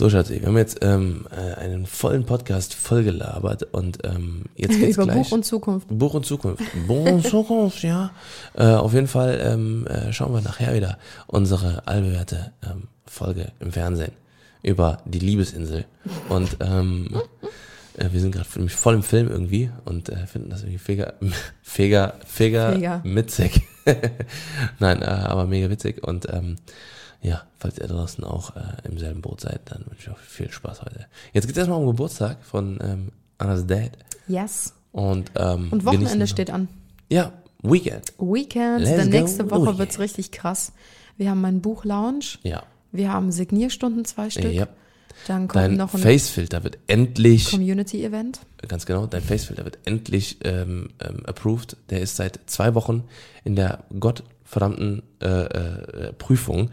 So, 0.00 0.08
Schatzi, 0.08 0.40
wir 0.40 0.48
haben 0.48 0.56
jetzt 0.56 0.78
ähm, 0.80 1.26
äh, 1.30 1.60
einen 1.60 1.84
vollen 1.84 2.24
Podcast 2.24 2.72
vollgelabert 2.72 3.64
und 3.74 3.98
ähm, 4.04 4.44
jetzt 4.56 4.78
geht's 4.78 4.96
über 4.96 5.04
gleich. 5.04 5.28
Buch 5.28 5.32
und 5.32 5.44
Zukunft. 5.44 5.88
Buch 5.90 6.14
und 6.14 6.24
Zukunft. 6.24 6.64
Buch 6.86 7.04
und 7.04 7.26
Zukunft, 7.26 7.82
ja. 7.82 8.10
Äh, 8.54 8.64
auf 8.64 8.94
jeden 8.94 9.08
Fall 9.08 9.38
ähm, 9.42 9.86
äh, 9.88 10.10
schauen 10.14 10.32
wir 10.32 10.40
nachher 10.40 10.72
wieder 10.72 10.96
unsere 11.26 11.86
allbewährte 11.86 12.52
ähm, 12.64 12.84
Folge 13.04 13.52
im 13.60 13.72
Fernsehen 13.72 14.12
über 14.62 15.02
die 15.04 15.18
Liebesinsel. 15.18 15.84
Und 16.30 16.56
ähm, 16.60 17.20
äh, 17.98 18.06
wir 18.10 18.20
sind 18.20 18.34
gerade 18.34 18.48
voll 18.70 18.94
im 18.94 19.02
Film 19.02 19.28
irgendwie 19.28 19.70
und 19.84 20.08
äh, 20.08 20.26
finden 20.26 20.48
das 20.48 20.62
irgendwie 20.62 20.78
feger, 20.78 21.12
feger, 21.62 22.14
feger, 22.26 22.72
Feger. 22.72 23.02
witzig. 23.04 23.60
Nein, 24.78 25.02
äh, 25.02 25.04
aber 25.04 25.44
mega 25.44 25.68
witzig. 25.68 26.02
Und 26.02 26.26
ähm, 26.32 26.56
ja, 27.22 27.42
falls 27.58 27.78
ihr 27.78 27.86
draußen 27.86 28.24
auch 28.24 28.56
äh, 28.56 28.60
im 28.84 28.98
selben 28.98 29.20
Boot 29.22 29.40
seid, 29.40 29.60
dann 29.70 29.84
wünsche 29.86 30.10
ich 30.10 30.10
euch 30.10 30.18
viel 30.18 30.50
Spaß 30.50 30.82
heute. 30.82 31.06
Jetzt 31.32 31.46
geht's 31.46 31.58
erstmal 31.58 31.78
um 31.80 31.86
Geburtstag 31.86 32.38
von 32.42 32.78
ähm, 32.82 33.12
Annas 33.38 33.66
Dad. 33.66 33.92
Yes. 34.26 34.74
Und, 34.92 35.30
ähm, 35.36 35.68
Und 35.70 35.84
Wochenende 35.84 36.26
steht 36.26 36.50
an. 36.50 36.68
Ja, 37.10 37.32
Weekend. 37.62 38.12
Weekend, 38.18 38.80
Let's 38.84 38.96
dann 38.96 39.10
go 39.10 39.18
nächste 39.18 39.50
Woche 39.50 39.60
Weekend. 39.62 39.78
wird's 39.78 39.98
richtig 39.98 40.30
krass. 40.32 40.72
Wir 41.18 41.30
haben 41.30 41.40
meinen 41.42 41.60
Buch-Lounge, 41.60 42.38
Ja. 42.42 42.62
wir 42.92 43.12
haben 43.12 43.30
Signierstunden, 43.32 44.04
zwei 44.06 44.30
Stück. 44.30 44.52
ja. 44.52 44.66
Dann 45.26 45.48
kommt 45.48 45.56
Dein 45.64 45.74
noch 45.76 45.92
ein 45.92 46.00
Facefilter 46.00 46.64
wird 46.64 46.78
endlich, 46.86 47.50
Community-Event. 47.50 48.40
ganz 48.68 48.86
genau, 48.86 49.04
dein 49.04 49.20
Facefilter 49.20 49.66
wird 49.66 49.76
endlich 49.84 50.38
ähm, 50.44 50.88
ähm, 50.98 51.26
approved. 51.26 51.76
Der 51.90 52.00
ist 52.00 52.16
seit 52.16 52.40
zwei 52.46 52.74
Wochen 52.74 53.04
in 53.44 53.54
der 53.54 53.84
gottverdammten 53.98 55.02
äh, 55.20 55.26
äh, 55.26 56.12
Prüfung. 56.14 56.70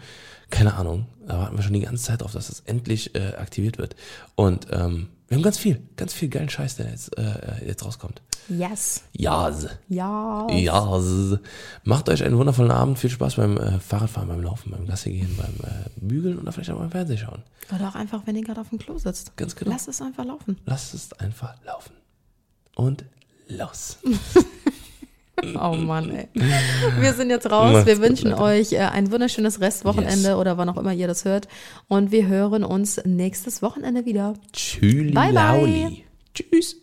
Keine 0.49 0.75
Ahnung, 0.75 1.07
da 1.27 1.39
warten 1.39 1.57
wir 1.57 1.63
schon 1.63 1.73
die 1.73 1.81
ganze 1.81 2.03
Zeit 2.03 2.21
drauf, 2.21 2.31
dass 2.31 2.47
das 2.47 2.61
endlich 2.61 3.15
äh, 3.15 3.35
aktiviert 3.35 3.77
wird. 3.77 3.95
Und 4.35 4.67
ähm, 4.71 5.09
wir 5.27 5.35
haben 5.35 5.43
ganz 5.43 5.57
viel, 5.57 5.81
ganz 5.97 6.13
viel 6.13 6.29
geilen 6.29 6.49
Scheiß, 6.49 6.77
der 6.77 6.89
jetzt, 6.89 7.17
äh, 7.17 7.65
jetzt 7.65 7.83
rauskommt. 7.83 8.21
Yes. 8.47 9.03
Ja, 9.11 9.51
Ja. 9.89 10.47
ja. 10.49 11.01
Macht 11.83 12.07
euch 12.07 12.23
einen 12.23 12.37
wundervollen 12.37 12.71
Abend. 12.71 12.97
Viel 12.97 13.09
Spaß 13.09 13.35
beim 13.35 13.57
äh, 13.57 13.77
Fahrradfahren, 13.81 14.29
beim 14.29 14.41
Laufen, 14.41 14.71
beim 14.71 14.85
Gassi 14.87 15.11
gehen, 15.11 15.35
beim 15.37 15.69
äh, 15.69 15.89
Bügeln 15.97 16.39
oder 16.39 16.53
vielleicht 16.53 16.69
auch 16.69 16.77
beim 16.79 16.91
Fernsehen 16.91 17.17
schauen. 17.17 17.43
Oder 17.75 17.89
auch 17.89 17.95
einfach, 17.95 18.21
wenn 18.25 18.37
ihr 18.37 18.43
gerade 18.43 18.61
auf 18.61 18.69
dem 18.69 18.79
Klo 18.79 18.97
sitzt. 18.97 19.35
Ganz 19.35 19.53
genau. 19.53 19.71
Lass 19.71 19.89
es 19.89 20.01
einfach 20.01 20.23
laufen. 20.23 20.57
Lasst 20.65 20.93
es 20.93 21.11
einfach 21.19 21.55
laufen. 21.65 21.91
Und 22.75 23.03
los. 23.49 23.97
Oh 25.61 25.73
Mann, 25.75 26.09
ey. 26.09 26.27
Wir 26.99 27.13
sind 27.13 27.29
jetzt 27.29 27.49
raus. 27.51 27.71
Macht's 27.73 27.85
Wir 27.85 27.95
gut, 27.95 28.03
wünschen 28.03 28.31
Leute. 28.31 28.41
euch 28.41 28.73
äh, 28.73 28.77
ein 28.79 29.11
wunderschönes 29.11 29.61
Restwochenende 29.61 30.29
Yes. 30.29 30.35
oder 30.37 30.57
wann 30.57 30.69
auch 30.69 30.77
immer 30.77 30.93
ihr 30.93 31.07
das 31.07 31.25
hört. 31.25 31.47
Und 31.87 32.11
wir 32.11 32.27
hören 32.27 32.63
uns 32.63 32.99
nächstes 33.05 33.61
Wochenende 33.61 34.05
wieder. 34.05 34.33
Tschüss. 34.51 35.13
Bye, 35.13 35.33
bye. 35.33 35.97
Tschüss. 36.33 36.77